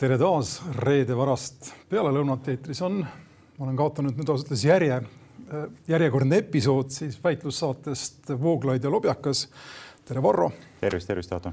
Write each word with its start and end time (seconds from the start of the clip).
tere 0.00 0.16
taas 0.16 0.54
reede 0.80 1.12
varast 1.12 1.74
pealelõunat 1.90 2.46
eetris 2.48 2.78
on, 2.86 3.02
ma 3.04 3.64
olen 3.66 3.76
kaotanud 3.76 4.16
nüüd 4.16 4.30
ausalt 4.32 4.48
öeldes 4.48 4.62
järje, 4.64 4.94
järjekordne 5.90 6.38
episood 6.40 6.88
siis 6.94 7.18
väitlussaatest 7.20 8.30
Vooglaid 8.40 8.86
ja 8.86 8.92
Lobjakas. 8.92 9.42
tere, 10.08 10.22
Varro. 10.24 10.52
tervist, 10.80 11.06
tervist, 11.06 11.32
Aato. 11.36 11.52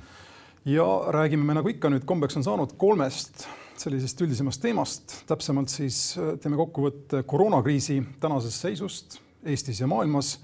ja 0.63 0.85
räägime 1.11 1.43
me 1.43 1.57
nagu 1.57 1.67
ikka 1.67 1.91
nüüd 1.91 2.05
kombeks 2.07 2.39
on 2.39 2.45
saanud 2.47 2.77
kolmest 2.79 3.43
sellisest 3.75 4.21
üldisemast 4.23 4.61
teemast, 4.63 5.17
täpsemalt 5.27 5.67
siis 5.67 6.15
teeme 6.39 6.55
kokkuvõtte 6.55 7.25
koroonakriisi 7.27 7.99
tänasest 8.21 8.63
seisust 8.63 9.19
Eestis 9.43 9.81
ja 9.81 9.87
maailmas. 9.87 10.39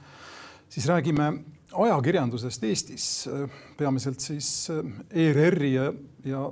siis 0.70 0.88
räägime 0.92 1.32
ajakirjandusest 1.72 2.64
Eestis, 2.64 3.30
peamiselt 3.78 4.20
siis 4.20 4.68
ERR-i 5.10 5.74
ja, 5.74 5.94
ja 6.26 6.52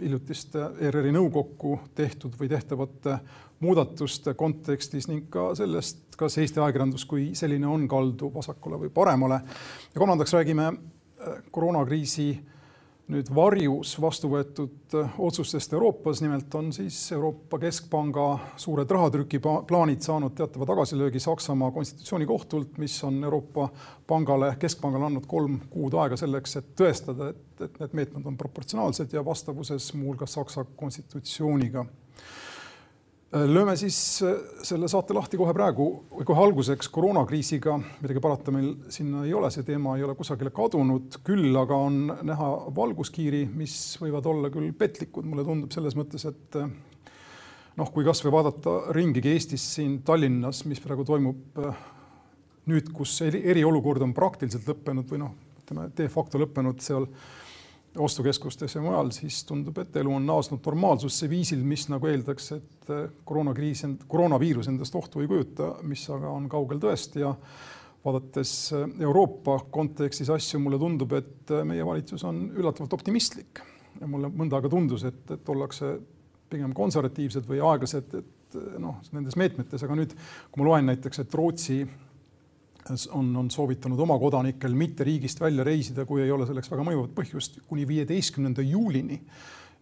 hiljutiste 0.00 0.70
ERR-i 0.80 1.12
nõukokku 1.14 1.78
tehtud 1.94 2.34
või 2.40 2.48
tehtavate 2.50 3.18
muudatuste 3.64 4.34
kontekstis 4.34 5.08
ning 5.08 5.28
ka 5.32 5.52
sellest, 5.58 6.16
kas 6.18 6.38
Eesti 6.38 6.60
ajakirjandus 6.60 7.04
kui 7.08 7.30
selline 7.38 7.68
on 7.70 7.86
kaldu 7.88 8.30
vasakule 8.34 8.80
või 8.84 8.90
paremale. 8.94 9.40
ja 9.94 9.98
kolmandaks 9.98 10.34
räägime 10.34 10.72
koroonakriisi 11.50 12.28
nüüd 13.12 13.28
varjus 13.36 13.94
vastu 14.00 14.30
võetud 14.32 14.94
äh, 14.96 15.16
otsustest 15.20 15.74
Euroopas, 15.76 16.22
nimelt 16.24 16.54
on 16.56 16.70
siis 16.72 16.96
Euroopa 17.12 17.58
Keskpanga 17.60 18.26
suured 18.60 18.90
rahatrüki 18.96 19.40
plaanid 19.42 20.04
saanud 20.04 20.32
teatava 20.38 20.68
tagasilöögi 20.70 21.20
Saksamaa 21.20 21.70
konstitutsioonikohtult, 21.74 22.78
mis 22.80 22.96
on 23.04 23.20
Euroopa 23.24 23.68
Pangale, 24.06 24.54
Keskpangale 24.60 25.10
andnud 25.10 25.28
kolm 25.28 25.58
kuud 25.72 25.98
aega 26.00 26.16
selleks, 26.20 26.56
et 26.60 26.72
tõestada, 26.80 27.32
et, 27.34 27.66
et 27.68 27.82
need 27.82 27.98
meetmed 28.00 28.32
on 28.32 28.40
proportsionaalsed 28.40 29.12
ja 29.12 29.24
vastavuses 29.24 29.92
muuhulgas 29.98 30.38
Saksa 30.38 30.64
konstitutsiooniga 30.76 31.84
lööme 33.34 33.74
siis 33.78 33.96
äh, 34.22 34.36
selle 34.62 34.88
saate 34.90 35.14
lahti 35.16 35.38
kohe 35.40 35.52
praegu 35.56 35.88
kohe 36.24 36.42
alguseks. 36.46 36.88
Koroonakriisiga, 36.94 37.76
midagi 38.02 38.22
parata 38.22 38.54
meil 38.54 38.70
sinna 38.94 39.24
ei 39.26 39.34
ole, 39.34 39.50
see 39.50 39.66
teema 39.66 39.96
ei 39.98 40.04
ole 40.06 40.14
kusagile 40.18 40.52
kadunud, 40.54 41.18
küll 41.26 41.56
aga 41.58 41.78
on 41.88 42.00
näha 42.30 42.50
valguskiiri, 42.76 43.44
mis 43.58 43.76
võivad 44.02 44.28
olla 44.30 44.50
küll 44.54 44.70
petlikud, 44.78 45.26
mulle 45.26 45.46
tundub 45.46 45.74
selles 45.74 45.96
mõttes, 45.98 46.26
et 46.30 46.60
äh, 46.60 46.70
noh, 47.80 47.90
kui 47.94 48.06
kasvõi 48.06 48.32
vaadata 48.34 48.76
ringigi 48.94 49.34
Eestis 49.34 49.66
siin 49.78 49.98
Tallinnas, 50.06 50.62
mis 50.70 50.82
praegu 50.84 51.06
toimub 51.08 51.58
äh, 51.64 51.80
nüüd, 52.70 52.92
kus 52.94 53.18
eriolukord 53.26 54.04
on 54.06 54.14
praktiliselt 54.16 54.68
lõppenud 54.70 55.10
või 55.10 55.24
noh, 55.24 55.34
ütleme 55.64 55.88
de 55.96 56.06
facto 56.12 56.38
lõppenud 56.40 56.84
seal 56.84 57.08
ostukeskustes 57.98 58.74
ja 58.74 58.82
mujal, 58.82 59.10
siis 59.14 59.42
tundub, 59.46 59.78
et 59.78 59.96
elu 59.96 60.14
on 60.16 60.26
naasnud 60.26 60.62
normaalsusse 60.66 61.28
viisil, 61.30 61.62
mis 61.66 61.86
nagu 61.92 62.08
eeldaks, 62.10 62.50
et 62.56 62.90
eh, 62.90 63.04
koroonakriis, 63.26 63.84
koroonaviirus 64.10 64.68
endast 64.72 64.96
ohtu 64.98 65.22
ei 65.22 65.30
kujuta, 65.30 65.70
mis 65.86 66.02
aga 66.10 66.32
on 66.34 66.48
kaugel 66.50 66.82
tõest. 66.82 67.18
Ja 67.22 67.34
vaadates 68.04 68.54
eh, 68.74 68.86
Euroopa 69.06 69.60
kontekstis 69.74 70.32
asju, 70.34 70.60
mulle 70.62 70.80
tundub, 70.82 71.14
et 71.20 71.54
eh, 71.54 71.62
meie 71.68 71.86
valitsus 71.86 72.26
on 72.26 72.48
üllatavalt 72.56 72.98
optimistlik. 72.98 73.62
Ja 74.00 74.10
mulle 74.10 74.30
mõnda 74.34 74.58
aega 74.58 74.72
tundus, 74.72 75.06
et, 75.06 75.22
et 75.30 75.54
ollakse 75.54 75.94
pigem 76.50 76.74
konservatiivsed 76.74 77.46
või 77.46 77.62
aeglased, 77.62 78.18
et 78.18 78.58
noh, 78.78 78.98
nendes 79.14 79.38
meetmetes, 79.38 79.82
aga 79.86 79.96
nüüd, 79.98 80.12
kui 80.50 80.62
ma 80.62 80.68
loen 80.68 80.90
näiteks, 80.90 81.22
et 81.22 81.34
Rootsi 81.34 81.78
on, 83.10 83.36
on 83.36 83.50
soovitanud 83.50 84.00
oma 84.00 84.18
kodanikel 84.18 84.74
mitte 84.76 85.04
riigist 85.04 85.40
välja 85.40 85.64
reisida, 85.64 86.04
kui 86.04 86.22
ei 86.22 86.32
ole 86.32 86.46
selleks 86.46 86.70
väga 86.70 86.84
mõjuvat 86.86 87.14
põhjust, 87.16 87.60
kuni 87.68 87.86
viieteistkümnenda 87.88 88.62
juulini. 88.62 89.20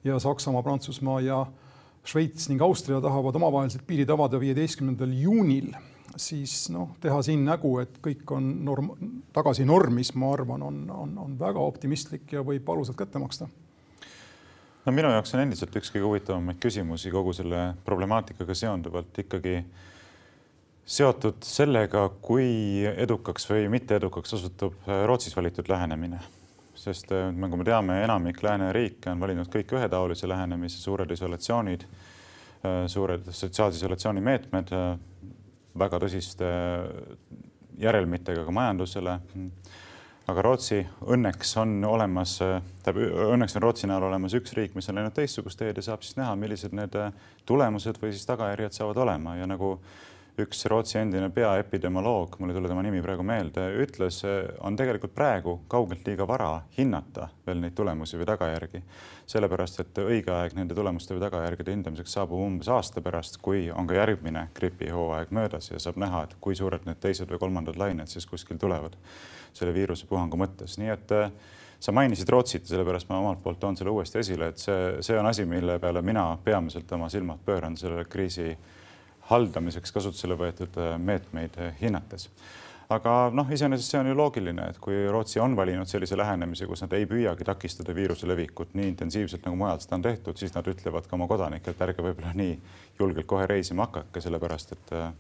ja 0.05 0.19
Saksamaa, 0.19 0.63
Prantsusmaa 0.63 1.21
ja 1.21 1.47
Šveits 2.05 2.49
ning 2.51 2.63
Austria 2.63 3.01
tahavad 3.01 3.37
omavahelised 3.39 3.85
piirid 3.87 4.11
avada 4.11 4.41
viieteistkümnendal 4.41 5.13
juunil, 5.15 5.71
siis 6.17 6.67
noh, 6.75 6.97
teha 7.01 7.21
siin 7.23 7.45
nägu, 7.47 7.77
et 7.79 8.01
kõik 8.03 8.31
on 8.35 8.49
norm, 8.65 8.91
tagasi 9.33 9.65
normis, 9.65 10.15
ma 10.19 10.33
arvan, 10.35 10.63
on, 10.63 10.81
on, 10.91 11.19
on 11.27 11.37
väga 11.39 11.63
optimistlik 11.63 12.33
ja 12.35 12.43
võib 12.47 12.67
valusalt 12.67 12.99
kätte 12.99 13.23
maksta 13.23 13.49
no 14.83 14.93
minu 14.93 15.13
jaoks 15.15 15.35
on 15.37 15.45
endiselt 15.45 15.77
üks 15.79 15.93
kõige 15.95 16.09
huvitavamaid 16.09 16.59
küsimusi 16.63 17.13
kogu 17.15 17.35
selle 17.37 17.73
problemaatikaga 17.87 18.55
seonduvalt 18.59 19.23
ikkagi 19.23 19.61
seotud 20.87 21.43
sellega, 21.47 22.07
kui 22.23 22.83
edukaks 22.85 23.47
või 23.51 23.69
mitteedukaks 23.73 24.35
osutub 24.39 24.75
äh, 24.89 25.05
Rootsis 25.07 25.37
valitud 25.37 25.69
lähenemine. 25.69 26.21
sest 26.75 27.13
äh, 27.13 27.31
nagu 27.31 27.57
me 27.57 27.65
teame, 27.65 28.03
enamik 28.05 28.43
lääneriike 28.43 29.11
on 29.11 29.21
valinud 29.21 29.51
kõik 29.53 29.77
ühetaolise 29.77 30.29
lähenemise, 30.29 30.81
suured 30.83 31.11
isolatsioonid, 31.11 31.87
äh, 32.67 32.83
suured 32.87 33.31
sotsiaalse 33.31 33.79
isolatsiooni 33.79 34.21
meetmed, 34.21 34.75
väga 35.79 35.99
tõsiste 36.03 36.51
järelmitega 37.79 38.45
ka 38.45 38.51
majandusele. 38.53 39.21
aga 40.27 40.43
Rootsi 40.43 40.87
õnneks 41.03 41.57
on 41.59 41.85
olemas, 41.85 42.37
tähendab 42.39 43.31
õnneks 43.33 43.57
on 43.57 43.63
Rootsi 43.63 43.87
näol 43.87 44.03
olemas 44.03 44.35
üks 44.35 44.53
riik, 44.55 44.75
mis 44.75 44.89
on 44.89 44.95
läinud 44.95 45.15
teistsugust 45.15 45.59
teed 45.59 45.77
ja 45.77 45.83
saab 45.83 46.03
siis 46.03 46.17
näha, 46.17 46.37
millised 46.37 46.73
need 46.73 46.95
tulemused 47.47 47.99
või 48.03 48.13
siis 48.13 48.27
tagajärjed 48.27 48.73
saavad 48.73 48.97
olema 48.97 49.37
ja 49.37 49.47
nagu 49.47 49.79
üks 50.41 50.65
Rootsi 50.71 50.97
endine 50.97 51.29
peaepidemioloog, 51.31 52.39
mul 52.41 52.53
ei 52.53 52.57
tule 52.57 52.69
tema 52.71 52.83
nimi 52.85 53.03
praegu 53.05 53.25
meelde, 53.27 53.67
ütles, 53.85 54.23
on 54.65 54.77
tegelikult 54.81 55.13
praegu 55.15 55.59
kaugelt 55.71 56.07
liiga 56.09 56.25
vara 56.29 56.55
hinnata 56.79 57.29
veel 57.47 57.61
neid 57.61 57.77
tulemusi 57.77 58.17
või 58.21 58.29
tagajärgi. 58.31 58.83
sellepärast, 59.33 59.81
et 59.81 59.99
õige 60.03 60.33
aeg 60.35 60.57
nende 60.57 60.75
tulemuste 60.75 61.15
või 61.15 61.23
tagajärgede 61.23 61.73
hindamiseks 61.73 62.17
saabub 62.17 62.41
umbes 62.41 62.69
aasta 62.69 63.01
pärast, 63.01 63.39
kui 63.43 63.71
on 63.71 63.87
ka 63.87 63.95
järgmine 63.95 64.49
gripihooaeg 64.55 65.31
möödas 65.31 65.71
ja 65.71 65.79
saab 65.79 66.01
näha, 66.01 66.25
et 66.25 66.37
kui 66.41 66.57
suured 66.57 66.85
need 66.89 67.01
teised 67.01 67.31
või 67.31 67.41
kolmandad 67.41 67.77
lained 67.77 68.09
siis 68.09 68.27
kuskil 68.27 68.59
tulevad 68.61 68.97
selle 69.53 69.75
viirusepuhangu 69.77 70.37
mõttes, 70.41 70.79
nii 70.81 70.93
et 70.97 71.15
sa 71.83 71.93
mainisid 71.93 72.29
Rootsit 72.29 72.65
ja 72.65 72.75
sellepärast 72.77 73.09
ma 73.09 73.19
omalt 73.21 73.43
poolt 73.43 73.61
toon 73.61 73.77
selle 73.77 73.91
uuesti 73.91 74.21
esile, 74.21 74.49
et 74.53 74.59
see, 74.59 75.03
see 75.05 75.19
on 75.19 75.27
asi, 75.27 75.45
mille 75.45 75.79
peale 75.83 76.03
mina 76.03 76.25
peamiselt 76.45 76.93
oma 76.93 77.09
silmad 77.13 77.41
pööran 77.45 77.77
selle 77.77 78.05
kriisi 78.05 78.53
haldamiseks 79.33 79.95
kasutusele 79.95 80.37
võetud 80.39 80.77
äh, 80.81 80.99
meetmeid 80.99 81.57
äh, 81.61 81.73
hinnates. 81.81 82.29
aga 82.93 83.31
noh, 83.33 83.49
iseenesest 83.49 83.95
see 83.95 84.01
on 84.03 84.11
ju 84.11 84.15
loogiline, 84.17 84.67
et 84.69 84.79
kui 84.83 85.07
Rootsi 85.09 85.41
on 85.41 85.57
valinud 85.57 85.89
sellise 85.89 86.17
lähenemise, 86.19 86.67
kus 86.69 86.83
nad 86.85 86.93
ei 86.93 87.07
püüagi 87.09 87.47
takistada 87.49 87.95
viiruse 87.97 88.29
levikut 88.29 88.75
nii 88.77 88.91
intensiivselt 88.93 89.47
nagu 89.49 89.57
mujal 89.57 89.81
seda 89.81 89.97
on 89.97 90.05
tehtud, 90.05 90.37
siis 90.37 90.53
nad 90.53 90.69
ütlevad 90.69 91.09
ka 91.09 91.17
oma 91.17 91.29
kodanikele, 91.31 91.73
et 91.73 91.85
ärge 91.89 92.05
võib-olla 92.05 92.35
nii 92.37 92.59
julgelt 93.01 93.27
kohe 93.31 93.47
reisima 93.49 93.89
hakake, 93.89 94.21
sellepärast 94.21 94.77
et 94.77 94.93
äh, 94.99 95.13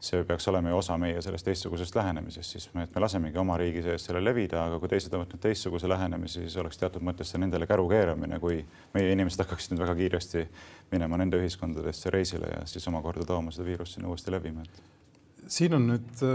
see 0.00 0.22
peaks 0.24 0.46
olema 0.48 0.70
ju 0.70 0.76
osa 0.78 0.96
meie 1.00 1.22
sellest 1.22 1.46
teistsugusest 1.48 1.96
lähenemisest, 1.98 2.54
siis 2.54 2.68
me, 2.74 2.84
et 2.86 2.94
me 2.94 3.02
lasemegi 3.02 3.38
oma 3.42 3.56
riigi 3.58 3.82
sees 3.82 4.04
selle 4.06 4.22
levida, 4.22 4.62
aga 4.68 4.78
kui 4.78 4.90
teised 4.92 5.14
on 5.14 5.24
võtnud 5.24 5.42
teistsuguse 5.42 5.90
lähenemise, 5.90 6.44
siis 6.44 6.56
oleks 6.62 6.78
teatud 6.78 7.02
mõttes 7.02 7.32
see 7.32 7.42
nendele 7.42 7.66
käru 7.66 7.88
keeramine, 7.90 8.38
kui 8.42 8.60
meie 8.94 9.12
inimesed 9.16 9.42
hakkaksid 9.42 9.74
nüüd 9.74 9.82
väga 9.82 9.96
kiiresti 9.98 10.46
minema 10.92 11.18
nende 11.18 11.42
ühiskondadesse 11.42 12.14
reisile 12.14 12.52
ja 12.54 12.64
siis 12.70 12.86
omakorda 12.90 13.26
tooma 13.26 13.54
seda 13.54 13.66
viirust 13.66 13.98
sinna 13.98 14.12
uuesti 14.12 14.34
levima. 14.34 14.66
siin 15.48 15.74
on 15.74 15.90
nüüd 15.90 16.26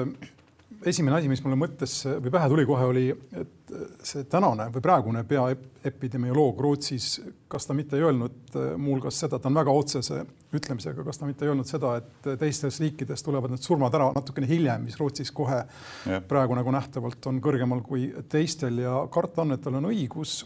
esimene 0.85 1.17
asi, 1.17 1.29
mis 1.31 1.41
mulle 1.43 1.57
mõttesse 1.59 2.17
või 2.21 2.31
pähe 2.33 2.49
tuli 2.51 2.65
kohe, 2.67 2.85
oli, 2.89 3.03
et 3.39 3.73
see 4.05 4.25
tänane 4.29 4.67
või 4.73 4.83
praegune 4.83 5.23
peaepidemioloog 5.27 6.59
Rootsis, 6.61 7.07
kas 7.51 7.67
ta 7.67 7.75
mitte 7.77 7.97
ei 7.97 8.05
öelnud 8.05 8.57
äh, 8.57 8.73
muuhulgas 8.77 9.19
seda, 9.23 9.39
ta 9.39 9.49
on 9.49 9.57
väga 9.57 9.73
otsese 9.73 10.23
ütlemisega, 10.53 11.05
kas 11.05 11.19
ta 11.19 11.29
mitte 11.29 11.45
ei 11.45 11.53
öelnud 11.53 11.69
seda, 11.69 11.95
et 12.01 12.29
teistes 12.41 12.79
riikides 12.83 13.25
tulevad 13.25 13.53
need 13.53 13.63
surmad 13.65 13.95
ära 13.97 14.11
natukene 14.15 14.49
hiljem, 14.49 14.85
mis 14.87 14.99
Rootsis 14.99 15.31
kohe 15.35 15.63
ja. 15.63 16.21
praegu 16.29 16.57
nagu 16.57 16.75
nähtavalt 16.75 17.29
on 17.31 17.41
kõrgemal 17.43 17.81
kui 17.85 18.09
teistel 18.29 18.83
ja 18.83 19.01
karta 19.13 19.45
on, 19.45 19.55
et 19.55 19.63
tal 19.63 19.79
on 19.79 19.89
õigus. 19.91 20.43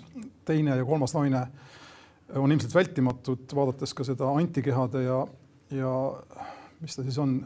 teine 0.47 0.77
ja 0.77 0.85
kolmas 0.85 1.13
laine 1.17 1.43
on 2.35 2.51
ilmselt 2.51 2.75
vältimatud, 2.75 3.45
vaadates 3.55 3.93
ka 3.95 4.03
seda 4.07 4.29
antikehade 4.39 5.03
ja, 5.03 5.21
ja 5.75 5.93
mis 6.81 6.95
ta 6.95 7.03
siis 7.03 7.17
on 7.21 7.39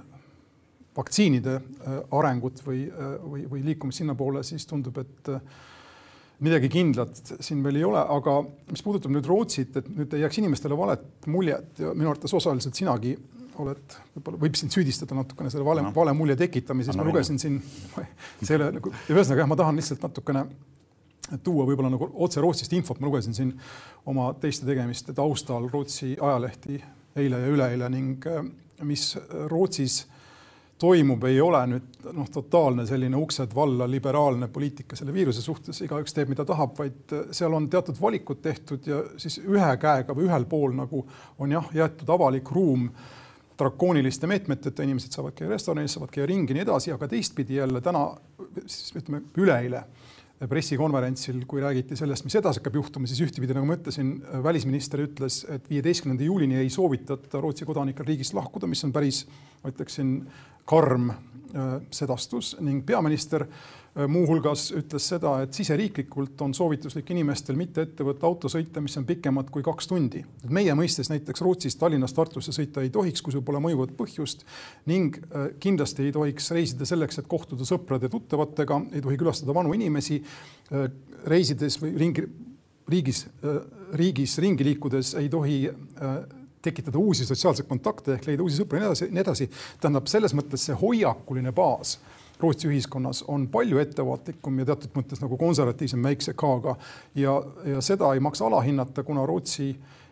vaktsiinide 0.97 1.57
äh, 1.57 1.99
arengut 2.17 2.63
või, 2.65 2.85
äh, 2.89 3.11
või, 3.23 3.45
või 3.49 3.65
liikumist 3.71 4.01
sinnapoole, 4.01 4.43
siis 4.43 4.65
tundub, 4.67 4.97
et 5.01 5.29
äh, 5.31 5.43
midagi 6.43 6.71
kindlat 6.73 7.21
siin 7.39 7.61
veel 7.63 7.79
ei 7.79 7.85
ole, 7.88 8.01
aga 8.01 8.39
mis 8.71 8.83
puudutab 8.83 9.13
nüüd 9.13 9.29
Rootsit, 9.29 9.77
et 9.77 9.88
nüüd 9.93 10.13
ei 10.15 10.25
jääks 10.25 10.41
inimestele 10.41 10.77
valet 10.77 11.29
muljet 11.31 11.79
ja 11.79 11.93
minu 11.95 12.11
arvates 12.11 12.33
osaliselt 12.35 12.77
sinagi 12.77 13.15
oled, 13.61 13.95
võib-olla 14.15 14.39
võib 14.41 14.57
sind 14.57 14.73
süüdistada 14.73 15.15
natukene 15.15 15.51
selle 15.53 15.65
vale 15.67 15.83
no., 15.85 15.91
vale 15.95 16.13
mulje 16.17 16.38
tekitamises, 16.39 16.97
ma 16.97 17.05
lugesin 17.05 17.39
siin, 17.39 17.59
see 18.41 18.53
ei 18.55 18.57
ole 18.57 18.69
nagu, 18.79 18.94
ühesõnaga 19.11 19.44
jah, 19.44 19.49
ma 19.51 19.57
tahan 19.59 19.77
lihtsalt 19.77 20.05
natukene 20.07 20.45
tuua 21.45 21.67
võib-olla 21.67 21.91
nagu 21.94 22.09
otse 22.25 22.41
Rootsist 22.44 22.73
infot, 22.75 22.99
ma 22.99 23.07
lugesin 23.07 23.35
siin 23.37 23.53
oma 24.09 24.31
teiste 24.41 24.65
tegemiste 24.67 25.13
taustal 25.15 25.69
Rootsi 25.71 26.15
ajalehti 26.15 26.79
eile 27.21 27.44
ja 27.44 27.51
üleeile 27.53 27.91
ning 27.91 28.25
mis 28.87 29.11
Rootsis 29.51 30.01
toimub, 30.81 31.24
ei 31.30 31.38
ole 31.42 31.62
nüüd 31.69 32.10
noh, 32.18 32.28
totaalne 32.33 32.88
selline 32.89 33.18
uksed 33.19 33.54
valla 33.56 33.88
liberaalne 33.89 34.50
poliitika 34.51 34.98
selle 34.98 35.13
viiruse 35.13 35.44
suhtes, 35.44 35.81
igaüks 35.86 36.16
teeb, 36.18 36.31
mida 36.33 36.45
tahab, 36.48 36.74
vaid 36.80 37.16
seal 37.36 37.54
on 37.54 37.69
teatud 37.69 38.00
valikud 38.01 38.42
tehtud 38.42 38.88
ja 38.89 39.01
siis 39.22 39.38
ühe 39.44 39.72
käega 39.81 40.16
või 40.18 40.28
ühel 40.30 40.48
pool 40.50 40.74
nagu 40.78 41.04
on 41.39 41.54
jah, 41.54 41.69
jäetud 41.75 42.10
avalik 42.18 42.50
ruum 42.56 42.89
drakooniliste 43.62 44.28
meetmeteta, 44.30 44.83
inimesed 44.83 45.13
saavad 45.13 45.36
käia 45.38 45.51
restoranis, 45.51 45.94
saavad 45.94 46.10
käia 46.13 46.25
ringi, 46.30 46.56
nii 46.57 46.66
edasi, 46.66 46.94
aga 46.95 47.10
teistpidi 47.12 47.60
jälle 47.60 47.81
täna, 47.86 48.07
siis 48.66 48.95
ütleme 48.98 49.22
üleeile 49.38 49.83
pressikonverentsil, 50.49 51.43
kui 51.49 51.61
räägiti 51.61 51.97
sellest, 51.99 52.25
mis 52.25 52.38
edasi 52.39 52.61
hakkab 52.61 52.79
juhtuma, 52.79 53.09
siis 53.09 53.21
ühtepidi, 53.25 53.53
nagu 53.53 53.67
ma 53.69 53.77
ütlesin, 53.77 54.15
välisminister 54.43 55.03
ütles, 55.03 55.43
et 55.53 55.67
viieteistkümnenda 55.69 56.25
juulini 56.25 56.57
ei 56.61 56.71
soovitata 56.73 57.41
Rootsi 57.43 57.67
kodanikel 57.69 58.07
riigist 58.07 58.33
lahkuda, 58.38 58.69
mis 58.71 58.81
on 58.88 58.93
päris, 58.95 59.25
ma 59.61 59.73
ütleksin, 59.73 60.15
karm 60.71 61.11
äh, 61.11 61.77
sedastus 61.93 62.55
ning 62.61 62.85
peaminister 62.88 63.45
Äh, 63.45 63.81
muuhulgas 64.07 64.69
ütles 64.77 65.03
seda, 65.11 65.33
et 65.43 65.55
siseriiklikult 65.55 66.39
on 66.45 66.53
soovituslik 66.55 67.09
inimestel 67.11 67.57
mitte 67.59 67.83
ette 67.83 68.05
võtta 68.07 68.23
autosõite, 68.29 68.79
mis 68.83 68.95
on 68.99 69.05
pikemad 69.07 69.49
kui 69.51 69.63
kaks 69.65 69.89
tundi. 69.91 70.23
meie 70.47 70.73
mõistes 70.79 71.11
näiteks 71.11 71.43
Rootsist 71.43 71.79
Tallinnast 71.79 72.15
Tartusse 72.15 72.55
sõita 72.55 72.81
ei 72.81 72.89
tohiks, 72.89 73.21
kui 73.21 73.35
sul 73.35 73.43
pole 73.43 73.59
mõjuvat 73.59 73.91
põhjust 73.97 74.45
ning 74.88 75.17
äh, 75.17 75.49
kindlasti 75.59 76.07
ei 76.07 76.13
tohiks 76.15 76.51
reisida 76.55 76.88
selleks, 76.88 77.19
et 77.19 77.27
kohtuda 77.27 77.67
sõprade-tuttavatega, 77.67 78.79
ei 78.93 79.03
tohi 79.03 79.19
külastada 79.19 79.55
vanu 79.55 79.75
inimesi. 79.75 80.21
Äh, 80.71 80.87
reisides 81.27 81.75
või 81.81 81.91
ringi, 81.99 82.23
riigis, 82.89 83.25
riigis 83.94 84.37
ringi 84.41 84.65
liikudes 84.65 85.13
ei 85.19 85.27
tohi 85.29 85.59
tekitada 86.61 86.97
uusi 86.97 87.25
sotsiaalseid 87.25 87.67
kontakte 87.69 88.15
ehk 88.15 88.25
leida 88.29 88.41
uusi 88.41 88.57
sõpru 88.57 88.79
ja 88.79 88.87
nii 88.87 88.89
edasi, 88.89 89.07
nii 89.11 89.21
edasi. 89.21 89.47
tähendab 89.81 90.09
selles 90.09 90.33
mõttes 90.37 90.65
see 90.65 90.77
hoiakuline 90.81 91.53
baas 91.53 91.99
Rootsi 92.41 92.69
ühiskonnas 92.69 93.23
on 93.27 93.47
palju 93.53 93.79
ettevaatlikum 93.81 94.59
ja 94.61 94.67
teatud 94.71 94.95
mõttes 94.97 95.21
nagu 95.21 95.38
konservatiivsem 95.38 96.03
väikse 96.03 96.33
K-ga. 96.33 96.75
Ja, 97.15 97.35
ja 97.65 97.81
seda 97.85 98.13
ei 98.15 98.23
maksa 98.23 98.47
alahinnata, 98.47 99.03
kuna 99.07 99.25
Rootsi 99.29 99.71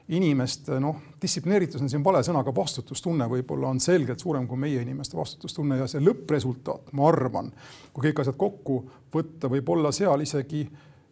inimeste 0.09 0.79
noh, 0.81 0.97
distsiplineeritus 1.21 1.81
on 1.85 1.89
siin 1.91 2.03
vale 2.05 2.21
sõna, 2.25 2.41
aga 2.41 2.53
vastutustunne 2.55 3.27
võib-olla 3.29 3.69
on 3.69 3.81
selgelt 3.83 4.21
suurem 4.21 4.47
kui 4.49 4.57
meie 4.57 4.81
inimeste 4.81 5.17
vastutustunne 5.17 5.77
ja 5.77 5.87
see 5.89 6.01
lõppresultaat, 6.01 6.93
ma 6.97 7.09
arvan, 7.11 7.51
kui 7.93 8.07
kõik 8.07 8.23
asjad 8.23 8.37
kokku 8.39 8.79
võtta, 9.13 9.51
võib 9.53 9.69
olla 9.75 9.93
seal 9.93 10.25
isegi 10.25 10.63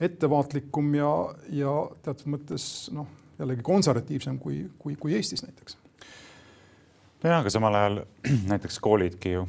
ettevaatlikum 0.01 0.95
ja, 0.97 1.11
ja 1.53 1.75
teatud 2.05 2.33
mõttes 2.33 2.69
noh, 2.93 3.09
jällegi 3.37 3.65
konservatiivsem 3.65 4.41
kui, 4.41 4.63
kui, 4.81 4.97
kui 4.97 5.13
Eestis 5.17 5.45
näiteks 5.45 5.77
nojah, 7.23 7.39
aga 7.39 7.53
samal 7.53 7.75
ajal 7.79 8.01
näiteks 8.51 8.79
koolidki 8.83 9.31
ju 9.37 9.47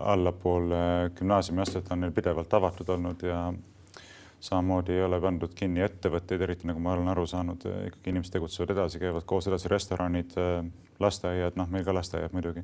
allapool 0.00 0.70
gümnaasiumiastet 1.18 1.90
on 1.92 2.04
neil 2.04 2.14
pidevalt 2.16 2.54
avatud 2.54 2.88
olnud 2.88 3.22
ja 3.26 3.40
samamoodi 4.40 4.92
ei 4.92 5.02
ole 5.04 5.20
pandud 5.20 5.52
kinni 5.56 5.82
ettevõtteid, 5.84 6.42
eriti 6.44 6.68
nagu 6.68 6.80
ma 6.82 6.92
olen 6.94 7.08
aru 7.08 7.26
saanud, 7.26 7.64
ikkagi 7.88 8.12
inimesed 8.12 8.36
tegutsevad 8.36 8.74
edasi, 8.76 9.00
käivad 9.02 9.24
koos 9.26 9.48
edasi, 9.50 9.68
restoranid, 9.72 10.36
lasteaiad, 11.00 11.56
noh, 11.56 11.68
meil 11.72 11.84
ka 11.84 11.94
lasteaiad 11.96 12.36
muidugi 12.36 12.62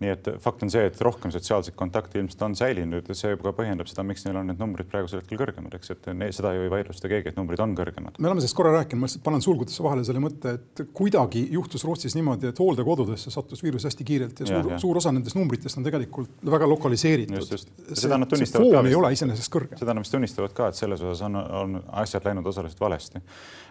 nii 0.00 0.12
et 0.14 0.28
fakt 0.40 0.62
on 0.64 0.70
see, 0.72 0.86
et 0.88 1.00
rohkem 1.04 1.32
sotsiaalseid 1.34 1.76
kontakte 1.76 2.18
ilmselt 2.20 2.42
on 2.46 2.54
säilinud 2.56 3.08
ja 3.10 3.16
see 3.16 3.36
ka 3.40 3.52
põhjendab 3.56 3.88
seda, 3.90 4.04
miks 4.06 4.24
neil 4.24 4.38
on 4.40 4.48
need 4.48 4.60
numbrid 4.60 4.88
praegusel 4.88 5.20
hetkel 5.20 5.40
kõrgemad, 5.42 5.74
eks, 5.76 5.92
et 5.92 6.08
ne, 6.16 6.30
seda 6.32 6.54
ju 6.56 6.64
ei 6.64 6.72
vaidlusta 6.72 7.10
keegi, 7.10 7.32
et 7.32 7.40
numbrid 7.40 7.60
on 7.60 7.74
kõrgemad. 7.76 8.16
me 8.16 8.30
oleme 8.30 8.40
sellest 8.40 8.56
korra 8.56 8.72
rääkinud, 8.78 9.02
ma 9.02 9.10
lihtsalt 9.10 9.24
panen 9.26 9.44
sulgudesse 9.44 9.84
vahele 9.84 10.06
selle 10.08 10.22
mõtte, 10.24 10.56
et 10.56 10.84
kuidagi 10.96 11.44
juhtus 11.52 11.84
Rootsis 11.84 12.16
niimoodi, 12.16 12.48
et 12.48 12.62
hooldekodudesse 12.64 13.32
sattus 13.34 13.60
viirus 13.64 13.84
hästi 13.88 14.08
kiirelt 14.08 14.40
ja 14.40 14.48
suur, 14.48 14.72
ja. 14.72 14.80
suur 14.80 15.02
osa 15.02 15.12
nendest 15.12 15.36
numbritest 15.36 15.80
on 15.80 15.86
tegelikult 15.86 16.44
väga 16.48 16.68
lokaliseeritud. 16.70 17.56
seda 17.92 18.16
nad 18.16 18.30
tunnistavad 18.30 18.72
ka. 18.72 18.86
ei 18.88 18.96
ole 18.96 19.12
iseenesest 19.16 19.52
kõrge. 19.52 19.80
seda 19.80 19.92
nad 19.92 20.06
vist 20.06 20.16
tunnistavad 20.16 20.56
ka, 20.56 20.72
et 20.72 20.80
selles 20.80 21.04
osas 21.04 21.26
on, 21.28 21.36
on 21.36 21.82
asjad 22.00 22.24
läinud 22.24 22.48
osaliselt 22.48 22.80
valesti 22.80 23.20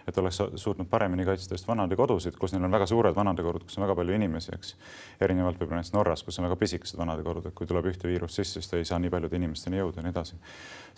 et 0.08 0.18
oleks 0.18 0.42
suutnud 0.56 0.88
paremini 0.90 1.24
kaitsta 1.24 1.54
just 1.54 1.68
vanadekodusid, 1.68 2.36
kus 2.40 2.54
neil 2.54 2.66
on 2.66 2.74
väga 2.74 2.86
suured 2.90 3.16
vanadekodud, 3.16 3.64
kus 3.66 3.78
on 3.78 3.84
väga 3.86 3.96
palju 3.98 4.16
inimesi, 4.16 4.52
eks. 4.56 4.74
erinevalt 5.22 5.60
võib-olla 5.60 5.80
näiteks 5.80 5.94
Norras, 5.94 6.19
kus 6.26 6.38
on 6.40 6.46
väga 6.48 6.56
pisikesed 6.60 6.98
vanadekodud, 7.00 7.48
et 7.50 7.56
kui 7.56 7.68
tuleb 7.68 7.88
ühte 7.90 8.08
viirust 8.08 8.38
sisse, 8.40 8.60
siis 8.60 8.70
ta 8.70 8.78
ei 8.78 8.86
saa 8.88 8.98
nii 9.02 9.12
paljude 9.12 9.38
inimesteni 9.38 9.80
jõuda 9.80 10.00
ja 10.00 10.06
nii 10.06 10.14
edasi. 10.14 10.38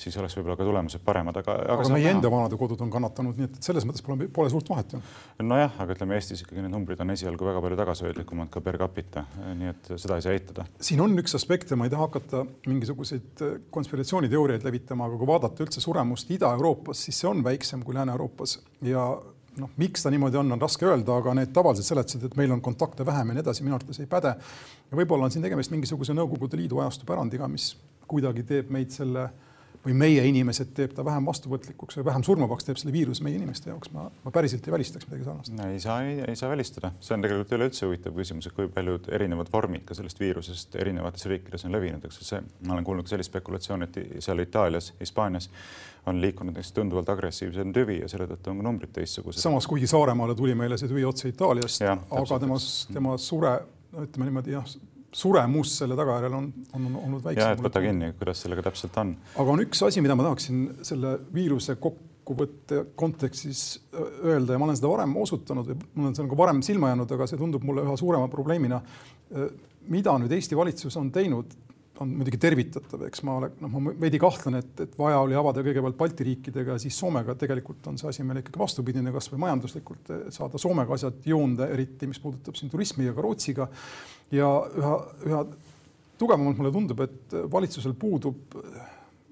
siis 0.03 0.17
oleks 0.19 0.35
võib-olla 0.39 0.57
ka 0.59 0.65
tulemused 0.67 1.03
paremad, 1.05 1.37
aga, 1.43 1.57
aga. 1.63 1.75
aga 1.85 1.93
meie 1.93 2.11
enda 2.11 2.31
vanadekodud 2.33 2.81
on 2.83 2.91
kannatanud, 2.91 3.39
nii 3.39 3.49
et 3.51 3.59
selles 3.69 3.87
mõttes 3.89 4.05
pole, 4.07 4.29
pole 4.29 4.51
suurt 4.51 4.71
vahet 4.73 4.97
ju. 4.97 5.03
nojah, 5.43 5.75
aga 5.85 5.97
ütleme 5.97 6.17
Eestis 6.17 6.45
ikkagi 6.45 6.65
need 6.65 6.73
numbrid 6.75 7.01
on 7.05 7.15
esialgu 7.15 7.49
väga 7.49 7.63
palju 7.65 7.79
tagasihoidlikumad 7.83 8.51
ka 8.53 8.65
per 8.65 8.79
capita, 8.81 9.27
nii 9.59 9.73
et 9.73 9.93
seda 9.97 10.19
ei 10.19 10.27
saa 10.27 10.37
eitada. 10.39 10.67
siin 10.81 11.03
on 11.05 11.19
üks 11.23 11.37
aspekt 11.39 11.71
ja 11.71 11.79
ma 11.79 11.89
ei 11.89 11.95
taha 11.95 12.09
hakata 12.09 12.45
mingisuguseid 12.67 13.45
konspiratsiooniteooriaid 13.75 14.65
levitama, 14.67 15.07
aga 15.07 15.21
kui 15.21 15.31
vaadata 15.35 15.67
üldse 15.67 15.85
suremust 15.85 16.31
Ida-Euroopas, 16.33 17.07
siis 17.07 17.21
see 17.23 17.31
on 17.31 17.45
väiksem 17.45 17.85
kui 17.87 17.95
Lääne-Euroopas 17.97 18.59
ja 18.87 19.07
noh, 19.61 19.71
miks 19.77 20.05
ta 20.05 20.11
niimoodi 20.13 20.39
on, 20.41 20.55
on 20.55 20.63
raske 20.63 20.87
öelda, 20.89 21.17
aga 21.19 21.35
need 21.37 21.53
tavalised 21.55 21.87
seletused, 21.87 22.25
et 22.27 22.37
meil 22.39 22.53
on 22.55 22.63
kontakte 22.65 23.07
vähem 23.07 23.33
ja 23.33 23.37
nii 23.37 23.45
edasi, 23.45 23.65
minu 23.67 23.77
arvates 23.77 24.01
ei 24.01 24.11
päde. 24.11 24.35
ja 24.91 24.99
võib-olla 24.99 25.29
on 25.29 25.35
siin 25.35 25.45
tegemist 25.45 25.73
mingisuguse 25.75 26.17
Nõukogude 26.17 26.61
Liidu 26.61 26.81
ajastu 26.83 27.09
pärandiga, 27.09 27.49
mis 27.49 27.73
kuidagi 28.09 28.45
teeb 28.49 28.71
meid 28.73 28.93
selle 28.95 29.29
või 29.83 29.95
meie 29.99 30.23
inimesed 30.29 30.71
teeb 30.77 30.95
ta 30.95 31.05
vähem 31.05 31.27
vastuvõtlikuks 31.27 31.99
või 31.99 32.07
vähem 32.07 32.25
surmavaks 32.27 32.67
teeb 32.67 32.79
selle 32.79 32.95
viiruse 32.95 33.25
meie 33.27 33.37
inimeste 33.39 33.71
jaoks. 33.71 33.91
ma, 33.95 34.07
ma 34.25 34.33
päriselt 34.35 34.67
ei 34.67 34.75
välistaks 34.75 35.09
midagi 35.09 35.27
sarnast. 35.27 35.63
ei 35.67 35.81
saa, 35.83 36.03
ei 36.03 36.37
saa 36.39 36.51
välistada, 36.53 36.93
see 37.01 37.17
on 37.17 37.25
tegelikult 37.27 37.55
üleüldse 37.59 37.87
huvitav 37.87 38.15
küsimus, 38.17 38.47
et 38.47 38.57
kui 38.57 38.69
paljud 38.73 39.09
erinevad 39.13 39.51
vormid 39.53 39.87
ka 39.89 39.97
sellest 39.99 40.21
viirusest 40.23 40.77
erinevates 40.79 41.27
riikides 41.31 41.67
on 41.67 41.75
levinud, 41.75 42.05
eks 42.07 42.21
see, 42.29 42.43
ma 42.67 42.77
olen 42.77 42.87
kuulnud 42.87 43.11
sellist 43.11 43.33
spekulatsiooni, 43.33 43.91
et 43.91 44.23
seal 44.23 44.45
Itaalias, 44.45 44.93
Hispaanias 45.01 45.51
on 46.07 46.21
liikunud 46.23 46.55
näiteks 46.55 46.73
tunduvalt 46.79 47.11
agressiivsem 47.11 47.75
tüvi 47.75 48.01
ja 48.01 48.09
selle 48.11 48.27
tõttu 48.31 48.51
on 48.51 48.63
ka 48.63 48.69
numbrid 48.69 48.95
teistsugused. 48.95 49.43
samas, 49.43 49.67
kuigi 49.71 49.91
Saaremaale 49.91 50.39
tuli 50.39 50.55
meile 50.59 50.79
see 50.79 50.91
tüvi 50.91 51.05
otse 51.07 51.31
Itaaliast, 51.31 51.83
aga 51.83 52.41
tema, 52.43 52.59
tema 52.93 53.19
sure, 53.19 53.59
ütleme 53.99 54.31
niimoodi 54.31 54.55
jah 54.55 54.67
suremus 55.13 55.75
selle 55.83 55.97
tagajärjel 55.99 56.37
on, 56.37 56.47
on 56.77 56.87
olnud 56.97 57.25
väiksem. 57.25 57.43
ja, 57.45 57.57
et 57.57 57.63
võta 57.65 57.83
kinni, 57.85 58.13
kuidas 58.19 58.43
sellega 58.45 58.65
täpselt 58.69 58.97
on. 59.03 59.15
aga 59.43 59.55
on 59.55 59.65
üks 59.65 59.83
asi, 59.87 60.05
mida 60.05 60.17
ma 60.19 60.27
tahaksin 60.29 60.63
selle 60.87 61.15
viiruse 61.35 61.77
kokkuvõtte 61.83 62.85
kontekstis 62.99 63.65
öelda 63.93 64.57
ja 64.57 64.63
ma 64.63 64.69
olen 64.69 64.79
seda 64.81 64.93
varem 64.93 65.17
osutanud 65.21 65.69
või 65.69 65.83
mul 65.95 66.11
on 66.11 66.17
see 66.17 66.27
nagu 66.27 66.39
varem 66.39 66.63
silma 66.65 66.93
jäänud, 66.93 67.13
aga 67.17 67.29
see 67.29 67.41
tundub 67.41 67.67
mulle 67.69 67.85
üha 67.85 67.99
suurema 68.01 68.31
probleemina. 68.33 68.81
mida 69.93 70.17
nüüd 70.19 70.33
Eesti 70.33 70.57
valitsus 70.57 70.97
on 70.97 71.11
teinud, 71.13 71.53
on 72.03 72.13
muidugi 72.19 72.39
tervitatav, 72.43 73.05
eks 73.07 73.23
ma 73.27 73.37
olen, 73.41 73.57
noh, 73.63 73.73
ma 73.73 73.93
veidi 73.99 74.21
kahtlen, 74.21 74.59
et, 74.61 74.73
et 74.85 74.95
vaja 74.99 75.21
oli 75.25 75.37
avada 75.39 75.65
kõigepealt 75.65 75.99
Balti 75.99 76.27
riikidega, 76.27 76.77
siis 76.83 76.99
Soomega. 76.99 77.37
tegelikult 77.39 77.87
on 77.91 77.99
see 78.01 78.11
asi 78.11 78.27
meil 78.27 78.43
ikkagi 78.43 78.61
vastupidine, 78.61 79.13
kasvõi 79.15 79.41
majanduslikult 79.45 80.13
saada 80.35 80.61
Soomega 80.61 80.97
asjad 80.97 81.23
joonde, 81.29 81.69
eriti 81.75 82.09
mis 82.11 82.21
puudutab 82.23 82.59
siin 82.59 82.73
turismi 82.73 83.07
ja 83.09 83.15
ka 83.17 83.25
Rootsiga 83.25 83.69
ja 84.35 84.51
üha, 84.79 84.97
üha 85.29 85.45
tugevamalt 86.21 86.61
mulle 86.61 86.75
tundub, 86.75 87.01
et 87.07 87.39
valitsusel 87.53 87.97
puudub 87.99 88.59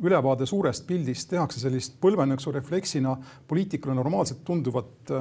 ülevaade 0.01 0.47
suurest 0.49 0.87
pildist, 0.89 1.29
tehakse 1.31 1.61
sellist 1.61 1.99
põlvenõksu 2.01 2.55
refleksina 2.57 3.13
poliitikule 3.49 3.95
normaalselt 3.99 4.41
tunduvat 4.47 5.13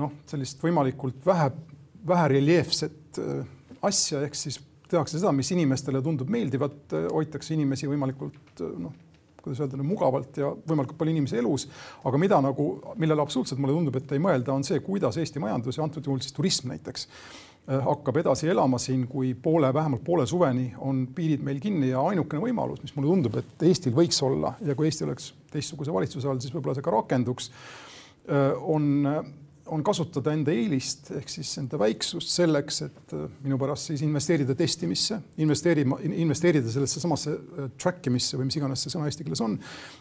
noh, 0.00 0.18
sellist 0.26 0.62
võimalikult 0.64 1.22
vähe, 1.26 1.52
vähereljeefset 2.08 3.20
asja, 3.86 4.22
ehk 4.26 4.36
siis 4.38 4.58
tehakse 4.92 5.18
seda, 5.18 5.32
mis 5.36 5.50
inimestele 5.54 6.02
tundub 6.04 6.30
meeldivat, 6.32 6.96
hoitakse 7.12 7.56
inimesi 7.56 7.90
võimalikult 7.90 8.64
noh, 8.82 8.94
kuidas 9.42 9.62
öelda, 9.64 9.80
mugavalt 9.82 10.36
ja 10.38 10.52
võimalikult 10.54 11.00
palju 11.00 11.16
inimesi 11.16 11.40
elus, 11.40 11.66
aga 12.06 12.18
mida 12.20 12.38
nagu, 12.44 12.66
millele 12.94 13.24
absoluutselt 13.24 13.58
mulle 13.62 13.74
tundub, 13.74 13.96
et 13.98 14.12
ei 14.14 14.22
mõelda, 14.22 14.54
on 14.54 14.62
see, 14.66 14.78
kuidas 14.84 15.18
Eesti 15.18 15.42
majandus 15.42 15.80
ja 15.80 15.86
antud 15.86 16.06
juhul 16.06 16.22
siis 16.22 16.36
turism 16.36 16.70
näiteks 16.70 17.08
Äh, 17.70 17.78
hakkab 17.78 18.16
edasi 18.18 18.48
elama 18.50 18.78
siin, 18.82 19.04
kui 19.06 19.36
poole, 19.38 19.68
vähemalt 19.74 20.02
poole 20.02 20.24
suveni 20.26 20.72
on 20.82 21.04
piirid 21.14 21.44
meil 21.46 21.60
kinni 21.62 21.92
ja 21.92 22.00
ainukene 22.10 22.42
võimalus, 22.42 22.80
mis 22.82 22.90
mulle 22.96 23.12
tundub, 23.12 23.36
et 23.38 23.62
Eestil 23.68 23.94
võiks 23.94 24.18
olla 24.26 24.56
ja 24.66 24.74
kui 24.74 24.88
Eesti 24.88 25.06
oleks 25.06 25.28
teistsuguse 25.52 25.94
valitsuse 25.94 26.26
all, 26.26 26.40
siis 26.42 26.50
võib-olla 26.50 26.74
see 26.74 26.82
ka 26.82 26.94
rakenduks, 26.96 27.52
äh, 28.26 28.50
on, 28.66 29.06
on 29.66 29.82
kasutada 29.84 30.32
enda 30.34 30.52
eelist 30.54 31.10
ehk 31.16 31.28
siis 31.30 31.50
enda 31.60 31.78
väiksust 31.80 32.32
selleks, 32.34 32.80
et 32.88 33.14
äh, 33.16 33.26
minu 33.44 33.58
pärast 33.60 33.90
siis 33.90 34.02
investeerida 34.06 34.56
testimisse, 34.58 35.20
investeerima, 35.44 35.98
investeerida 36.02 36.72
sellesse 36.72 37.02
samasse 37.02 37.36
track 37.80 38.08
imisse 38.10 38.40
või 38.40 38.48
mis 38.48 38.58
iganes 38.58 38.82
see 38.82 38.94
sõna 38.94 39.10
eesti 39.10 39.26
keeles 39.26 39.44
on. 39.44 39.58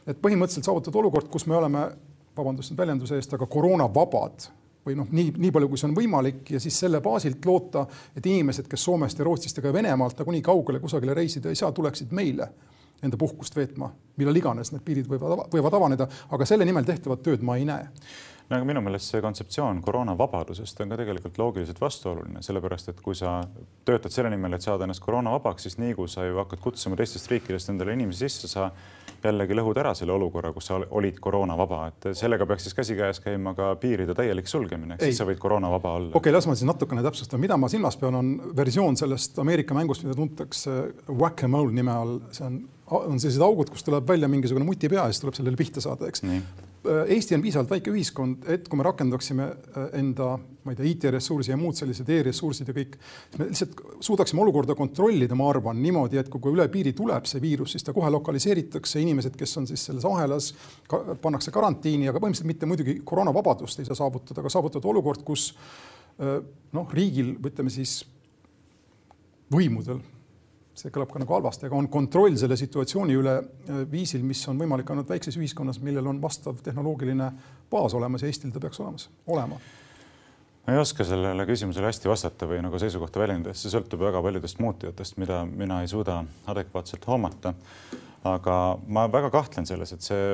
et 0.08 0.18
põhimõtteliselt 0.22 0.70
saavutada 0.70 1.02
olukord, 1.04 1.30
kus 1.32 1.46
me 1.50 1.60
oleme, 1.60 1.86
vabandust 2.38 2.72
nüüd 2.72 2.82
väljenduse 2.82 3.20
eest, 3.20 3.34
aga 3.38 3.48
koroonavabad 3.52 4.50
või 4.86 4.98
noh, 4.98 5.08
nii, 5.14 5.36
nii 5.38 5.54
palju, 5.54 5.70
kui 5.70 5.78
see 5.78 5.90
on 5.92 5.96
võimalik 5.98 6.52
ja 6.56 6.60
siis 6.62 6.80
selle 6.84 7.02
baasilt 7.04 7.46
loota, 7.46 7.86
et 8.18 8.26
inimesed, 8.26 8.66
kes 8.72 8.88
Soomest 8.88 9.20
ja 9.20 9.28
Rootsist 9.28 9.62
ega 9.62 9.74
Venemaalt 9.74 10.20
nagunii 10.20 10.42
kaugele 10.46 10.82
kusagile 10.82 11.14
reisida 11.18 11.52
ei 11.52 11.60
saa, 11.60 11.72
tuleksid 11.72 12.14
meile 12.18 12.50
enda 13.02 13.18
puhkust 13.18 13.56
veetma, 13.58 13.92
millal 14.18 14.38
iganes 14.38 14.74
need 14.74 14.84
piirid 14.86 15.08
võivad, 15.10 15.48
võivad 15.54 15.78
avaneda, 15.78 16.08
aga 16.34 16.46
selle 16.50 16.66
nimel 16.66 16.86
tehtavat 16.86 17.24
tööd 17.26 17.46
ma 17.46 17.58
ei 17.58 17.66
näe 17.70 17.88
no 18.50 18.58
aga 18.58 18.68
minu 18.68 18.82
meelest 18.84 19.12
see 19.14 19.22
kontseptsioon 19.24 19.82
koroonavabadusest 19.86 20.82
on 20.84 20.94
ka 20.94 21.00
tegelikult 21.02 21.38
loogiliselt 21.42 21.82
vastuoluline, 21.82 22.42
sellepärast 22.46 22.92
et 22.92 23.04
kui 23.04 23.18
sa 23.18 23.40
töötad 23.88 24.14
selle 24.14 24.32
nimel, 24.34 24.58
et 24.58 24.66
saada 24.66 24.88
ennast 24.88 25.04
koroonavabaks, 25.06 25.68
siis 25.68 25.78
nii 25.82 25.96
kui 25.98 26.10
sa 26.12 26.26
ju 26.28 26.40
hakkad 26.42 26.64
kutsuma 26.64 27.00
teistest 27.00 27.32
riikidest 27.32 27.72
endale 27.74 27.96
inimesi 27.98 28.28
sisse, 28.28 28.52
sa 28.52 28.72
jällegi 29.22 29.56
lõhud 29.58 29.78
ära 29.78 29.94
selle 29.98 30.14
olukorra, 30.16 30.52
kus 30.56 30.70
sa 30.72 30.80
olid 30.98 31.20
koroonavaba, 31.22 31.82
et 31.92 32.10
sellega 32.18 32.48
peaks 32.50 32.66
siis 32.68 32.78
käsikäes 32.78 33.22
käima 33.24 33.54
ka 33.58 33.74
piiride 33.82 34.16
täielik 34.18 34.50
sulgemine, 34.50 34.98
siis 35.02 35.20
sa 35.22 35.28
võid 35.30 35.40
koroonavaba 35.42 35.94
olla. 36.00 36.10
okei 36.10 36.20
okay,, 36.20 36.36
las 36.36 36.50
ma 36.50 36.58
siis 36.58 36.70
natukene 36.70 37.04
täpsustan, 37.06 37.42
mida 37.44 37.58
ma 37.62 37.70
silmas 37.72 38.00
pean, 38.02 38.18
on 38.18 38.34
versioon 38.58 38.98
sellest 39.00 39.38
Ameerika 39.44 39.78
mängust, 39.78 40.06
mida 40.08 40.18
tuntakse 40.18 40.78
Whack-A-Mole 41.10 41.76
nime 41.78 41.94
all, 41.94 42.18
see 42.34 42.48
on, 42.48 42.60
on 42.98 43.22
sellised 43.22 43.46
augud, 43.46 43.70
kust 43.74 43.86
tuleb 43.88 44.10
välja 44.10 44.30
mingisugune 44.32 44.66
mutipea 44.68 45.06
ja 45.06 45.14
siis 45.14 45.22
tuleb 45.24 45.38
sellele 45.38 45.60
pihta 45.60 45.84
saada, 45.84 46.10
eks. 46.10 46.26
Äh, 46.82 47.14
Eesti 47.14 47.36
on 47.38 47.44
piisavalt 47.44 47.70
väike 47.70 47.92
ühiskond, 47.94 48.48
et 48.50 48.66
kui 48.66 48.80
me 48.80 48.86
rakendaksime 48.88 49.44
äh, 49.46 49.84
enda, 50.00 50.32
ma 50.66 50.74
ei 50.74 50.80
tea, 50.80 50.88
IT-ressursi 50.90 51.52
ja 51.54 51.58
muud 51.60 51.78
sellised 51.78 52.08
e-ressursid 52.10 52.72
ja 52.72 52.74
kõik, 52.74 52.96
me 53.38 53.48
lihtsalt 53.52 53.84
suudaksime 54.02 54.42
olukorda 54.42 54.74
kontrollida, 54.78 55.38
ma 55.38 55.52
arvan, 55.52 55.78
niimoodi, 55.84 56.18
et 56.18 56.32
kui 56.34 56.56
üle 56.56 56.66
piiri 56.74 56.96
tuleb 56.98 57.30
see 57.30 57.42
viirus, 57.44 57.76
siis 57.76 57.86
ta 57.86 57.94
kohe 57.94 58.10
lokaliseeritakse, 58.16 58.98
inimesed, 59.04 59.38
kes 59.38 59.54
on 59.62 59.70
siis 59.70 59.84
selles 59.92 60.08
ahelas 60.10 60.50
ka,, 60.90 61.04
pannakse 61.22 61.54
karantiini, 61.54 62.10
aga 62.10 62.18
põhimõtteliselt 62.18 62.50
mitte 62.50 62.70
muidugi 62.72 62.98
koroonavabadust 63.06 63.84
ei 63.84 63.90
saa 63.92 64.00
saavutada, 64.02 64.42
aga 64.42 64.54
saavutada 64.56 64.90
olukord, 64.90 65.22
kus 65.28 65.52
äh, 65.54 66.40
noh, 66.74 66.98
riigil, 66.98 67.36
ütleme 67.46 67.70
siis 67.74 68.00
võimudel 69.54 70.02
see 70.78 70.92
kõlab 70.94 71.12
ka 71.12 71.20
nagu 71.22 71.36
halvasti, 71.36 71.68
aga 71.68 71.78
on 71.78 71.90
kontroll 71.92 72.38
selle 72.40 72.58
situatsiooni 72.60 73.18
üle 73.18 73.36
äh, 73.42 73.84
viisil, 73.92 74.24
mis 74.26 74.42
on 74.52 74.60
võimalik 74.62 74.90
ainult 74.94 75.12
väikses 75.12 75.38
ühiskonnas, 75.40 75.82
millel 75.84 76.08
on 76.12 76.22
vastav 76.24 76.62
tehnoloogiline 76.64 77.32
baas 77.72 77.96
olemas 77.98 78.24
ja 78.24 78.32
Eestil 78.32 78.54
ta 78.54 78.64
peaks 78.64 78.80
olemas, 78.84 79.10
olema. 79.28 79.60
Ma 80.62 80.76
ei 80.76 80.78
oska 80.78 81.04
sellele 81.08 81.46
küsimusele 81.50 81.90
hästi 81.90 82.10
vastata 82.10 82.48
või 82.48 82.62
nagu 82.62 82.80
seisukohta 82.80 83.20
väljendada, 83.24 83.58
see 83.58 83.74
sõltub 83.74 84.04
väga 84.06 84.22
paljudest 84.22 84.62
muutujatest, 84.62 85.18
mida 85.18 85.42
mina 85.50 85.82
ei 85.82 85.90
suuda 85.90 86.22
adekvaatselt 86.54 87.08
hoomata 87.10 87.56
aga 88.24 88.56
ma 88.86 89.08
väga 89.10 89.32
kahtlen 89.34 89.66
selles, 89.66 89.92
et 89.96 90.06
see 90.06 90.26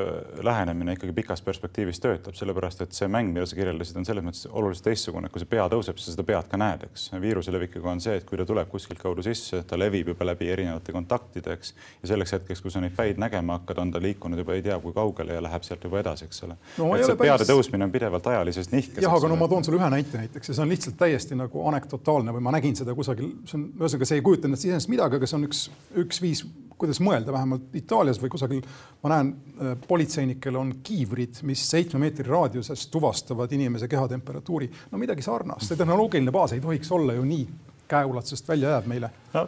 lähenemine 0.44 0.98
ikkagi 0.98 1.14
pikas 1.16 1.42
perspektiivis 1.46 2.02
töötab, 2.04 2.36
sellepärast 2.36 2.82
et 2.84 2.96
see 2.96 3.08
mäng, 3.12 3.32
mida 3.32 3.46
sa 3.48 3.56
kirjeldasid, 3.56 4.00
on 4.02 4.08
selles 4.08 4.26
mõttes 4.26 4.48
oluliselt 4.52 4.90
teistsugune, 4.90 5.30
kui 5.32 5.40
see 5.40 5.48
pea 5.54 5.70
tõuseb, 5.72 6.00
siis 6.02 6.18
seda 6.18 6.26
pead 6.28 6.50
ka 6.52 6.60
näed, 6.60 6.84
eks. 6.90 7.08
viiruse 7.24 7.54
levikuga 7.56 7.94
on 7.94 8.04
see, 8.04 8.18
et 8.20 8.28
kui 8.28 8.40
ta 8.40 8.46
tuleb 8.50 8.68
kuskilt 8.72 9.00
kaudu 9.00 9.24
sisse, 9.24 9.62
ta 9.70 9.80
levib 9.80 10.12
juba 10.12 10.28
läbi 10.28 10.52
erinevate 10.52 10.96
kontaktide, 10.96 11.56
eks. 11.56 11.74
ja 12.02 12.12
selleks 12.12 12.36
hetkeks, 12.36 12.64
kui 12.66 12.76
sa 12.76 12.84
neid 12.84 12.96
päid 12.98 13.22
nägema 13.24 13.62
hakkad, 13.62 13.80
on 13.80 13.96
ta 13.96 14.04
liikunud 14.04 14.44
juba 14.44 14.60
ei 14.60 14.68
tea 14.68 14.76
kui 14.84 14.92
kaugele 14.96 15.40
ja 15.40 15.48
läheb 15.48 15.64
sealt 15.64 15.88
juba 15.88 16.04
edasi, 16.04 16.28
eks 16.28 16.44
ole 16.44 16.60
no,. 16.60 16.92
et 16.92 17.08
see 17.08 17.16
peade 17.16 17.40
päris... 17.40 17.54
tõusmine 17.54 17.88
on 17.88 17.96
pidevalt 17.96 18.28
ajalises 18.34 18.72
nihkes. 18.76 19.00
jah, 19.06 19.16
aga 19.16 19.32
no 19.32 19.40
ma 19.40 19.48
toon 19.48 19.64
sulle 19.64 19.80
ühe 19.80 19.92
näite 19.96 20.20
näiteks 20.20 20.52
ja 20.52 20.58
see 20.58 20.68
on 20.68 20.76
lihtsalt 20.76 21.00
täiesti 21.00 21.40
nagu 21.40 21.68
anekdotaalne 21.72 22.36
või 22.36 22.44
ma 22.50 22.58
nägin 22.58 22.76
seda 22.76 22.96
kusagil, 22.98 23.32
see 23.48 23.62
on 23.62 23.68
ühesõnaga, 23.80 24.12
see 24.12 24.20
ei 24.20 24.26
kujuta 24.28 24.52
endast 24.52 24.68
iseenesest 24.68 24.92
midagi, 24.92 25.22
aga 25.22 25.30
see 25.30 25.40
on 25.40 25.48
üks, 25.48 25.68
üks 26.04 26.24
viis 26.24 26.44
kuidas 26.78 27.00
mõelda, 27.02 27.34
vähemalt 27.34 27.76
Itaalias 27.76 28.20
või 28.22 28.30
kusagil 28.30 28.66
ma 29.04 29.14
näen, 29.16 29.34
äh, 29.34 29.76
politseinikel 29.88 30.56
on 30.56 30.76
kiivrid, 30.84 31.42
mis 31.50 31.64
seitsme 31.70 32.02
meetri 32.06 32.28
raadiuses 32.30 32.88
tuvastavad 32.94 33.52
inimese 33.52 33.88
kehatemperatuuri. 33.88 34.72
no 34.92 34.98
midagi 34.98 35.22
sarnast, 35.22 35.68
see 35.68 35.78
tehnoloogiline 35.78 36.32
baas 36.32 36.54
ei 36.54 36.62
tohiks 36.62 36.92
olla 36.92 37.14
ju 37.14 37.26
nii 37.26 37.48
käeulatusest 37.88 38.48
välja 38.48 38.70
jääv 38.70 38.88
meile. 38.88 39.12
no 39.34 39.48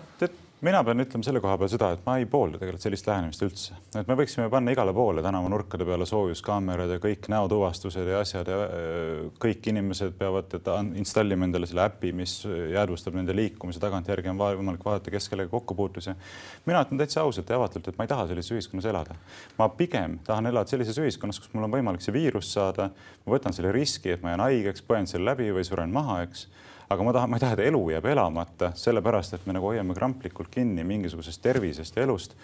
mina 0.65 0.81
pean 0.83 0.99
ütlema 0.99 1.23
selle 1.23 1.39
koha 1.43 1.55
peal 1.59 1.69
seda, 1.71 1.89
et 1.95 2.01
ma 2.03 2.17
ei 2.19 2.25
poolda 2.29 2.59
tegelikult 2.59 2.83
sellist 2.83 3.07
lähenemist 3.07 3.43
üldse, 3.45 3.77
et 3.95 4.09
me 4.09 4.17
võiksime 4.19 4.49
panna 4.51 4.73
igale 4.73 4.91
poole 4.95 5.23
tänavanurkade 5.23 5.87
peale 5.87 6.07
soojuskaamerad 6.09 6.91
ja 6.91 6.99
kõik 7.03 7.29
näotuvastused 7.31 8.09
ja 8.11 8.19
asjad 8.19 8.51
ja 8.51 8.57
kõik 9.39 9.69
inimesed 9.71 10.17
peavad 10.19 10.57
installima 10.99 11.47
endale 11.47 11.69
selle 11.69 11.85
äpi, 11.87 12.11
mis 12.15 12.41
jäädvustab 12.43 13.15
nende 13.15 13.35
liikumise, 13.37 13.79
tagantjärgi 13.83 14.33
on 14.33 14.41
võimalik 14.41 14.83
vaadata, 14.83 15.13
kes 15.15 15.31
kellega 15.31 15.51
kokku 15.53 15.77
puutus 15.79 16.11
ja 16.11 16.17
mina 16.67 16.83
ütlen 16.83 16.99
täitsa 16.99 17.23
ausalt 17.23 17.49
ja 17.49 17.59
avatult, 17.59 17.87
et 17.87 17.99
ma 17.99 18.07
ei 18.07 18.11
taha 18.11 18.27
sellises 18.27 18.57
ühiskonnas 18.57 18.89
elada. 18.91 19.15
ma 19.59 19.69
pigem 19.79 20.19
tahan 20.27 20.51
elada 20.51 20.67
sellises 20.67 20.99
ühiskonnas, 20.99 21.39
kus 21.39 21.53
mul 21.53 21.69
on 21.69 21.77
võimalik 21.77 22.03
see 22.03 22.15
viirus 22.15 22.51
saada, 22.51 22.91
ma 23.23 23.37
võtan 23.37 23.55
selle 23.55 23.71
riski, 23.71 24.11
et 24.11 24.25
ma 24.25 24.35
jään 24.35 24.49
haigeks, 24.49 24.83
põen 24.83 25.07
selle 25.07 25.31
läbi 25.31 25.53
või 25.55 25.63
suren 25.63 25.95
maha, 25.95 26.25
eks 26.27 26.49
aga 26.89 27.05
ma 27.05 27.13
tahan, 27.13 27.29
ma 27.29 27.37
ei 27.37 27.43
taha, 27.43 27.57
et 27.57 27.67
elu 27.69 27.83
jääb 27.93 28.09
elamata 28.11 28.71
sellepärast, 28.77 29.37
et 29.37 29.45
me 29.47 29.55
nagu 29.57 29.69
hoiame 29.69 29.95
kramplikult 29.97 30.49
kinni 30.53 30.85
mingisugusest 30.87 31.41
tervisest 31.41 31.97
ja 31.97 32.05
elust. 32.07 32.35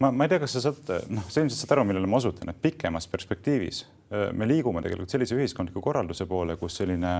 ma, 0.00 0.10
ma 0.10 0.24
ei 0.24 0.32
tea, 0.32 0.40
kas 0.42 0.56
sa 0.56 0.64
saad, 0.68 0.94
noh, 1.12 1.26
sa 1.28 1.42
ilmselt 1.42 1.60
saad 1.60 1.76
aru, 1.76 1.84
millele 1.90 2.08
ma 2.10 2.18
osutan, 2.18 2.50
et 2.50 2.62
pikemas 2.62 3.06
perspektiivis 3.10 3.84
me 4.32 4.46
liigume 4.46 4.82
tegelikult 4.84 5.10
sellise 5.10 5.36
ühiskondliku 5.36 5.82
korralduse 5.82 6.26
poole, 6.28 6.56
kus 6.60 6.76
selline 6.80 7.12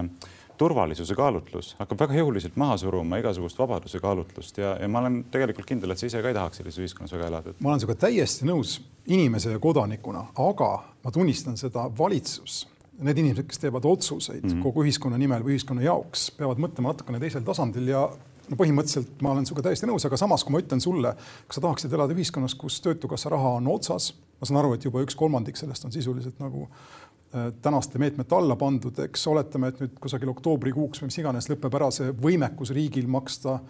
turvalisuse 0.58 1.16
kaalutlus 1.18 1.72
hakkab 1.80 2.04
väga 2.04 2.20
jõuliselt 2.20 2.58
maha 2.60 2.76
suruma 2.78 3.18
igasugust 3.18 3.58
vabaduse 3.58 3.98
kaalutlust 4.02 4.60
ja, 4.60 4.74
ja 4.78 4.88
ma 4.90 5.02
olen 5.02 5.24
tegelikult 5.32 5.66
kindel, 5.66 5.94
et 5.94 5.98
sa 5.98 6.06
ise 6.06 6.22
ka 6.22 6.30
ei 6.30 6.36
tahaks 6.36 6.60
sellises 6.60 6.82
ühiskonnas 6.84 7.14
väga 7.16 7.30
elada. 7.32 7.54
ma 7.58 7.72
olen 7.72 7.82
sinuga 7.82 7.96
täiesti 8.04 8.46
nõus 8.46 8.76
inimese 9.10 9.56
ja 9.56 9.62
kodanikuna, 9.62 10.28
aga 10.44 10.70
ma 11.02 11.14
tunnistan 11.14 11.58
seda 11.58 11.88
valitsus 11.98 12.62
need 13.02 13.18
inimesed, 13.18 13.46
kes 13.48 13.58
teevad 13.62 13.84
otsuseid 13.88 14.44
mm 14.44 14.50
-hmm. 14.50 14.62
kogu 14.62 14.84
ühiskonna 14.84 15.18
nimel 15.18 15.42
või 15.42 15.56
ühiskonna 15.56 15.82
jaoks, 15.82 16.30
peavad 16.38 16.60
mõtlema 16.62 16.92
natukene 16.92 17.20
teisel 17.20 17.42
tasandil 17.42 17.88
ja 17.88 18.04
no 18.50 18.58
põhimõtteliselt 18.60 19.22
ma 19.24 19.32
olen 19.32 19.46
sinuga 19.46 19.68
täiesti 19.68 19.88
nõus, 19.88 20.04
aga 20.06 20.18
samas, 20.20 20.44
kui 20.44 20.52
ma 20.54 20.60
ütlen 20.62 20.82
sulle, 20.82 21.14
kas 21.46 21.58
sa 21.58 21.64
tahaksid 21.64 21.92
elada 21.92 22.14
ühiskonnas, 22.14 22.54
kus 22.58 22.80
Töötukassa 22.84 23.32
raha 23.32 23.56
on 23.60 23.70
otsas, 23.72 24.12
ma 24.40 24.48
saan 24.48 24.60
aru, 24.60 24.74
et 24.74 24.84
juba 24.84 25.02
üks 25.04 25.16
kolmandik 25.16 25.56
sellest 25.56 25.84
on 25.84 25.92
sisuliselt 25.92 26.38
nagu 26.42 26.68
äh, 26.68 27.50
tänaste 27.62 27.98
meetmete 27.98 28.36
alla 28.36 28.56
pandud, 28.56 28.98
eks 29.06 29.26
oletame, 29.26 29.72
et 29.72 29.80
nüüd 29.80 29.98
kusagil 30.00 30.30
oktoobrikuuks 30.34 31.02
või 31.02 31.10
mis 31.10 31.18
iganes 31.18 31.50
lõpeb 31.50 31.80
ära 31.80 31.90
see 31.94 32.12
võimekus 32.12 32.74
riigil 32.76 33.08
maksta 33.08 33.60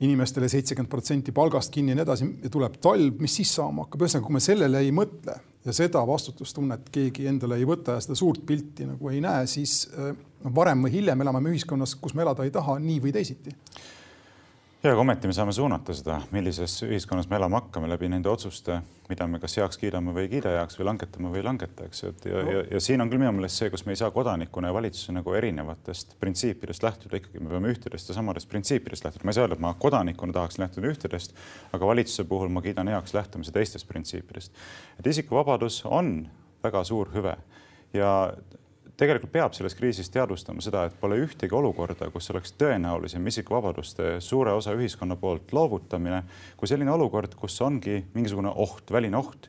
inimestele 0.00 0.48
seitsekümmend 0.48 0.90
protsenti 0.90 1.32
palgast 1.36 1.72
kinni 1.74 1.92
ja 1.92 1.98
nii 1.98 2.06
edasi 2.06 2.28
ja 2.44 2.50
tuleb 2.52 2.78
talv, 2.80 3.20
mis 3.20 3.34
siis 3.40 3.52
saama 3.58 3.84
hakkab, 3.84 4.06
ühesõnaga, 4.06 4.26
kui 4.26 4.36
me 4.36 4.42
sellele 4.44 4.80
ei 4.80 4.92
mõtle 4.96 5.36
ja 5.66 5.74
seda 5.76 6.02
vastutustunnet 6.08 6.88
keegi 6.92 7.28
endale 7.28 7.58
ei 7.60 7.68
võta 7.68 7.98
ja 7.98 8.04
seda 8.04 8.16
suurt 8.16 8.44
pilti 8.48 8.88
nagu 8.88 9.12
ei 9.12 9.20
näe, 9.24 9.46
siis 9.50 9.82
äh, 9.92 10.14
varem 10.56 10.86
või 10.86 10.94
hiljem 10.96 11.24
elame 11.24 11.42
me 11.44 11.52
ühiskonnas, 11.52 11.98
kus 12.00 12.16
me 12.16 12.24
elada 12.24 12.46
ei 12.48 12.54
taha 12.54 12.78
nii 12.80 13.00
või 13.04 13.12
teisiti 13.16 13.52
ja 14.82 14.92
aga 14.94 15.00
ometi 15.02 15.28
me 15.28 15.34
saame 15.36 15.52
suunata 15.52 15.94
seda, 15.96 16.16
millises 16.32 16.78
ühiskonnas 16.86 17.28
me 17.28 17.36
elama 17.36 17.58
hakkame 17.60 17.88
läbi 17.90 18.08
nende 18.08 18.30
otsuste, 18.32 18.78
mida 19.10 19.26
me 19.28 19.40
kas 19.42 19.58
heaks 19.60 19.76
kiidame 19.80 20.14
või 20.16 20.24
ei 20.24 20.30
kiida 20.32 20.54
heaks 20.54 20.78
või 20.78 20.86
langetame 20.88 21.32
või 21.32 21.42
ei 21.42 21.44
langeta, 21.44 21.88
eks 21.88 22.02
ju, 22.02 22.12
et 22.14 22.28
ja 22.30 22.40
no., 22.40 22.54
ja, 22.54 22.62
ja 22.70 22.80
siin 22.80 23.04
on 23.04 23.10
küll 23.12 23.20
minu 23.20 23.34
meelest 23.36 23.60
see, 23.60 23.68
kus 23.72 23.84
me 23.84 23.92
ei 23.92 24.00
saa 24.00 24.08
kodanikuna 24.14 24.70
ja 24.70 24.76
valitsuse 24.76 25.12
nagu 25.12 25.34
erinevatest 25.36 26.16
printsiipidest 26.22 26.86
lähtuda, 26.86 27.20
ikkagi 27.20 27.42
me 27.44 27.52
peame 27.52 27.74
ühtedest 27.74 28.08
ja 28.08 28.16
samadest 28.16 28.48
printsiipidest 28.48 29.04
lähtuda. 29.04 29.26
ma 29.28 29.34
ei 29.34 29.38
saa 29.38 29.44
öelda, 29.44 29.58
et 29.60 29.64
ma 29.66 29.74
kodanikuna 29.84 30.36
tahaks 30.38 30.56
lähtuda 30.62 30.94
ühtedest, 30.94 31.36
aga 31.76 31.92
valitsuse 31.92 32.24
puhul 32.30 32.48
ma 32.48 32.64
kiidan 32.64 32.88
heaks 32.88 33.14
lähtumise 33.14 33.52
teistest 33.52 33.88
printsiipidest. 33.88 34.52
et 34.98 35.12
isikuvabadus 35.12 35.82
on 35.84 36.30
väga 36.64 36.84
suur 36.88 37.12
hüve 37.12 37.36
ja 37.92 38.32
tegelikult 39.00 39.32
peab 39.32 39.54
selles 39.56 39.76
kriisis 39.78 40.10
teadvustama 40.12 40.62
seda, 40.64 40.84
et 40.88 40.96
pole 41.00 41.16
ühtegi 41.24 41.56
olukorda, 41.56 42.10
kus 42.12 42.30
oleks 42.34 42.52
tõenäolisem 42.60 43.26
isikuvabaduste 43.32 44.18
suure 44.24 44.52
osa 44.56 44.74
ühiskonna 44.76 45.16
poolt 45.20 45.54
loovutamine 45.56 46.22
kui 46.60 46.68
selline 46.68 46.92
olukord, 46.92 47.34
kus 47.38 47.56
ongi 47.64 48.02
mingisugune 48.14 48.52
oht, 48.52 48.92
väline 48.92 49.16
oht 49.20 49.48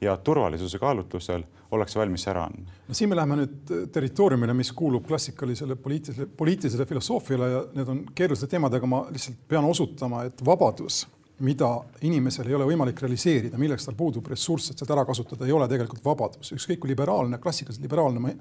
ja 0.00 0.16
turvalisuse 0.16 0.78
kaalutlusel 0.80 1.44
ollakse 1.70 1.98
valmis 1.98 2.26
ära 2.28 2.44
andma. 2.48 2.72
no 2.88 2.96
siin 2.96 3.10
me 3.10 3.16
läheme 3.16 3.38
nüüd 3.42 3.72
territooriumile, 3.92 4.54
mis 4.56 4.72
kuulub 4.76 5.06
klassikalisele 5.06 5.76
poliitilisele, 5.76 6.28
poliitilisele 6.36 6.86
filosoofiale 6.86 7.50
ja 7.50 7.62
need 7.76 7.92
on 7.92 8.04
keerulised 8.14 8.50
teemad, 8.50 8.74
aga 8.74 8.90
ma 8.90 9.04
lihtsalt 9.12 9.40
pean 9.48 9.68
osutama, 9.68 10.24
et 10.28 10.44
vabadus 10.46 11.04
mida 11.40 11.68
inimesel 12.04 12.48
ei 12.48 12.56
ole 12.56 12.66
võimalik 12.68 13.00
realiseerida, 13.00 13.58
milleks 13.60 13.86
tal 13.86 13.96
puudub 13.96 14.26
ressurss, 14.28 14.72
et 14.72 14.80
seda 14.80 14.94
ära 14.96 15.04
kasutada, 15.08 15.46
ei 15.48 15.54
ole 15.56 15.68
tegelikult 15.68 16.04
vabadus. 16.04 16.52
ükskõik 16.56 16.82
kui 16.82 16.92
liberaalne, 16.92 17.38
klassikaliselt 17.40 17.84
liberaalne 17.84 18.20
ma, 18.20 18.34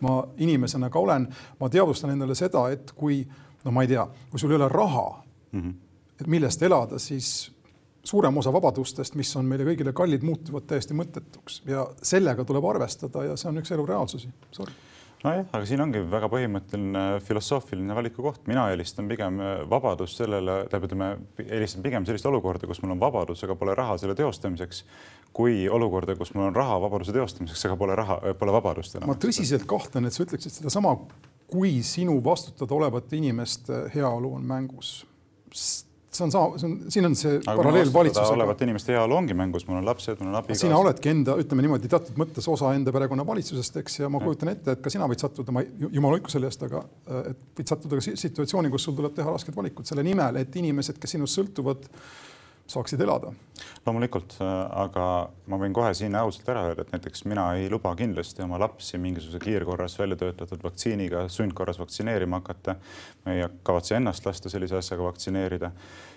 ma 0.00 0.14
inimesena 0.42 0.90
ka 0.90 1.02
olen, 1.02 1.28
ma 1.60 1.68
teadvustan 1.72 2.14
endale 2.14 2.34
seda, 2.38 2.68
et 2.72 2.92
kui 2.96 3.20
no 3.64 3.74
ma 3.74 3.84
ei 3.84 3.92
tea, 3.92 4.06
kui 4.30 4.40
sul 4.40 4.54
ei 4.54 4.60
ole 4.60 4.70
raha 4.72 5.06
mm, 5.52 5.60
-hmm. 5.60 5.74
et 6.20 6.26
millest 6.26 6.62
elada, 6.62 6.98
siis 6.98 7.52
suurem 8.04 8.36
osa 8.36 8.52
vabadustest, 8.52 9.14
mis 9.14 9.36
on 9.36 9.44
meile 9.44 9.64
kõigile 9.64 9.92
kallid, 9.92 10.22
muutuvad 10.22 10.66
täiesti 10.66 10.94
mõttetuks 10.94 11.62
ja 11.66 11.88
sellega 12.02 12.44
tuleb 12.44 12.64
arvestada 12.64 13.24
ja 13.24 13.36
see 13.36 13.48
on 13.48 13.58
üks 13.58 13.72
elu 13.72 13.86
reaalsusi. 13.86 14.28
Sorry 14.50 14.72
nojah, 15.26 15.46
aga 15.50 15.68
siin 15.68 15.82
ongi 15.84 16.00
väga 16.10 16.28
põhimõtteline 16.32 17.04
filosoofiline 17.26 17.96
valikukoht, 17.98 18.44
mina 18.50 18.66
eelistan 18.72 19.08
pigem 19.10 19.40
äh, 19.42 19.54
vabadust 19.70 20.22
sellele, 20.22 20.58
tähendab, 20.70 20.88
ütleme, 20.88 21.08
eelistan 21.46 21.84
pigem 21.84 22.06
sellist 22.08 22.28
olukorda, 22.30 22.68
kus 22.70 22.80
mul 22.82 22.94
on 22.94 23.02
vabadus, 23.02 23.42
aga 23.46 23.56
pole 23.58 23.76
raha 23.78 23.98
selle 24.00 24.16
teostamiseks, 24.18 24.82
kui 25.36 25.66
olukorda, 25.68 26.16
kus 26.18 26.32
mul 26.36 26.48
on 26.48 26.56
raha 26.56 26.78
vabaduse 26.86 27.14
teostamiseks, 27.16 27.66
aga 27.68 27.78
pole 27.80 27.98
raha, 27.98 28.20
pole 28.40 28.54
vabadust 28.56 28.98
enam. 28.98 29.10
ma 29.10 29.18
tõsiselt 29.20 29.66
kahtlen, 29.70 30.08
et 30.08 30.16
sa 30.16 30.24
ütleksid 30.24 30.60
sedasama, 30.60 30.96
kui 31.50 31.78
sinu 31.86 32.18
vastutada 32.24 32.74
olevate 32.74 33.18
inimeste 33.18 33.86
heaolu 33.94 34.34
on 34.38 34.46
mängus. 34.46 34.98
See 36.16 36.24
on 36.26 36.32
sama, 36.34 36.60
see 36.60 36.68
on, 36.68 36.76
siin 36.92 37.08
on 37.08 37.16
see 37.18 37.34
Aga 37.38 37.56
paralleel 37.60 37.92
valitsusega. 37.94 38.34
olevat 38.36 38.62
inimeste 38.66 38.94
heaolu 38.94 39.18
ongi 39.18 39.36
mängus, 39.38 39.66
mul 39.68 39.80
on 39.80 39.88
lapsed, 39.88 40.18
mul 40.20 40.32
on 40.32 40.38
abikaasa. 40.40 40.64
sina 40.64 40.78
oledki 40.80 41.12
enda, 41.12 41.36
ütleme 41.42 41.66
niimoodi, 41.66 41.90
teatud 41.92 42.18
mõttes 42.20 42.48
osa 42.52 42.72
enda 42.76 42.94
perekonna 42.96 43.26
valitsusest, 43.28 43.80
eks, 43.82 43.98
ja 44.02 44.10
ma 44.12 44.20
kujutan 44.22 44.52
ette, 44.52 44.76
et 44.76 44.84
ka 44.84 44.92
sina 44.92 45.08
võid 45.10 45.22
sattuda, 45.22 45.54
ma 45.54 45.64
jumal 45.86 46.16
hoidku 46.16 46.32
selle 46.32 46.50
eest, 46.50 46.64
aga 46.66 46.82
et 47.32 47.60
võid 47.60 47.74
sattuda 47.74 48.00
ka 48.00 48.16
situatsiooni, 48.26 48.72
kus 48.72 48.88
sul 48.88 48.96
tuleb 48.98 49.16
teha 49.16 49.34
rasked 49.36 49.56
valikud 49.56 49.88
selle 49.88 50.06
nimel, 50.06 50.40
et 50.42 50.62
inimesed, 50.62 51.00
kes 51.02 51.16
sinust 51.16 51.40
sõltuvad, 51.40 51.88
saaksid 52.66 53.00
elada. 53.00 53.32
loomulikult, 53.86 54.34
aga 54.42 55.04
ma 55.48 55.58
võin 55.60 55.72
kohe 55.72 55.92
siin 55.96 56.16
ausalt 56.18 56.48
ära 56.52 56.66
öelda, 56.68 56.84
et 56.84 56.90
näiteks 56.92 57.24
mina 57.24 57.46
ei 57.56 57.70
luba 57.72 57.94
kindlasti 57.96 58.42
oma 58.44 58.58
lapsi 58.60 58.98
mingisuguse 59.00 59.40
kiirkorras 59.40 59.94
välja 59.98 60.18
töötatud 60.20 60.64
vaktsiiniga 60.64 61.28
sundkorras 61.32 61.78
vaktsineerima 61.80 62.42
hakata. 62.42 62.76
ma 63.24 63.32
ei 63.32 63.46
kavatse 63.62 63.96
ennast 63.96 64.26
lasta 64.26 64.52
sellise 64.52 64.76
asjaga 64.76 65.08
vaktsineerida 65.08 65.70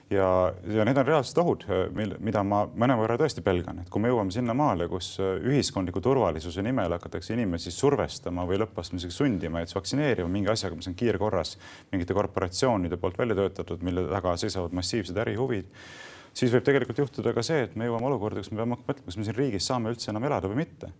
ja, 0.10 0.54
ja 0.74 0.86
need 0.86 0.98
on 0.98 1.08
reaalsed 1.08 1.38
ohud, 1.42 1.66
mil, 1.96 2.16
mida 2.24 2.42
ma 2.46 2.64
mõnevõrra 2.68 3.18
tõesti 3.22 3.44
pelgan, 3.46 3.84
et 3.84 3.92
kui 3.94 4.02
me 4.02 4.12
jõuame 4.12 4.34
sinnamaale, 4.34 4.90
kus 4.92 5.14
ühiskondliku 5.22 6.02
turvalisuse 6.04 6.64
nimel 6.66 6.96
hakatakse 6.98 7.36
inimesi 7.36 7.74
survestama 7.74 8.46
või 8.50 8.62
lõppastmisega 8.64 9.16
sundima, 9.16 9.62
et 9.62 9.74
vaktsineerima 9.76 10.30
mingi 10.32 10.52
asjaga, 10.54 10.78
mis 10.80 10.90
on 10.90 10.98
kiirkorras 11.00 11.56
mingite 11.94 12.18
korporatsioonide 12.18 12.98
poolt 13.02 13.20
välja 13.22 13.38
töötatud, 13.38 13.86
mille 13.86 14.08
taga 14.10 14.36
seisavad 14.42 14.76
massiivsed 14.76 15.18
ärihuvid 15.26 15.70
siis 16.40 16.54
võib 16.54 16.66
tegelikult 16.66 17.02
juhtuda 17.04 17.34
ka 17.36 17.44
see, 17.46 17.66
et 17.68 17.76
me 17.80 17.88
jõuame 17.90 18.08
olukorda, 18.10 18.42
kus 18.44 18.52
me 18.54 18.62
peame 18.62 18.76
hakkama 18.76 18.94
mõtlema, 18.94 19.10
kas 19.10 19.20
me 19.20 19.26
siin 19.28 19.38
riigis 19.38 19.68
saame 19.70 19.92
üldse 19.92 20.12
enam 20.14 20.26
elada 20.30 20.52
või 20.52 20.62
mitte. 20.62 20.92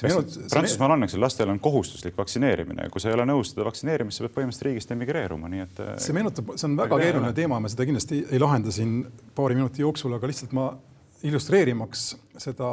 Prantsusmaal 0.00 0.94
on, 0.96 1.04
eks 1.06 1.16
ju, 1.16 1.20
lastel 1.20 1.50
on 1.52 1.60
kohustuslik 1.62 2.16
vaktsineerimine 2.16 2.88
kui 2.92 3.02
sa 3.02 3.10
ei 3.10 3.16
ole 3.18 3.26
nõus 3.28 3.52
seda 3.52 3.66
vaktsineerimist, 3.68 4.18
sa 4.18 4.24
pead 4.24 4.36
põhimõtteliselt 4.38 4.68
riigist 4.68 4.94
emigreeruma, 4.94 5.50
nii 5.52 5.64
et. 5.66 5.82
see 6.02 6.16
meenutab, 6.16 6.54
see 6.56 6.68
on 6.70 6.78
väga 6.80 7.00
keeruline 7.02 7.34
teema, 7.36 7.60
me 7.60 7.72
seda 7.72 7.86
kindlasti 7.88 8.22
ei 8.30 8.40
lahenda 8.40 8.72
siin 8.74 9.02
paari 9.36 9.58
minuti 9.58 9.84
jooksul, 9.84 10.16
aga 10.16 10.30
lihtsalt 10.30 10.56
ma 10.56 10.70
illustreerimaks 11.28 12.06
seda, 12.40 12.72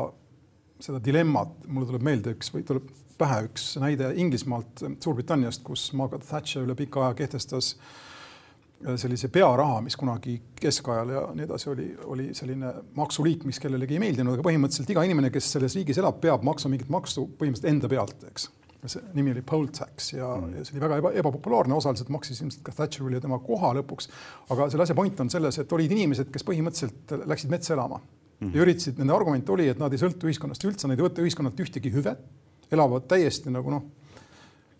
seda 0.80 1.04
dilemmat, 1.04 1.54
mulle 1.68 1.92
tuleb 1.92 2.08
meelde 2.08 2.38
üks 2.38 2.54
või 2.56 2.64
tuleb 2.68 2.88
pähe 3.20 3.44
üks 3.50 3.72
näide 3.82 4.14
Inglismaalt, 4.22 4.86
Suurbritanniast, 5.04 5.66
kus 5.68 5.90
Margaret 5.98 6.26
Thatcher 6.30 6.64
üle 6.64 6.78
pika 6.80 7.08
aja 7.08 7.18
kehtestas 7.18 7.74
äh, 7.76 8.07
sellise 8.78 9.30
pearaha, 9.34 9.80
mis 9.82 9.98
kunagi 9.98 10.36
keskajal 10.58 11.10
ja 11.10 11.24
nii 11.36 11.46
edasi 11.48 11.70
oli, 11.72 11.88
oli 12.06 12.28
selline 12.38 12.70
maksuliik, 12.98 13.46
mis 13.50 13.60
kellelegi 13.62 13.98
ei 13.98 14.04
meeldinud, 14.04 14.38
aga 14.38 14.46
põhimõtteliselt 14.46 14.92
iga 14.94 15.06
inimene, 15.08 15.32
kes 15.34 15.50
selles 15.56 15.76
riigis 15.80 15.98
elab, 16.02 16.20
peab 16.22 16.46
maksma 16.46 16.72
mingit 16.74 16.92
maksu 16.94 17.26
põhimõtteliselt 17.40 17.72
enda 17.72 17.90
pealt, 17.92 18.28
eks. 18.30 18.50
see 18.88 19.02
nimi 19.18 19.34
oli 19.34 19.42
poll 19.42 19.72
tax 19.74 20.12
ja 20.14 20.30
mm., 20.36 20.60
ja 20.60 20.68
see 20.68 20.78
oli 20.78 20.84
väga 20.86 21.00
eba, 21.02 21.14
ebapopulaarne, 21.24 21.74
osaliselt 21.76 22.12
maksis 22.14 22.44
ilmselt 22.44 22.62
ka 22.68 22.76
Thatcher 22.78 23.08
üle 23.10 23.22
tema 23.24 23.40
koha 23.44 23.74
lõpuks. 23.80 24.12
aga 24.54 24.70
selle 24.70 24.86
asja 24.86 24.96
point 24.96 25.26
on 25.26 25.34
selles, 25.34 25.58
et 25.58 25.74
olid 25.74 25.98
inimesed, 25.98 26.30
kes 26.34 26.46
põhimõtteliselt 26.48 27.18
läksid 27.26 27.52
metsa 27.52 27.74
elama 27.74 27.98
mm. 27.98 28.54
ja 28.54 28.62
üritasid, 28.62 29.02
nende 29.02 29.18
argument 29.18 29.50
oli, 29.58 29.68
et 29.74 29.82
nad 29.82 29.94
ei 29.94 30.02
sõltu 30.02 30.30
ühiskonnast 30.30 30.70
üldse, 30.70 30.88
nad 30.88 31.02
ei 31.02 31.08
võta 31.08 31.26
ühiskonnalt 31.26 31.66
ühtegi 31.66 31.92
hüve, 31.98 32.14
elavad 32.72 33.10
täiesti 33.10 33.50
nagu 33.52 33.74
noh, 33.74 33.90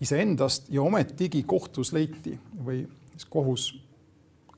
iseendast 0.06 0.70
ja 0.70 0.86
ometigi 0.86 1.42
kohtus 1.50 1.90
leiti 1.98 2.38
või 2.62 2.84
siis 3.18 3.26
kohus 3.34 3.72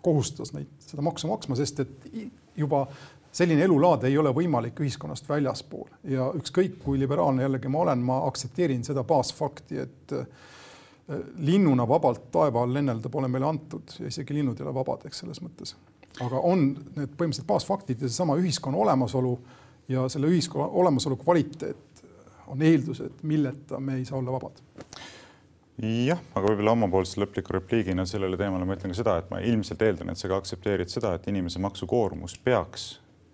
kohustas 0.02 0.54
neid 0.56 0.70
seda 0.84 1.04
maksu 1.06 1.30
maksma, 1.30 1.58
sest 1.60 1.82
et 1.84 2.12
juba 2.58 2.86
selline 3.32 3.64
elulaad 3.64 4.08
ei 4.10 4.18
ole 4.18 4.32
võimalik 4.34 4.80
ühiskonnast 4.82 5.28
väljaspool 5.30 5.90
ja 6.10 6.30
ükskõik 6.38 6.80
kui 6.84 7.00
liberaalne 7.00 7.46
jällegi 7.46 7.70
ma 7.72 7.84
olen, 7.84 8.02
ma 8.06 8.22
aktsepteerin 8.28 8.84
seda 8.88 9.04
baasfakti, 9.08 9.84
et 9.84 10.16
äh, 10.18 10.26
linnuna 11.46 11.86
vabalt 11.88 12.30
taeva 12.34 12.64
all 12.64 12.74
lennelda 12.74 13.12
pole 13.14 13.30
meile 13.32 13.50
antud 13.50 13.96
ja 14.00 14.10
isegi 14.10 14.38
linnud 14.38 14.60
ei 14.60 14.66
ole 14.68 14.74
vabad, 14.80 15.06
eks 15.10 15.24
selles 15.24 15.44
mõttes. 15.46 15.76
aga 16.26 16.42
on 16.42 16.66
need 16.96 17.14
põhimõtteliselt 17.14 17.48
baasfaktid 17.48 18.02
ja 18.02 18.10
seesama 18.10 18.38
ühiskonna 18.42 18.78
olemasolu 18.78 19.38
ja 19.90 20.08
selle 20.10 20.28
ühiskonna 20.28 20.68
olemasolu 20.82 21.18
kvaliteet 21.22 22.04
on 22.50 22.62
eeldused, 22.66 23.22
milleta 23.30 23.80
me 23.80 24.00
ei 24.00 24.06
saa 24.06 24.18
olla 24.18 24.34
vabad 24.34 24.62
jah, 25.80 26.20
aga 26.36 26.44
võib-olla 26.44 26.74
omapoolse 26.76 27.22
lõpliku 27.22 27.54
repliigina 27.56 28.06
sellele 28.08 28.38
teemale 28.40 28.66
ma 28.68 28.76
ütlen 28.76 28.92
ka 28.92 29.00
seda, 29.00 29.18
et 29.22 29.30
ma 29.32 29.40
ilmselt 29.40 29.82
eeldan, 29.86 30.12
et 30.12 30.20
sa 30.20 30.28
ka 30.32 30.40
aktsepteerid 30.42 30.92
seda, 30.92 31.14
et 31.16 31.28
inimese 31.32 31.62
maksukoormus 31.64 32.36
peaks 32.44 32.90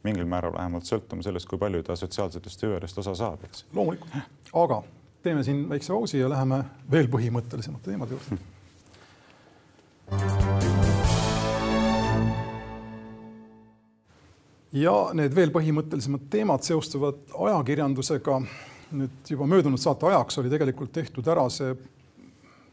mingil 0.06 0.28
määral 0.30 0.54
vähemalt 0.54 0.86
sõltuma 0.86 1.26
sellest, 1.26 1.50
kui 1.50 1.58
palju 1.62 1.82
ta 1.84 1.96
sotsiaalsetest 1.98 2.68
hüvedest 2.68 3.00
osa 3.02 3.16
saab, 3.18 3.48
eks. 3.48 3.66
loomulikult, 3.74 4.14
aga 4.62 4.84
teeme 5.26 5.42
siin 5.44 5.64
väikse 5.70 5.94
pausi 5.94 6.22
ja 6.22 6.30
läheme 6.30 6.62
veel 6.92 7.10
põhimõttelisemate 7.10 7.90
teemade 7.90 8.14
juurde 8.14 8.38
ja 14.76 14.94
need 15.18 15.34
veel 15.34 15.50
põhimõttelisemad 15.56 16.30
teemad 16.30 16.62
seostuvad 16.68 17.34
ajakirjandusega. 17.48 18.42
nüüd 18.96 19.30
juba 19.30 19.48
möödunud 19.50 19.82
saate 19.82 20.06
ajaks 20.06 20.38
oli 20.38 20.50
tegelikult 20.54 20.92
tehtud 20.94 21.28
ära 21.28 21.50
see 21.50 21.74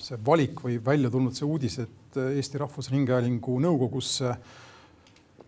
see 0.03 0.19
valik 0.27 0.63
või 0.65 0.79
välja 0.83 1.11
tulnud 1.13 1.37
see 1.37 1.47
uudis, 1.47 1.79
et 1.83 2.19
Eesti 2.23 2.61
Rahvusringhäälingu 2.61 3.59
nõukogusse 3.63 4.35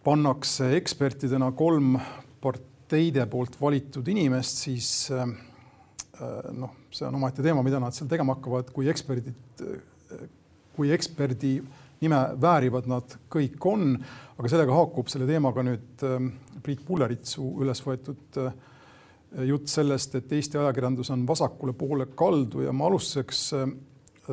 pannakse 0.04 0.70
ekspertidena 0.78 1.50
kolm 1.56 1.96
parteide 2.44 3.26
poolt 3.30 3.56
valitud 3.60 4.08
inimest, 4.12 4.64
siis 4.66 4.90
äh, 5.14 5.24
noh, 6.54 6.74
see 6.94 7.06
on 7.08 7.18
omaette 7.18 7.44
teema, 7.44 7.64
mida 7.66 7.80
nad 7.82 7.96
seal 7.96 8.10
tegema 8.10 8.36
hakkavad, 8.36 8.70
kui 8.74 8.90
eksperdid, 8.92 9.64
kui 10.76 10.92
eksperdi 10.94 11.56
nime 12.04 12.20
väärivad 12.40 12.86
nad 12.90 13.16
kõik 13.32 13.64
on, 13.70 13.96
aga 14.36 14.50
sellega 14.50 14.76
haakub 14.76 15.10
selle 15.10 15.26
teemaga 15.30 15.64
nüüd 15.66 16.04
äh, 16.06 16.30
Priit 16.64 16.84
Pulleritsu 16.86 17.48
üles 17.64 17.82
võetud 17.84 18.38
äh, 18.44 18.54
jutt 19.48 19.66
sellest, 19.72 20.14
et 20.14 20.30
Eesti 20.32 20.60
ajakirjandus 20.60 21.10
on 21.10 21.24
vasakule 21.26 21.74
poole 21.74 22.06
kaldu. 22.14 22.62
Ja 22.62 22.72
ma 22.76 22.86
alustuseks 22.86 23.48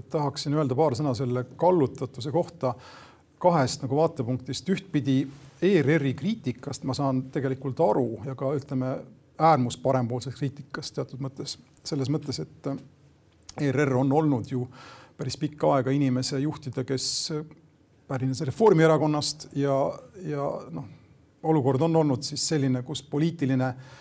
tahaksin 0.10 0.54
öelda 0.56 0.76
paar 0.78 0.96
sõna 0.98 1.14
selle 1.18 1.46
kallutatuse 1.60 2.32
kohta 2.32 2.74
kahest 3.42 3.82
nagu 3.82 3.98
vaatepunktist. 3.98 4.70
ühtpidi 4.70 5.24
ERR-i 5.62 6.14
kriitikast 6.14 6.84
ma 6.84 6.94
saan 6.94 7.24
tegelikult 7.34 7.80
aru 7.80 8.22
ja 8.26 8.36
ka 8.36 8.54
ütleme 8.58 8.96
äärmus 9.42 9.78
parempoolsest 9.82 10.38
kriitikast 10.38 10.96
teatud 10.96 11.22
mõttes, 11.22 11.58
selles 11.84 12.10
mõttes, 12.10 12.40
et 12.42 12.70
ERR 13.62 13.96
on 13.98 14.12
olnud 14.12 14.52
ju 14.52 14.68
päris 15.18 15.38
pikka 15.38 15.76
aega 15.76 15.92
inimese 15.92 16.40
juhtida, 16.40 16.84
kes 16.84 17.34
pärines 18.08 18.42
Reformierakonnast 18.46 19.50
ja, 19.56 19.76
ja 20.26 20.48
noh, 20.72 20.86
olukord 21.44 21.82
on 21.82 21.96
olnud 21.96 22.24
siis 22.26 22.44
selline, 22.54 22.84
kus 22.86 23.02
poliitiline 23.04 23.68
äh, 23.70 24.00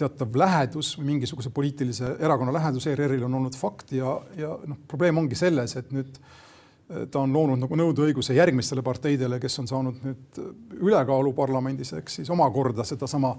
teatav 0.00 0.36
lähedus 0.40 0.94
või 0.98 1.14
mingisuguse 1.14 1.52
poliitilise 1.54 2.16
erakonna 2.18 2.54
lähedus 2.56 2.88
ERR-il 2.90 3.24
on 3.28 3.40
olnud 3.40 3.56
fakt 3.58 3.94
ja, 3.96 4.16
ja 4.38 4.54
noh, 4.66 4.78
probleem 4.88 5.20
ongi 5.22 5.38
selles, 5.38 5.76
et 5.80 5.90
nüüd 5.94 6.20
eh, 6.20 7.06
ta 7.12 7.22
on 7.22 7.32
loonud 7.34 7.60
nagu 7.62 7.80
nõudeõiguse 7.80 8.36
järgmistele 8.36 8.84
parteidele, 8.86 9.40
kes 9.42 9.60
on 9.62 9.70
saanud 9.70 10.04
nüüd 10.06 10.40
ülekaalu 10.80 11.34
parlamendis, 11.36 11.92
ehk 11.98 12.12
siis 12.12 12.30
omakorda 12.32 12.86
sedasama 12.88 13.34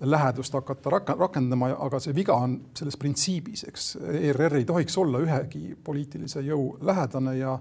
lähedust 0.00 0.52
hakata 0.52 0.90
rakendama, 1.16 1.70
aga 1.86 2.00
see 2.00 2.14
viga 2.16 2.36
on 2.36 2.58
selles 2.76 2.98
printsiibis, 3.00 3.64
eks 3.70 3.94
ERR 4.20 4.58
ei 4.60 4.66
tohiks 4.68 4.96
olla 5.00 5.22
ühegi 5.24 5.70
poliitilise 5.84 6.44
jõu 6.44 6.74
lähedane 6.84 7.36
ja 7.38 7.56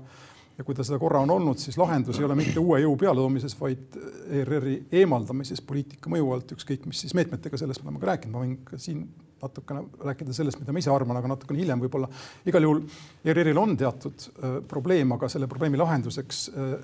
ja 0.58 0.64
kui 0.64 0.76
ta 0.76 0.86
seda 0.88 1.00
korra 1.02 1.22
on 1.26 1.34
olnud, 1.36 1.60
siis 1.60 1.78
lahendus 1.80 2.20
ei 2.20 2.26
ole 2.28 2.38
mitte 2.40 2.62
uue 2.62 2.80
jõu 2.84 2.96
pealetoomises, 3.00 3.56
vaid 3.60 3.98
ERR-i 4.40 4.78
eemaldamises 5.02 5.62
poliitika 5.66 6.12
mõju 6.12 6.32
alt, 6.36 6.56
ükskõik 6.56 6.88
mis 6.90 7.04
siis 7.04 7.16
meetmetega, 7.18 7.60
sellest 7.60 7.84
me 7.84 7.92
oleme 7.92 8.04
ka 8.04 8.12
rääkinud, 8.14 8.36
ma 8.36 8.44
võin 8.46 8.58
ka 8.68 8.80
siin 8.82 9.06
natukene 9.42 9.84
rääkida 10.08 10.34
sellest, 10.34 10.60
mida 10.62 10.74
ma 10.74 10.82
ise 10.82 10.94
arvan, 10.94 11.20
aga 11.20 11.34
natukene 11.34 11.60
hiljem 11.62 11.84
võib-olla. 11.84 12.10
igal 12.48 12.66
juhul 12.66 12.84
ERR-il 13.26 13.62
on 13.62 13.76
teatud 13.78 14.28
äh, 14.30 14.58
probleem, 14.68 15.12
aga 15.18 15.30
selle 15.32 15.50
probleemi 15.52 15.80
lahenduseks 15.82 16.46
äh, 16.56 16.76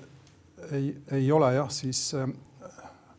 ei, 0.72 0.92
ei 1.18 1.32
ole 1.32 1.54
jah, 1.56 1.70
siis 1.72 2.10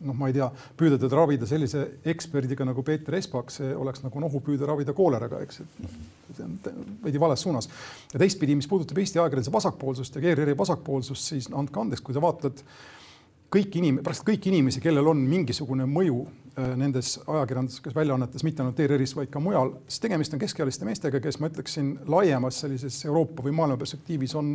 noh, 0.04 0.16
ma 0.18 0.30
ei 0.30 0.36
tea, 0.38 0.48
püüda 0.80 1.00
teda 1.02 1.18
ravida 1.20 1.48
sellise 1.50 1.84
eksperdiga 2.14 2.68
nagu 2.68 2.84
Peeter 2.86 3.16
Espak, 3.18 3.52
see 3.54 3.74
oleks 3.76 4.04
nagu 4.06 4.24
nohu 4.24 4.42
püüda 4.46 4.68
ravida 4.70 4.96
kooleraga, 4.98 5.42
eks. 5.46 5.62
see 6.34 6.46
on 6.46 6.58
veidi 7.04 7.22
vales 7.22 7.44
suunas. 7.46 7.70
ja 8.14 8.22
teistpidi, 8.22 8.58
mis 8.60 8.70
puudutab 8.70 9.00
Eesti 9.02 9.22
ajakirjanduse 9.22 9.54
vasakpoolsust 9.54 10.20
ja 10.20 10.34
ERR-i 10.34 10.58
vasakpoolsust, 10.58 11.34
siis 11.34 11.50
andke 11.54 11.80
andeks, 11.82 12.04
kui 12.04 12.16
te 12.16 12.24
vaatate 12.24 12.68
kõik 13.54 13.78
inim-, 13.80 14.02
praktiliselt 14.02 14.30
kõiki 14.32 14.54
inimesi, 14.54 14.82
kellel 14.84 15.12
on 15.12 15.22
mingisugune 15.30 15.86
mõju 15.90 16.24
nendes 16.56 17.16
ajakirjanduslikes 17.26 17.96
väljaannetes, 17.96 18.44
mitte 18.46 18.62
ainult 18.62 18.80
ERR-is, 18.84 19.16
vaid 19.18 19.32
ka 19.34 19.42
mujal, 19.42 19.72
siis 19.88 20.04
tegemist 20.04 20.36
on 20.36 20.42
keskealiste 20.42 20.86
meestega, 20.86 21.22
kes 21.24 21.40
ma 21.42 21.50
ütleksin 21.50 21.94
laiemas 22.14 22.60
sellises 22.62 23.00
Euroopa 23.08 23.46
või 23.46 23.56
maailma 23.58 23.78
perspektiivis 23.82 24.36
on 24.38 24.52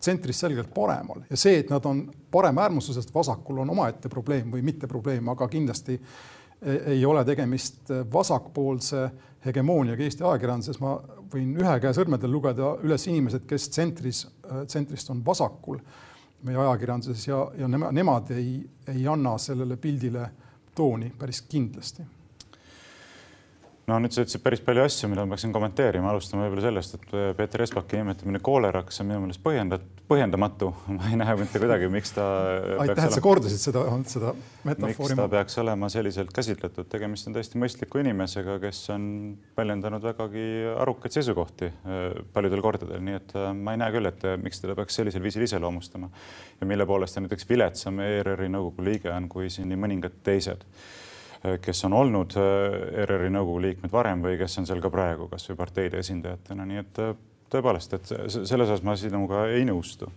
tsentris 0.00 0.40
selgelt 0.42 0.72
paremal. 0.74 1.22
Ja 1.30 1.38
see, 1.38 1.60
et 1.62 1.70
nad 1.70 1.84
on 1.86 2.02
paremäärmuslusest 2.34 3.14
vasakul, 3.14 3.60
on 3.62 3.70
omaette 3.76 4.10
probleem 4.10 4.50
või 4.54 4.64
mitte 4.66 4.90
probleem, 4.90 5.28
aga 5.30 5.46
kindlasti 5.52 5.94
e-, 6.00 6.80
ei 6.96 7.04
ole 7.06 7.22
tegemist 7.28 7.94
vasakpoolse 8.12 9.04
hegemooniaga 9.46 10.02
Eesti 10.02 10.26
ajakirjanduses, 10.26 10.80
ma 10.82 10.96
võin 11.30 11.52
ühe 11.60 11.76
käe 11.82 11.94
sõrmedel 11.94 12.32
lugeda 12.32 12.72
üles 12.82 13.06
inimesed, 13.06 13.46
kes 13.46 13.68
tsentris, 13.70 14.24
tsentrist 14.66 15.14
on 15.14 15.22
vasakul 15.26 15.78
meie 16.46 16.58
ajakirjanduses 16.58 17.22
ja, 17.28 17.38
ja 17.58 17.68
nema, 17.70 17.92
nemad 17.94 18.34
ei, 18.34 18.58
ei 18.90 19.06
anna 19.08 19.36
sellele 19.38 19.78
pildile 19.80 20.26
tooni 20.76 21.10
päris 21.18 21.42
kindlasti. 21.48 22.04
No 23.86 24.00
nüüd 24.02 24.14
sa 24.14 24.24
ütlesid 24.24 24.42
päris 24.42 24.62
palju 24.66 24.82
asju, 24.82 25.08
mida 25.12 25.22
ma 25.22 25.36
peaksin 25.36 25.52
kommenteerima, 25.54 26.10
alustame 26.10 26.46
võib-olla 26.46 26.64
sellest, 26.66 26.96
et 26.98 27.12
Peeter 27.38 27.62
Espaki 27.62 28.00
nimetamine 28.00 28.40
kooleraks 28.42 28.98
on 29.02 29.10
minu 29.12 29.20
meelest 29.22 29.42
põhjendat-, 29.44 29.95
põhjendamatu. 30.08 30.70
ma 30.96 31.10
ei 31.10 31.18
näe 31.20 31.36
mitte 31.40 31.60
kuidagi, 31.62 31.88
miks 31.92 32.14
ta. 32.16 32.26
aitäh, 32.82 33.06
et 33.06 33.16
sa 33.16 33.22
kordasid 33.24 33.62
seda, 33.62 33.84
seda 34.10 34.32
metafoori. 34.66 35.14
miks 35.14 35.20
ta 35.20 35.28
peaks 35.36 35.58
olema 35.62 35.90
selliselt 35.92 36.34
käsitletud, 36.36 36.88
tegemist 36.92 37.30
on 37.30 37.36
täiesti 37.36 37.60
mõistliku 37.62 38.02
inimesega, 38.02 38.58
kes 38.62 38.82
on 38.94 39.08
väljendanud 39.58 40.04
vägagi 40.06 40.46
arukaid 40.76 41.16
seisukohti 41.16 41.70
äh, 41.70 42.04
paljudel 42.36 42.64
kordadel, 42.64 43.02
nii 43.06 43.18
et 43.20 43.34
äh, 43.38 43.50
ma 43.56 43.76
ei 43.76 43.82
näe 43.84 43.96
küll, 43.96 44.10
et 44.12 44.28
miks 44.42 44.62
teda 44.62 44.76
peaks 44.78 45.00
sellisel 45.00 45.24
viisil 45.24 45.46
iseloomustama 45.48 46.12
ja 46.60 46.68
mille 46.68 46.86
poolest 46.86 47.16
ta 47.16 47.24
näiteks 47.24 47.48
viletsam 47.48 48.00
ERR-i 48.04 48.52
nõukogu 48.52 48.84
liige 48.86 49.12
on 49.14 49.28
kui 49.32 49.50
siin 49.52 49.70
nii 49.72 49.84
mõningad 49.86 50.22
teised 50.26 50.64
Äh, 51.46 51.58
kes 51.62 51.84
on 51.84 51.94
olnud 51.96 52.36
äh, 52.40 53.02
ERR-i 53.02 53.30
nõukogu 53.32 53.62
liikmed 53.66 53.92
varem 53.92 54.22
või 54.24 54.38
kes 54.40 54.58
on 54.60 54.68
seal 54.68 54.80
ka 54.84 54.90
praegu, 54.92 55.28
kasvõi 55.32 55.58
parteide 55.58 56.00
esindajatena, 56.02 56.66
nii 56.68 56.82
et 56.82 57.00
äh, 57.02 57.12
tõepoolest, 57.52 57.94
et 57.96 58.10
selles 58.32 58.68
osas 58.68 58.82
ma 58.86 58.96
sinuga 58.98 59.46
ei 59.52 59.64
nõustu. 59.68 60.10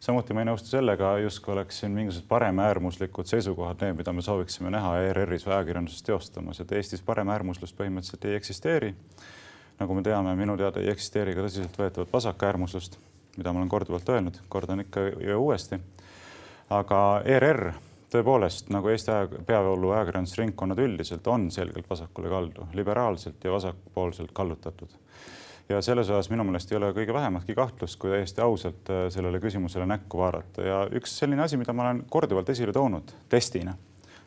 samuti 0.00 0.32
ma 0.32 0.40
ei 0.40 0.48
nõustu 0.48 0.70
sellega, 0.72 1.18
justkui 1.20 1.52
oleks 1.52 1.82
siin 1.82 1.92
mingisugused 1.92 2.28
paremäärmuslikud 2.28 3.28
seisukohad, 3.28 3.82
need, 3.82 3.98
mida 3.98 4.12
me 4.16 4.22
sooviksime 4.22 4.70
näha 4.72 4.94
ERR-is 5.10 5.44
või 5.46 5.58
ajakirjanduses 5.58 6.02
teostamas, 6.02 6.60
et 6.60 6.72
Eestis 6.72 7.02
paremäärmuslust 7.04 7.76
põhimõtteliselt 7.76 8.24
ei 8.24 8.34
eksisteeri. 8.34 8.94
nagu 9.80 9.94
me 9.94 10.02
teame, 10.02 10.34
minu 10.36 10.56
teada 10.56 10.80
ei 10.80 10.90
eksisteeri 10.90 11.34
ka 11.34 11.44
tõsiseltvõetavat 11.44 12.12
vasakäärmuslust, 12.12 12.98
mida 13.36 13.52
ma 13.52 13.60
olen 13.60 13.68
korduvalt 13.68 14.08
öelnud, 14.08 14.40
kordan 14.48 14.80
ikka 14.80 15.00
ja 15.00 15.38
uuesti. 15.38 15.80
aga 16.70 17.22
ERR 17.24 17.72
tõepoolest 18.10 18.70
nagu 18.74 18.90
Eesti 18.90 19.12
aja, 19.14 19.28
peavoolu 19.46 19.92
ajakirjandusringkonnad 19.94 20.78
üldiselt 20.82 21.26
on 21.30 21.50
selgelt 21.50 21.90
vasakule 21.90 22.28
kaldu, 22.28 22.66
liberaalselt 22.74 23.44
ja 23.44 23.52
vasakpoolselt 23.52 24.32
kallutatud. 24.32 24.90
Ja 25.70 25.82
selles 25.82 26.10
osas 26.10 26.30
minu 26.30 26.44
meelest 26.46 26.72
ei 26.72 26.78
ole 26.78 26.90
kõige 26.96 27.14
vähematki 27.14 27.54
kahtlust, 27.54 27.98
kui 28.00 28.10
täiesti 28.12 28.42
ausalt 28.44 28.90
äh, 28.90 29.04
sellele 29.14 29.40
küsimusele 29.42 29.86
näkku 29.86 30.18
vaadata 30.18 30.66
ja 30.66 30.80
üks 30.98 31.14
selline 31.22 31.44
asi, 31.44 31.58
mida 31.60 31.74
ma 31.76 31.86
olen 31.86 32.02
korduvalt 32.10 32.50
esile 32.50 32.74
toonud 32.74 33.14
testina, 33.30 33.76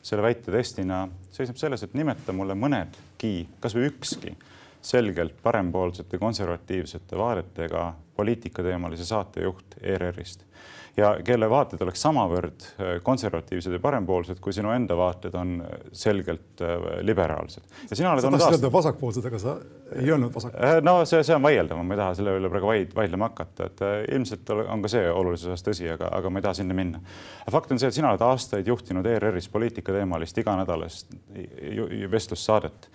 selle 0.04 0.24
väite 0.24 0.52
testina, 0.52 1.04
seisneb 1.32 1.60
selles, 1.60 1.84
et 1.84 1.96
nimeta 1.98 2.36
mulle 2.36 2.56
mõnedki, 2.60 3.36
kasvõi 3.64 3.90
ükski 3.92 4.36
selgelt 4.84 5.38
parempoolsete 5.44 6.20
konservatiivsete 6.20 7.18
vaadetega 7.18 7.86
poliitikateemalise 8.16 9.06
saatejuht 9.08 9.78
ERR-ist 9.82 10.44
ja 10.98 11.14
kelle 11.26 11.48
vaated 11.50 11.82
oleks 11.82 12.02
samavõrd 12.06 12.66
äh, 12.66 12.92
konservatiivsed 13.04 13.74
ja 13.74 13.82
parempoolsed, 13.82 14.40
kui 14.44 14.54
sinu 14.54 14.72
enda 14.76 14.98
vaated 14.98 15.36
on 15.38 15.56
äh, 15.66 15.88
selgelt 15.96 16.62
äh, 16.62 16.76
liberaalsed. 17.02 17.64
ja 17.90 17.98
sina 17.98 18.12
oled 18.14 18.28
olnud 18.30 18.46
aastaid. 18.46 18.70
vasakpoolsed, 18.74 19.26
aga 19.30 19.40
sa 19.42 19.56
ei 19.96 20.12
öelnud 20.12 20.34
vasakpoolsed. 20.36 20.86
no 20.86 20.96
see, 21.10 21.24
see 21.26 21.38
on 21.38 21.46
vaieldav, 21.46 21.82
ma 21.82 21.98
ei 21.98 22.02
taha 22.04 22.20
selle 22.20 22.36
üle 22.38 22.52
praegu 22.54 22.70
vaid, 22.70 22.94
vaidlema 22.98 23.32
hakata, 23.32 23.70
et 23.72 23.84
ilmselt 24.14 24.54
on 24.64 24.86
ka 24.86 24.94
see 24.94 25.10
olulises 25.10 25.50
osas 25.50 25.66
tõsi, 25.66 25.90
aga, 25.96 26.12
aga 26.20 26.30
ma 26.30 26.42
ei 26.42 26.48
taha 26.48 26.60
sinna 26.62 26.78
minna. 26.78 27.02
fakt 27.58 27.74
on 27.74 27.82
see, 27.82 27.90
et 27.90 27.98
sina 27.98 28.14
oled 28.14 28.28
aastaid 28.30 28.70
juhtinud 28.70 29.10
ERR-is 29.16 29.50
poliitikateemalist 29.54 30.44
iganädalast 30.46 31.18
vestlussaadet 32.12 32.90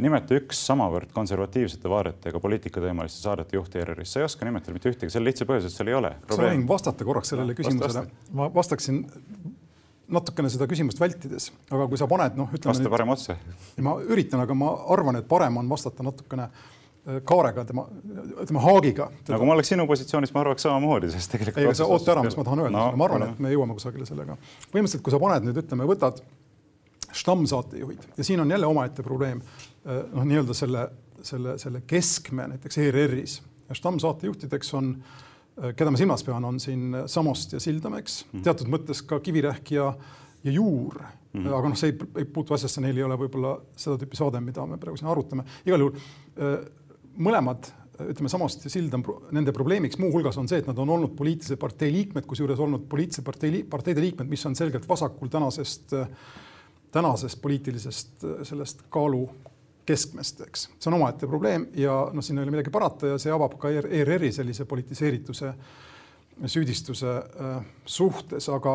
nimeta 0.00 0.36
üks 0.38 0.60
samavõrd 0.68 1.12
konservatiivsete 1.14 1.90
vaadetega 1.90 2.40
poliitikateemaliste 2.40 3.24
saadete 3.24 3.58
juhti 3.58 3.82
ERR-is, 3.82 4.14
sa 4.14 4.22
ei 4.22 4.28
oska 4.28 4.48
nimetada 4.48 4.76
mitte 4.76 4.92
ühtegi, 4.92 5.12
sel 5.12 5.26
lihtsal 5.26 5.48
põhjusel, 5.50 5.72
et 5.72 5.78
seal 5.78 5.92
ei 5.92 5.98
ole. 5.98 6.14
kas 6.28 6.40
ma 6.40 6.50
võin 6.50 6.64
vastata 6.68 7.08
korraks 7.08 7.34
sellele 7.34 7.56
küsimusele? 7.58 8.06
ma 8.38 8.48
vastaksin 8.54 9.02
natukene 10.14 10.50
seda 10.52 10.68
küsimust 10.70 11.00
vältides, 11.00 11.50
aga 11.72 11.88
kui 11.88 12.00
sa 12.00 12.08
paned, 12.10 12.36
noh, 12.38 12.50
ütleme. 12.52 12.74
vasta 12.74 12.92
parem 12.92 13.12
otse. 13.14 13.36
ma 13.84 13.96
üritan, 14.02 14.42
aga 14.44 14.56
ma 14.58 14.72
arvan, 14.94 15.20
et 15.20 15.28
parem 15.28 15.56
on 15.60 15.70
vastata 15.70 16.04
natukene 16.06 16.46
äh, 16.48 17.20
kaarega, 17.28 17.64
tema, 17.68 17.86
ütleme 18.42 18.62
haagiga. 18.64 19.08
no 19.28 19.40
kui 19.40 19.48
ma 19.48 19.56
oleks 19.56 19.72
sinu 19.72 19.88
positsioonis, 19.90 20.34
ma 20.36 20.44
arvaks 20.44 20.66
samamoodi, 20.66 21.12
sest 21.14 21.32
tegelikult. 21.34 21.62
ei, 21.64 21.78
sa 21.78 21.88
oota 21.88 22.16
ära, 22.16 22.24
mis 22.26 22.36
ma 22.38 22.46
tahan 22.46 22.66
öelda 22.66 22.76
no,, 22.76 22.86
ma 23.00 23.08
arvan, 23.08 23.28
et 23.30 23.44
me 23.44 23.52
jõuame 23.54 23.76
kusagile 23.78 24.08
sellega. 24.08 24.36
põhimõtteliselt, 24.68 25.04
kui 25.06 25.14
sa 25.14 25.22
paned 25.22 25.48
nüüd, 25.48 25.62
ütleme, 25.64 25.88
võtad 25.88 26.20
stammsaatejuhid 27.14 28.08
ja 28.16 28.24
siin 28.24 28.40
on 28.40 28.50
jälle 28.50 28.66
omaette 28.66 29.02
probleem, 29.02 29.42
äh, 29.86 30.04
noh, 30.12 30.24
nii-öelda 30.24 30.54
selle, 30.54 30.88
selle, 31.22 31.58
selle 31.58 31.82
keskme 31.86 32.48
näiteks 32.54 32.78
ERR-is 32.78 33.42
ja 33.68 33.74
stammsaatejuhtideks 33.74 34.74
on 34.74 34.96
äh, 34.98 35.22
Äh, 35.54 35.70
keda 35.78 35.92
ma 35.94 35.98
silmas 35.98 36.24
pean, 36.26 36.44
on 36.44 36.58
siin 36.62 36.96
Samost 37.10 37.54
ja 37.54 37.60
Sildam, 37.62 37.94
eks 38.00 38.24
mm 38.24 38.30
-hmm. 38.30 38.44
teatud 38.46 38.70
mõttes 38.70 39.04
ka 39.06 39.20
Kivirähk 39.20 39.70
ja, 39.70 39.92
ja 40.44 40.50
Juur 40.50 40.98
mm. 40.98 41.44
-hmm. 41.44 41.54
aga 41.58 41.68
noh, 41.68 41.78
see 41.78 41.92
ei, 41.92 41.98
ei 42.18 42.24
puutu 42.24 42.54
asjasse, 42.54 42.80
neil 42.80 42.96
ei 42.98 43.06
ole 43.06 43.18
võib-olla 43.18 43.54
seda 43.76 43.96
tüüpi 44.00 44.18
saade, 44.18 44.40
mida 44.40 44.66
me 44.66 44.78
praegu 44.78 44.98
siin 44.98 45.10
arutame. 45.10 45.44
igal 45.66 45.80
juhul 45.80 45.94
äh, 45.94 46.66
mõlemad, 47.16 47.70
ütleme 48.02 48.28
Samost 48.28 48.64
ja 48.64 48.70
Sildam, 48.70 49.04
nende 49.30 49.52
probleemiks 49.52 49.98
muuhulgas 49.98 50.38
on 50.38 50.48
see, 50.48 50.58
et 50.58 50.66
nad 50.66 50.78
on 50.78 50.90
olnud 50.90 51.14
poliitilise 51.14 51.56
partei 51.56 51.92
liikmed, 51.92 52.26
kusjuures 52.26 52.58
olnud 52.58 52.88
poliitilise 52.90 53.22
partei, 53.22 53.62
parteide 53.62 54.00
liikmed, 54.00 54.26
mis 54.26 54.46
on 54.46 54.56
selgelt 54.58 54.88
vasakul 54.88 55.30
tänasest, 55.30 55.94
tänasest 56.94 57.42
poliitilisest 57.42 58.28
sellest 58.46 58.86
kaalu 58.94 59.24
keskmest, 59.86 60.40
eks. 60.46 60.68
see 60.78 60.90
on 60.90 60.98
omaette 60.98 61.28
probleem 61.28 61.66
ja 61.76 61.96
noh, 62.12 62.24
siin 62.24 62.38
ei 62.38 62.46
ole 62.46 62.54
midagi 62.54 62.72
parata 62.72 63.14
ja 63.14 63.18
see 63.20 63.32
avab 63.34 63.58
ka 63.60 63.72
ERR-i 63.74 64.32
sellise 64.32 64.64
politiseerituse 64.68 65.52
süüdistuse 66.46 67.10
äh, 67.16 67.58
suhtes, 67.86 68.48
aga 68.50 68.74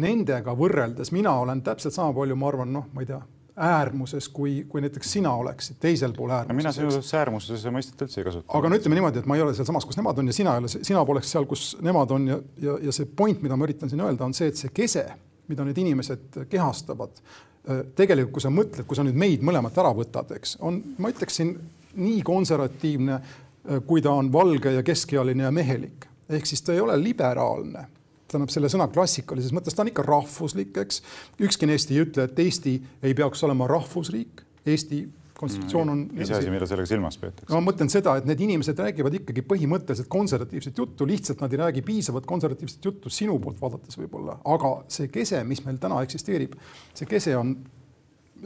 nendega 0.00 0.54
võrreldes 0.56 1.12
mina 1.14 1.34
olen 1.42 1.62
täpselt 1.64 1.94
sama 1.94 2.14
palju, 2.16 2.36
ma 2.38 2.48
arvan, 2.48 2.72
noh, 2.72 2.86
ma 2.94 3.04
ei 3.04 3.10
tea, 3.10 3.20
äärmuses, 3.54 4.28
kui, 4.34 4.64
kui 4.68 4.82
näiteks 4.82 5.12
sina 5.16 5.34
oleksid 5.38 5.76
teisel 5.82 6.14
pool 6.16 6.32
äärmuses. 6.34 6.56
mina 6.58 6.72
seoses 6.74 7.12
äärmuses 7.14 7.66
mõistet 7.70 8.00
üldse 8.02 8.20
ei 8.20 8.26
kasuta. 8.26 8.48
aga 8.58 8.70
no 8.70 8.78
ütleme 8.80 8.98
niimoodi, 8.98 9.22
et 9.22 9.28
ma 9.30 9.36
ei 9.38 9.44
ole 9.44 9.54
sealsamas, 9.54 9.86
kus 9.86 9.98
nemad 10.00 10.18
on 10.18 10.30
ja 10.30 10.34
sina 10.34 10.56
ei 10.56 10.64
ole, 10.64 10.70
sina 10.74 11.04
poleks 11.06 11.30
seal, 11.34 11.46
kus 11.50 11.76
nemad 11.84 12.14
on 12.16 12.26
ja, 12.32 12.38
ja, 12.62 12.78
ja 12.88 12.94
see 12.94 13.06
point, 13.06 13.42
mida 13.44 13.58
ma 13.58 13.68
üritan 13.68 13.92
siin 13.92 14.02
öelda, 14.02 14.26
on 14.26 14.34
see, 14.34 14.50
et 14.50 14.58
see 14.58 14.72
kese, 14.74 15.04
mida 15.50 15.66
need 15.68 15.78
inimesed 15.84 16.40
kehastavad, 16.50 17.20
tegelikult, 17.64 18.34
kui 18.36 18.44
sa 18.44 18.52
mõtled, 18.52 18.84
kui 18.88 18.96
sa 18.98 19.04
nüüd 19.06 19.16
meid 19.16 19.44
mõlemat 19.46 19.78
ära 19.80 19.92
võtad, 19.96 20.34
eks, 20.36 20.58
on, 20.64 20.80
ma 21.00 21.08
ütleksin, 21.12 21.54
nii 21.94 22.20
konservatiivne, 22.26 23.14
äh, 23.14 23.80
kui 23.86 24.02
ta 24.04 24.12
on 24.12 24.30
valge 24.32 24.72
ja 24.74 24.82
keskealine 24.82 25.46
ja 25.46 25.50
mehelik. 25.50 26.06
ehk 26.28 26.46
siis 26.46 26.62
ta 26.62 26.72
ei 26.72 26.80
ole 26.80 26.96
liberaalne. 27.02 27.86
tähendab 28.28 28.50
selle 28.50 28.68
sõna 28.68 28.88
klassikalises 28.88 29.52
mõttes, 29.52 29.74
ta 29.74 29.82
on 29.82 29.88
ikka 29.88 30.02
rahvuslik, 30.02 30.76
eks. 30.76 31.02
ükski 31.40 31.66
neist 31.66 31.90
ei 31.90 32.00
ütle, 32.02 32.24
et 32.24 32.38
Eesti 32.38 32.82
ei 33.02 33.14
peaks 33.14 33.44
olema 33.44 33.66
rahvusriik. 33.66 34.42
Eesti 34.66 35.04
konstitutsioon 35.38 35.90
on. 35.90 36.02
iseasi, 36.20 36.50
mida 36.52 36.66
sellega 36.70 36.88
silmas 36.88 37.18
peetakse. 37.18 37.50
no 37.50 37.60
ma 37.60 37.70
mõtlen 37.70 37.90
seda, 37.92 38.16
et 38.20 38.28
need 38.28 38.42
inimesed 38.46 38.78
räägivad 38.84 39.18
ikkagi 39.20 39.44
põhimõtteliselt 39.50 40.10
konservatiivset 40.12 40.78
juttu, 40.78 41.06
lihtsalt 41.10 41.42
nad 41.42 41.52
ei 41.54 41.62
räägi 41.64 41.84
piisavalt 41.86 42.26
konservatiivset 42.30 42.90
juttu 42.90 43.12
sinu 43.12 43.38
poolt 43.42 43.60
vaadates 43.62 43.98
võib-olla, 43.98 44.38
aga 44.56 44.74
see 44.94 45.10
kese, 45.12 45.42
mis 45.48 45.64
meil 45.66 45.80
täna 45.82 46.02
eksisteerib, 46.06 46.54
see 46.94 47.10
kese 47.10 47.36
on 47.38 47.56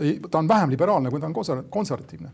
ei, 0.00 0.20
ta 0.30 0.38
on 0.38 0.48
vähem 0.48 0.70
liberaalne, 0.70 1.10
kui 1.10 1.20
ta 1.20 1.26
on 1.26 1.64
konservatiivne. 1.70 2.30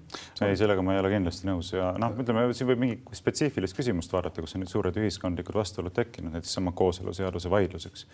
ei, 0.46 0.56
sellega 0.56 0.82
ma 0.82 0.94
ei 0.94 1.00
ole 1.00 1.10
kindlasti 1.12 1.48
nõus 1.48 1.70
ja 1.74 1.92
noh, 2.00 2.14
ütleme 2.20 2.44
siin 2.56 2.68
võib 2.68 2.82
mingi 2.82 3.16
spetsiifilist 3.16 3.76
küsimust 3.76 4.12
vaadata, 4.12 4.42
kus 4.44 4.56
on 4.56 4.64
nüüd 4.64 4.72
suured 4.72 4.98
ühiskondlikud 5.00 5.56
vastuolud 5.58 5.94
tekkinud, 5.94 6.34
näiteks 6.34 6.56
sama 6.58 6.74
kooseluseaduse 6.76 7.50
vaidluseks. 7.50 8.06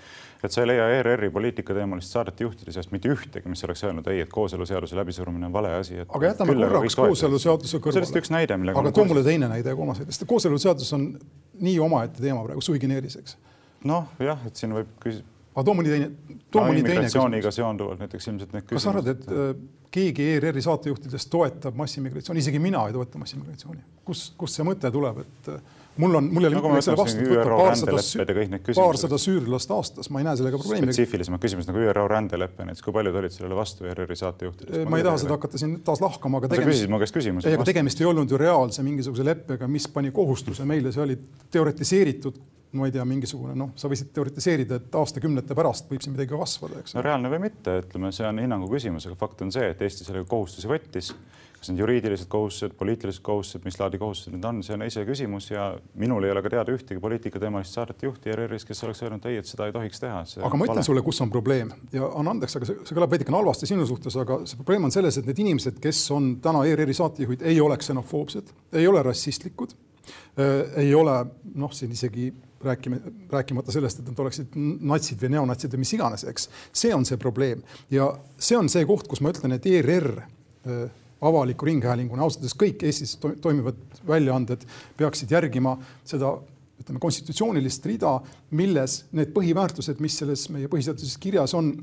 et 0.44 0.52
sa 0.52 0.64
ei 0.64 0.70
leia 0.72 0.88
ERR-i 0.98 1.30
poliitikateemalist 1.34 2.16
saadete 2.16 2.44
juhtide 2.44 2.74
seast 2.76 2.92
mitte 2.94 3.10
ühtegi, 3.12 3.48
mis 3.48 3.64
oleks 3.64 3.84
öelnud 3.88 4.06
ei, 4.12 4.22
et 4.26 4.32
kooseluseaduse 4.32 4.96
läbisurumine 4.96 5.46
on 5.46 5.52
vale 5.52 5.74
asi. 5.80 6.00
aga 6.06 6.32
jätame 6.32 6.56
korraks 6.60 6.98
kooseluseaduse 7.00 7.78
kõrvale. 7.78 8.00
sellest 8.00 8.22
üks 8.22 8.34
näide, 8.34 8.56
millega. 8.60 8.80
aga 8.80 8.92
too 8.92 9.08
mulle 9.08 9.24
teine 9.26 9.48
näide 9.50 9.74
ja 9.74 9.76
kolmas 9.76 10.02
näide, 10.02 10.12
sest 10.12 10.28
kooseluseadus 10.30 10.92
on 10.98 11.12
nii 11.60 11.78
omaette 11.80 12.22
teema 12.22 12.44
praegu, 12.44 12.62
sui 12.64 12.78
generis, 12.78 13.16
eks. 13.20 13.36
noh, 13.84 14.08
jah, 14.20 14.46
et 14.46 14.56
siin 14.56 14.76
võib 14.76 14.96
küsida 15.02 15.39
aga 15.60 15.68
too 15.68 15.76
mõni 15.76 15.92
teine, 15.92 16.38
too 16.50 16.64
mõni 16.64 16.84
teine 16.86 17.04
küsimus. 17.06 17.52
seonduvalt 17.60 18.00
näiteks 18.02 18.30
ilmselt 18.32 18.56
need 18.56 18.64
küsimused. 18.64 18.78
kas 18.78 18.86
sa 18.86 18.94
arvad, 18.94 19.10
et 19.12 19.28
äh, 19.30 19.52
keegi 19.90 20.30
ERR-i 20.36 20.62
saatejuhtidest 20.64 21.30
toetab 21.32 21.76
massiimmigratsiooni, 21.78 22.42
isegi 22.42 22.62
mina 22.62 22.86
ei 22.88 22.96
toeta 22.96 23.20
massiimmigratsiooni. 23.20 23.84
kus, 24.06 24.30
kust 24.40 24.58
see 24.58 24.66
mõte 24.66 24.90
tuleb, 24.94 25.22
et 25.24 25.52
äh, 25.54 25.60
mul 26.00 26.14
on, 26.20 26.28
mul 26.34 26.46
ei 26.46 26.50
ole 26.50 26.62
mitte 26.62 26.84
selle 26.86 26.98
vastu, 27.00 27.24
et 27.24 27.32
võtta 27.32 27.56
paarsada, 27.58 28.60
paarsada 28.78 29.18
süürlast 29.20 29.74
aastas, 29.74 30.10
ma 30.14 30.22
ei 30.22 30.28
näe 30.28 30.38
sellega 30.40 30.60
probleemi. 30.60 30.88
spetsiifilisemad 30.90 31.42
küsimused 31.42 31.72
nagu 31.72 31.82
ÜRO 31.90 32.06
rändelepe 32.10 32.66
näiteks, 32.68 32.84
kui 32.86 32.94
paljud 32.94 33.18
olid 33.22 33.34
sellele 33.34 33.58
vastu 33.58 33.88
ERR-i 33.90 34.18
saatejuhtidest? 34.22 34.86
ma 34.90 35.00
ei 35.00 35.06
taha 35.06 35.24
seda 35.24 35.36
hakata 35.36 35.60
siin 35.60 35.76
taas 35.86 36.02
lahkama, 36.04 36.40
aga 36.40 36.52
tegemist. 36.54 36.70
sa 36.70 36.76
küsisid 36.76 36.94
mu 36.94 37.02
käest 37.02 37.18
küsimuse. 37.18 37.50
ei, 37.50 37.58
aga 37.58 37.66
tegemist 37.68 38.00
ei 38.00 38.08
olnud 38.10 38.30
ju 38.30 38.40
reaalse 38.40 38.86
mingisuguse 38.86 39.26
leppega, 39.26 39.68
mis 39.70 39.90
pani 39.90 40.14
kohustuse 40.14 40.66
meile, 40.68 40.94
see 40.94 41.04
oli 41.04 41.18
teoritiseeritud 41.50 42.40
ma 42.72 42.86
ei 42.86 42.94
tea, 42.94 43.04
mingisugune 43.08 43.56
noh, 43.58 43.72
sa 43.78 43.90
võisid 43.90 44.12
teoritiseerida, 44.14 44.78
et 44.80 44.96
aastakümnete 45.00 45.56
pärast 45.58 45.90
võib 45.90 46.04
siin 46.04 46.14
midagi 46.14 46.36
kasvada, 46.36 46.82
eks. 46.82 46.94
no 46.96 47.04
reaalne 47.06 47.32
või 47.32 47.44
mitte, 47.48 47.80
ütleme, 47.82 48.12
see 48.14 48.28
on 48.28 48.42
hinnangu 48.42 48.70
küsimus, 48.70 49.08
aga 49.08 49.18
fakt 49.18 49.42
on 49.46 49.52
see, 49.54 49.72
et 49.72 49.82
Eesti 49.82 50.06
sellega 50.06 50.28
kohustusi 50.30 50.70
võttis 50.70 51.14
kas 51.60 51.68
need 51.68 51.80
juriidilised 51.82 52.28
kohustused, 52.32 52.72
poliitilised 52.80 53.20
kohustused, 53.22 53.64
mis 53.68 53.76
laadi 53.76 53.98
kohustused 54.00 54.32
need 54.32 54.46
on, 54.48 54.62
see 54.64 54.72
on 54.78 54.84
iseküsimus 54.86 55.50
ja 55.50 55.66
minul 56.00 56.24
ei 56.24 56.32
ole 56.32 56.40
ka 56.44 56.52
teada 56.54 56.72
ühtegi 56.72 57.00
poliitikateemalist 57.02 57.76
saadete 57.76 58.08
juhti 58.08 58.32
ERR-is, 58.32 58.64
kes 58.64 58.80
oleks 58.86 59.02
öelnud 59.04 59.28
ei, 59.28 59.36
et 59.42 59.48
seda 59.48 59.68
ei 59.68 59.74
tohiks 59.74 60.00
teha. 60.00 60.22
aga 60.48 60.56
ma 60.60 60.68
ütlen 60.70 60.86
sulle, 60.86 61.04
kus 61.04 61.20
on 61.20 61.32
probleem 61.32 61.72
ja 61.92 62.08
anna 62.08 62.32
andeks, 62.32 62.56
aga 62.56 62.70
see, 62.70 62.80
see 62.88 62.96
kõlab 62.96 63.12
veidikene 63.12 63.36
halvasti 63.36 63.68
sinu 63.68 63.84
suhtes, 63.88 64.16
aga 64.22 64.40
see 64.48 64.56
probleem 64.62 64.88
on 64.88 64.94
selles, 64.94 65.20
et 65.20 65.28
need 65.28 65.44
inimesed, 65.44 65.82
kes 65.84 66.00
on 66.16 66.32
täna 66.40 66.64
ERR-i 66.70 66.96
saatejuhid, 66.96 67.44
ei 67.52 67.60
ole 67.60 67.76
ksenofoobsed, 67.82 68.54
ei 68.80 68.88
ole 68.88 69.04
rassistlikud 69.04 69.76
äh,, 69.76 70.78
ei 70.86 70.94
ole 70.96 71.18
noh, 71.60 71.76
siin 71.76 71.92
isegi 71.92 72.30
rääkima, 72.64 73.00
rääkimata 73.30 73.72
sellest, 73.72 74.00
et 74.00 74.08
nad 74.10 74.22
oleksid 74.24 74.56
natsid 74.56 75.20
või 75.22 75.34
neonatsid 75.36 75.74
või 75.74 75.84
mis 75.84 75.94
iganes, 75.96 76.24
eks. 76.28 76.48
see 76.72 76.94
on 76.94 77.06
see 77.08 77.20
probleem 77.20 77.62
ja 77.92 78.10
see 78.38 78.58
on 78.58 78.68
see 78.72 78.84
koht, 78.88 79.08
kus 79.08 79.22
ma 79.24 79.32
ütlen, 79.32 79.56
et 79.56 79.66
ERR 79.66 80.10
äh, 80.20 80.82
avaliku 81.20 81.68
ringhäälinguna, 81.68 82.22
ausalt 82.24 82.44
öeldes 82.44 82.58
kõik 82.60 82.84
Eestis 82.88 83.16
toimivad 83.20 83.80
väljaanded 84.08 84.64
peaksid 84.96 85.32
järgima 85.32 85.76
seda 86.04 86.34
ütleme, 86.80 87.00
konstitutsioonilist 87.02 87.86
rida, 87.86 88.14
milles 88.56 89.04
need 89.16 89.32
põhiväärtused, 89.34 90.00
mis 90.00 90.16
selles 90.20 90.46
meie 90.52 90.68
põhiseaduses 90.72 91.18
kirjas 91.20 91.54
on, 91.56 91.74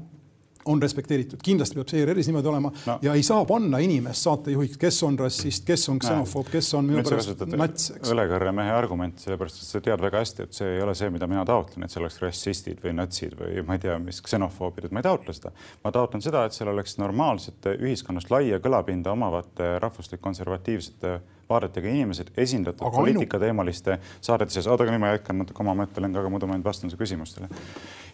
on 0.66 0.82
respekteeritud, 0.82 1.42
kindlasti 1.44 1.78
peab 1.78 1.92
see 1.92 2.02
ERR-is 2.04 2.30
niimoodi 2.30 2.52
olema 2.52 2.72
no. 2.74 2.98
ja 3.02 3.14
ei 3.18 3.24
saa 3.26 3.46
panna 3.48 3.80
inimest 3.84 4.28
saatejuhiks, 4.28 4.80
kes 4.82 5.00
on 5.08 5.20
rassist, 5.20 5.66
kes 5.68 5.88
on 5.94 6.02
ksenofoob, 6.04 6.50
kes 6.52 6.74
on 6.80 6.90
minu 6.90 7.04
pärast 7.08 7.46
nats. 7.54 7.92
õlekõrre 8.12 8.54
mehe 8.56 8.74
argument, 8.76 9.20
sellepärast 9.24 9.62
et 9.62 9.70
sa 9.70 9.84
tead 9.84 10.04
väga 10.04 10.24
hästi, 10.24 10.48
et 10.48 10.60
see 10.60 10.74
ei 10.76 10.84
ole 10.84 10.96
see, 10.98 11.12
mida 11.14 11.30
mina 11.30 11.46
taotlen, 11.48 11.86
et 11.86 11.94
seal 11.94 12.06
oleks 12.06 12.20
rassistid 12.24 12.84
või 12.84 12.96
natsid 12.98 13.38
või 13.40 13.64
ma 13.68 13.78
ei 13.78 13.86
tea, 13.86 13.98
mis 14.04 14.22
ksenofoobid, 14.26 14.90
et 14.90 14.96
ma 14.96 15.04
ei 15.04 15.08
taotle 15.08 15.38
seda. 15.38 15.54
ma 15.86 15.94
taotlen 15.96 16.26
seda, 16.26 16.46
et 16.48 16.58
seal 16.58 16.74
oleks 16.74 16.98
normaalsete 17.02 17.78
ühiskonnast 17.80 18.32
laia 18.34 18.62
kõlapinda 18.64 19.14
omavate 19.16 19.78
rahvuslik 19.84 20.22
konservatiivsete 20.24 21.20
vaadetega 21.50 21.88
inimesed 21.90 22.32
esindatud 22.38 22.92
poliitikateemaliste 22.92 24.00
saadete 24.22 24.52
seas. 24.52 24.68
oota, 24.68 24.84
aga 24.84 24.94
nüüd 24.94 25.04
ma 25.04 25.14
jätkan 25.14 25.40
natuke 25.42 25.64
oma 25.64 25.76
mõttelenga, 25.84 26.20
aga 26.20 26.32
muidu 26.32 26.50
ma 26.50 26.58
ainult 26.58 26.68
vastan 26.68 26.92
su 26.92 27.00
küsimustele. 27.00 27.48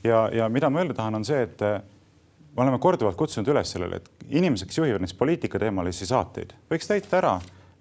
ja, 0.04 0.28
ja 0.34 0.50
mida 0.50 0.70
ma 0.70 0.84
öelda 0.84 0.98
tahan, 0.98 1.22
on 1.22 1.26
see, 1.26 1.42
et 1.48 1.66
me 2.56 2.64
oleme 2.64 2.80
korduvalt 2.80 3.18
kutsunud 3.18 3.50
üles 3.50 3.72
sellele, 3.74 3.98
et 4.02 4.30
inimesed, 4.30 4.70
kes 4.70 4.78
juhivad 4.78 5.02
näiteks 5.02 5.18
poliitikateemalisi 5.20 6.06
saateid, 6.10 6.54
võiks 6.70 6.90
täita 6.90 7.18
ära 7.20 7.34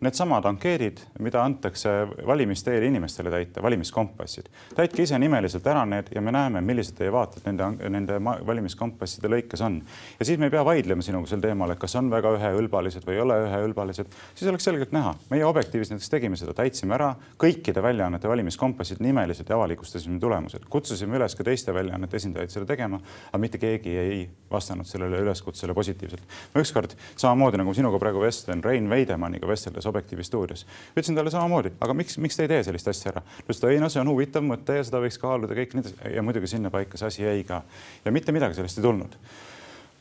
needsamad 0.03 0.47
ankeedid, 0.51 0.99
mida 1.23 1.43
antakse 1.45 1.91
valimiste 2.27 2.73
eel 2.75 2.89
inimestele 2.89 3.31
täita, 3.31 3.63
valimiskompassid. 3.63 4.49
täitke 4.75 5.05
ise 5.07 5.19
nimeliselt 5.19 5.67
ära 5.71 5.85
need 5.87 6.11
ja 6.15 6.21
me 6.21 6.33
näeme, 6.35 6.61
millised 6.65 6.97
teie 6.99 7.13
vaated 7.15 7.47
nende, 7.47 7.69
nende 7.93 8.19
valimiskompasside 8.23 9.31
lõikes 9.31 9.63
on. 9.63 9.79
ja 10.19 10.27
siis 10.27 10.41
me 10.43 10.49
ei 10.51 10.55
pea 10.55 10.65
vaidlema 10.67 11.07
sinuga 11.07 11.31
sel 11.31 11.45
teemal, 11.45 11.71
et 11.75 11.81
kas 11.83 11.95
on 12.01 12.11
väga 12.11 12.35
üheülbalised 12.39 13.07
või 13.07 13.19
ei 13.19 13.23
ole 13.23 13.37
üheülbalised, 13.47 14.11
siis 14.35 14.51
oleks 14.51 14.67
selgelt 14.67 14.93
näha. 14.93 15.15
meie 15.31 15.47
Objektiivis 15.47 15.93
näiteks 15.93 16.11
tegime 16.11 16.41
seda, 16.41 16.55
täitsime 16.57 16.99
ära 16.99 17.13
kõikide 17.39 17.83
väljaannete 17.83 18.29
valimiskompassid 18.29 19.03
nimeliselt 19.05 19.55
ja 19.55 19.57
avalikustasime 19.61 20.19
tulemused. 20.21 20.67
kutsusime 20.71 21.17
üles 21.21 21.39
ka 21.39 21.47
teiste 21.47 21.75
väljaannete 21.75 22.19
esindajaid 22.19 22.51
seda 22.51 22.67
tegema, 22.67 22.99
aga 23.31 23.39
mitte 23.39 23.63
keegi 23.63 23.97
ei 24.03 24.21
vastanud 24.51 24.87
sellele 24.89 25.23
üleskutsele 25.23 25.75
positiivselt. 25.75 26.27
ma 26.55 26.67
ükskord 26.67 26.99
samamoodi 27.17 27.63
nagu 27.63 27.75
sinuga 27.75 28.03
praegu 28.03 28.27
vestlen 28.27 28.65
Rein 28.65 28.91
Veidemanniga 28.91 29.47
vesteldes 29.47 29.92
Objektiivi 29.93 30.25
stuudios. 30.25 30.65
ütlesin 30.97 31.19
talle 31.19 31.31
samamoodi, 31.31 31.75
aga 31.85 31.95
miks, 31.95 32.19
miks 32.23 32.39
te 32.39 32.47
ei 32.47 32.51
tee 32.53 32.63
sellist 32.67 32.89
asja 32.89 33.13
ära? 33.13 33.23
ta 33.23 33.45
ütles, 33.45 33.63
et 33.63 33.69
ei 33.71 33.81
no 33.83 33.91
see 33.93 34.01
on 34.03 34.11
huvitav 34.13 34.45
mõte 34.47 34.79
ja 34.79 34.85
seda 34.89 35.03
võiks 35.03 35.21
kaaluda 35.21 35.57
kõik 35.59 35.77
edasi 35.79 36.15
ja 36.15 36.25
muidugi 36.25 36.51
sinnapaika 36.55 37.01
see 37.01 37.11
asi 37.11 37.27
jäi 37.27 37.45
ka 37.49 37.63
ja 38.05 38.15
mitte 38.15 38.33
midagi 38.33 38.59
sellest 38.59 38.81
ei 38.81 38.87
tulnud. 38.87 39.19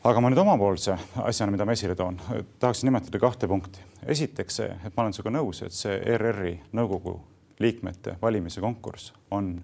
aga 0.04 0.24
ma 0.24 0.32
nüüd 0.32 0.42
omapoolse 0.42 0.96
asjana, 1.22 1.52
mida 1.52 1.68
ma 1.68 1.76
esile 1.76 1.94
toon, 1.98 2.18
tahaksin 2.58 2.88
nimetada 2.90 3.20
kahte 3.22 3.48
punkti. 3.48 3.84
esiteks 4.06 4.60
see, 4.62 4.72
et 4.86 4.96
ma 4.96 5.04
olen 5.04 5.14
sinuga 5.14 5.36
nõus, 5.38 5.62
et 5.66 5.76
see 5.76 6.00
ERR-i 6.14 6.56
nõukogu 6.72 7.18
liikmete 7.62 8.16
valimise 8.22 8.60
konkurss 8.60 9.12
on 9.30 9.54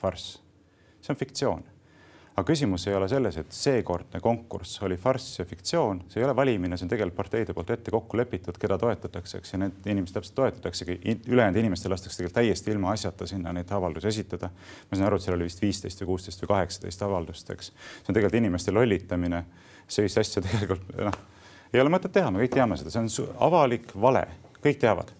farss. 0.00 0.40
see 1.00 1.12
on 1.12 1.20
fiktsioon 1.20 1.64
aga 2.36 2.44
küsimus 2.44 2.84
ei 2.90 2.94
ole 2.94 3.06
selles, 3.08 3.38
et 3.40 3.54
seekordne 3.56 4.20
konkurss 4.20 4.82
oli 4.84 4.98
farss 5.00 5.38
ja 5.38 5.46
fiktsioon, 5.48 6.02
see 6.12 6.20
ei 6.20 6.26
ole 6.26 6.34
valimine, 6.36 6.76
see 6.76 6.84
on 6.84 6.90
tegelikult 6.92 7.16
parteide 7.16 7.54
poolt 7.56 7.70
ette 7.72 7.94
kokku 7.94 8.18
lepitud, 8.20 8.58
keda 8.60 8.76
toetatakse, 8.80 9.40
eks, 9.40 9.54
ja 9.54 9.60
need 9.62 9.88
inimesed 9.88 10.18
täpselt 10.18 10.36
toetataksegi. 10.42 10.98
ülejäänud 11.32 11.60
inimestel 11.62 11.94
lastakse 11.94 12.20
tegelikult 12.20 12.36
täiesti 12.36 12.74
ilma 12.74 12.92
asjata 12.92 13.26
sinna 13.26 13.54
neid 13.56 13.72
avaldusi 13.72 14.08
esitada. 14.12 14.50
ma 14.90 14.98
saan 14.98 15.06
aru, 15.06 15.16
et 15.16 15.24
seal 15.24 15.36
oli 15.38 15.48
vist 15.48 15.62
viisteist 15.62 16.02
või 16.02 16.10
kuusteist 16.12 16.44
või 16.44 16.52
kaheksateist 16.52 17.06
avaldust, 17.08 17.50
eks. 17.56 17.72
see 17.72 18.12
on 18.12 18.18
tegelikult 18.18 18.38
inimeste 18.42 18.76
lollitamine. 18.76 19.44
sellist 19.88 20.18
asja 20.18 20.42
tegelikult 20.42 20.92
noh, 21.08 21.18
ei 21.72 21.80
ole 21.80 21.94
mõtet 21.94 22.12
teha, 22.12 22.30
me 22.30 22.44
kõik 22.44 22.52
teame 22.58 22.76
seda, 22.76 22.92
see 22.92 23.24
on 23.24 23.32
avalik 23.48 23.96
vale, 23.96 24.26
kõik 24.60 24.84
teavad. 24.84 25.16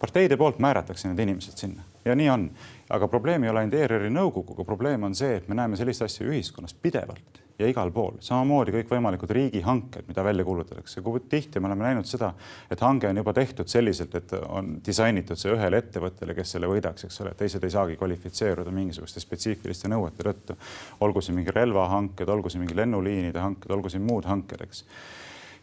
parteide 0.00 0.36
poolt 0.36 0.60
määratakse 0.60 1.08
need 1.08 1.24
inimesed 1.24 1.56
sinna 1.56 1.93
ja 2.04 2.14
nii 2.14 2.30
on 2.30 2.48
aga 2.90 3.08
probleem 3.08 3.44
ei 3.44 3.50
ole 3.50 3.64
ainult 3.64 3.78
ERR-i 3.78 4.10
nõukoguga, 4.12 4.66
probleem 4.66 5.08
on 5.08 5.16
see, 5.16 5.38
et 5.38 5.48
me 5.48 5.56
näeme 5.58 5.78
sellist 5.80 6.04
asja 6.04 6.26
ühiskonnas 6.28 6.76
pidevalt 6.76 7.40
ja 7.58 7.68
igal 7.70 7.92
pool, 7.94 8.16
samamoodi 8.24 8.72
kõikvõimalikud 8.74 9.30
riigihanked, 9.30 10.08
mida 10.08 10.24
välja 10.26 10.44
kuulutatakse. 10.44 11.02
kui 11.02 11.20
tihti 11.30 11.60
me 11.60 11.68
oleme 11.70 11.84
näinud 11.86 12.08
seda, 12.10 12.32
et 12.70 12.80
hange 12.82 13.08
on 13.08 13.16
juba 13.16 13.32
tehtud 13.32 13.70
selliselt, 13.70 14.14
et 14.18 14.32
on 14.48 14.80
disainitud 14.86 15.38
see 15.38 15.52
ühele 15.54 15.78
ettevõttele, 15.78 16.34
kes 16.34 16.56
selle 16.56 16.66
võidaks, 16.66 17.06
eks 17.06 17.20
ole, 17.22 17.34
teised 17.38 17.64
ei 17.64 17.70
saagi 17.70 17.96
kvalifitseeruda 18.00 18.74
mingisuguste 18.74 19.22
spetsiifiliste 19.22 19.88
nõuete 19.88 20.26
tõttu. 20.26 20.56
olgu 21.00 21.22
see 21.22 21.34
mingi 21.34 21.54
relvahanked, 21.54 22.28
olgu 22.28 22.50
see 22.50 22.58
mingi 22.58 22.74
lennuliinide 22.74 23.38
hanked, 23.38 23.70
olgu 23.70 23.88
siin 23.88 24.02
muud 24.02 24.26
hanked, 24.26 24.66
eks. 24.66 24.84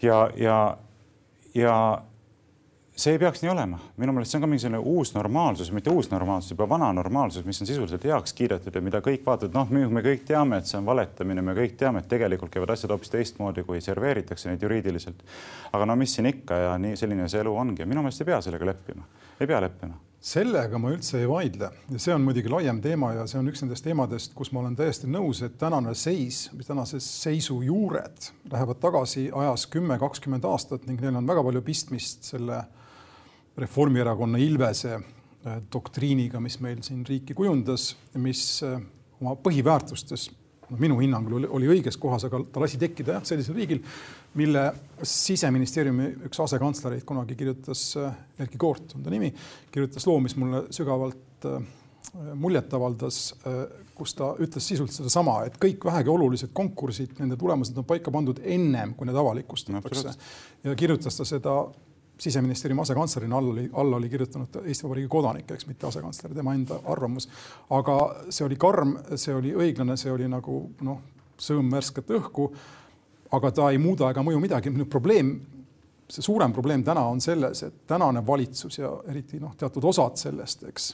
ja, 0.01 0.29
ja, 0.39 0.77
ja 1.53 1.75
see 2.95 3.15
ei 3.15 3.19
peaks 3.19 3.41
nii 3.41 3.51
olema, 3.51 3.79
minu 3.97 4.13
meelest 4.13 4.33
see 4.33 4.37
on 4.37 4.43
ka 4.43 4.49
mingi 4.51 4.63
selline 4.65 4.81
uus 4.91 5.13
normaalsus, 5.15 5.71
mitte 5.73 5.93
uus 5.93 6.09
normaalsus, 6.11 6.51
juba 6.51 6.67
vana 6.69 6.91
normaalsus, 6.93 7.45
mis 7.47 7.61
on 7.63 7.69
sisuliselt 7.69 8.03
heaks 8.05 8.35
kiidetud 8.37 8.75
ja 8.75 8.83
mida 8.83 9.01
kõik 9.05 9.23
vaatavad, 9.25 9.55
noh, 9.55 9.71
me 9.71 10.03
kõik 10.05 10.25
teame, 10.27 10.59
et 10.59 10.69
see 10.69 10.77
on 10.79 10.85
valetamine, 10.89 11.41
me 11.45 11.55
kõik 11.57 11.77
teame, 11.79 12.03
et 12.03 12.11
tegelikult 12.11 12.51
käivad 12.53 12.75
asjad 12.75 12.91
hoopis 12.93 13.13
teistmoodi, 13.13 13.63
kui 13.67 13.81
serveeritakse 13.81 14.51
neid 14.51 14.63
juriidiliselt. 14.67 15.23
aga 15.71 15.87
no 15.87 15.95
mis 15.95 16.15
siin 16.15 16.27
ikka 16.29 16.61
ja 16.65 16.77
nii 16.77 16.99
selline 16.99 17.29
see 17.31 17.41
elu 17.41 17.55
ongi 17.55 17.85
ja 17.85 17.89
minu 17.89 18.03
meelest 18.03 18.21
ei 18.21 18.31
pea 18.33 18.41
sellega 18.41 18.71
leppima, 18.73 19.07
ei 19.39 19.47
pea 19.47 19.61
leppima. 19.61 19.97
Sellega 20.21 20.77
ma 20.77 20.91
üldse 20.93 21.17
ei 21.17 21.25
vaidle. 21.25 21.71
Ja 21.89 21.97
see 21.97 22.13
on 22.13 22.21
muidugi 22.21 22.51
laiem 22.51 22.77
teema 22.81 23.07
ja 23.15 23.23
see 23.25 23.39
on 23.39 23.47
üks 23.49 23.63
nendest 23.63 23.81
teemadest, 23.87 24.35
kus 24.37 24.51
ma 24.53 24.59
olen 24.61 24.75
täiesti 24.77 25.09
nõus, 25.09 25.39
et 25.41 25.55
tänane 25.57 25.95
seis, 25.97 26.43
tänase 26.67 26.99
seisu 27.01 27.57
juured 27.65 28.29
lähevad 28.51 28.77
tagasi 28.83 29.31
ajas 29.33 29.65
kümme, 29.73 29.97
kakskümmend 29.97 30.45
aastat 30.45 30.85
ning 30.85 31.01
neil 31.01 31.17
on 31.17 31.25
väga 31.25 31.41
palju 31.47 31.63
pistmist 31.65 32.29
selle 32.29 32.59
Reformierakonna 33.57 34.39
ilvese 34.39 34.93
äh, 34.95 35.57
doktriiniga, 35.73 36.39
mis 36.43 36.59
meil 36.63 36.79
siin 36.85 37.01
riiki 37.07 37.35
kujundas, 37.35 37.91
mis 38.23 38.45
äh, 38.63 38.77
oma 39.19 39.35
põhiväärtustes 39.43 40.29
no 40.71 40.79
minu 40.79 41.01
hinnangul 41.01 41.41
oli, 41.41 41.49
oli 41.59 41.71
õiges 41.73 41.97
kohas, 41.99 42.23
aga 42.29 42.39
ta 42.47 42.63
lasi 42.63 42.79
tekkida 42.79 43.17
jah, 43.17 43.25
sellisel 43.27 43.57
riigil, 43.59 43.81
mille 44.39 44.69
siseministeeriumi 45.03 46.07
üks 46.29 46.39
asekantslereid 46.45 47.03
kunagi 47.07 47.35
kirjutas, 47.39 47.89
äh, 47.99 48.15
Erkki 48.39 48.61
Koort 48.61 48.95
on 48.95 49.03
ta 49.03 49.11
nimi, 49.11 49.33
kirjutas 49.71 50.07
loo, 50.07 50.21
mis 50.23 50.37
mulle 50.39 50.65
sügavalt 50.71 51.49
muljet 52.35 52.73
avaldas, 52.75 53.17
kus 53.95 54.13
ta 54.17 54.31
ütles 54.41 54.65
sisuliselt 54.67 55.03
sedasama, 55.03 55.37
et 55.47 55.55
kõik 55.61 55.85
vähegi 55.87 56.11
olulised 56.11 56.51
konkursid, 56.53 57.13
nende 57.21 57.37
tulemused 57.39 57.77
on 57.77 57.85
paika 57.87 58.11
pandud 58.13 58.41
ennem, 58.43 58.95
kui 58.97 59.07
need 59.07 59.17
avalikustatakse. 59.17 60.13
ja 60.63 60.75
kirjutas 60.77 61.17
ta 61.17 61.25
seda 61.27 61.55
siseministeeriumi 62.21 62.81
asekantslerina 62.81 63.37
all 63.37 63.49
oli, 63.49 63.69
alla 63.73 63.95
oli 63.95 64.09
kirjutanud 64.09 64.59
Eesti 64.65 64.85
Vabariigi 64.85 65.09
kodanik, 65.09 65.51
eks 65.51 65.65
mitte 65.65 65.87
asekantsler, 65.87 66.35
tema 66.37 66.53
enda 66.53 66.77
arvamus. 66.93 67.29
aga 67.69 67.97
see 68.29 68.45
oli 68.45 68.57
karm, 68.61 68.95
see 69.15 69.35
oli 69.35 69.53
õiglane, 69.57 69.97
see 69.97 70.11
oli 70.13 70.27
nagu 70.29 70.61
noh, 70.85 71.01
sõõm 71.41 71.71
värsket 71.73 72.13
õhku. 72.19 72.51
aga 73.31 73.51
ta 73.51 73.69
ei 73.71 73.77
muuda 73.77 74.09
ega 74.11 74.23
mõju 74.23 74.39
midagi. 74.39 74.69
nüüd 74.69 74.89
probleem, 74.89 75.39
see 76.09 76.21
suurem 76.21 76.53
probleem 76.53 76.83
täna 76.83 77.07
on 77.09 77.21
selles, 77.21 77.63
et 77.63 77.87
tänane 77.87 78.25
valitsus 78.27 78.77
ja 78.77 78.91
eriti 79.07 79.39
noh, 79.39 79.55
teatud 79.57 79.83
osad 79.83 80.17
sellest, 80.21 80.63
eks 80.69 80.93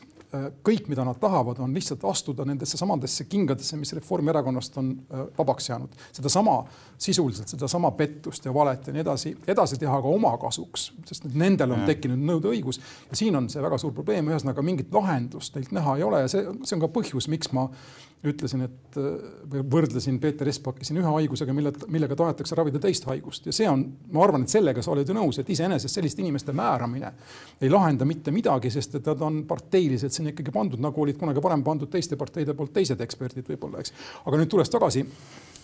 kõik, 0.63 0.89
mida 0.91 1.05
nad 1.07 1.15
tahavad, 1.19 1.59
on 1.63 1.73
lihtsalt 1.75 2.03
astuda 2.09 2.45
nendesse 2.45 2.77
samadesse 2.77 3.23
kingadesse, 3.31 3.77
mis 3.79 3.93
Reformierakonnast 3.95 4.77
on 4.77 4.89
äh, 4.91 5.21
vabaks 5.37 5.69
jäänud. 5.69 5.93
sedasama 6.11 6.57
sisuliselt, 6.97 7.47
sedasama 7.47 7.91
pettust 7.91 8.45
ja 8.45 8.53
valet 8.53 8.87
ja 8.87 8.93
nii 8.93 9.01
edasi, 9.01 9.37
edasi 9.47 9.77
teha 9.79 10.01
ka 10.01 10.07
oma 10.07 10.33
kasuks, 10.37 10.91
sest 11.05 11.29
nendel 11.33 11.71
on 11.71 11.85
tekkinud 11.87 12.19
nõudeõigus 12.19 12.81
ja 13.09 13.15
siin 13.15 13.35
on 13.39 13.47
see 13.49 13.63
väga 13.63 13.77
suur 13.77 13.93
probleem, 13.95 14.27
ühesõnaga 14.27 14.65
mingit 14.65 14.91
lahendust 14.93 15.55
neilt 15.55 15.71
näha 15.71 15.95
ei 15.97 16.03
ole 16.03 16.21
ja 16.25 16.33
see, 16.33 16.43
see 16.63 16.75
on 16.75 16.83
ka 16.83 16.91
põhjus, 16.99 17.29
miks 17.31 17.53
ma 17.55 17.69
ütlesin, 18.25 18.63
et 18.65 18.97
võrdlesin 19.69 20.17
Peeter 20.19 20.49
Espaki 20.49 20.85
siin 20.87 20.97
ühe 21.01 21.11
haigusega, 21.19 21.53
mille, 21.53 21.71
millega 21.93 22.17
tahetakse 22.17 22.57
ravida 22.57 22.81
teist 22.81 23.05
haigust 23.09 23.45
ja 23.45 23.53
see 23.53 23.67
on, 23.69 23.83
ma 24.13 24.23
arvan, 24.25 24.45
et 24.47 24.53
sellega 24.53 24.81
sa 24.81 24.91
oled 24.95 25.07
ju 25.07 25.15
nõus, 25.15 25.37
et 25.37 25.51
iseenesest 25.53 25.99
selliste 25.99 26.23
inimeste 26.23 26.55
määramine 26.57 27.11
ei 27.61 27.69
lahenda 27.69 28.07
mitte 28.09 28.33
midagi, 28.33 28.71
sest 28.73 28.97
et 28.99 29.11
nad 29.11 29.21
on 29.27 29.43
parteilised 29.49 30.13
sinna 30.13 30.33
ikkagi 30.33 30.53
pandud, 30.55 30.81
nagu 30.81 31.03
olid 31.03 31.19
kunagi 31.19 31.43
varem 31.43 31.65
pandud 31.65 31.91
teiste 31.93 32.17
parteide 32.17 32.57
poolt 32.57 32.73
teised 32.73 33.01
eksperdid 33.05 33.53
võib-olla, 33.53 33.83
eks. 33.85 33.93
aga 34.25 34.41
nüüd 34.41 34.51
tulles 34.51 34.73
tagasi 34.73 35.05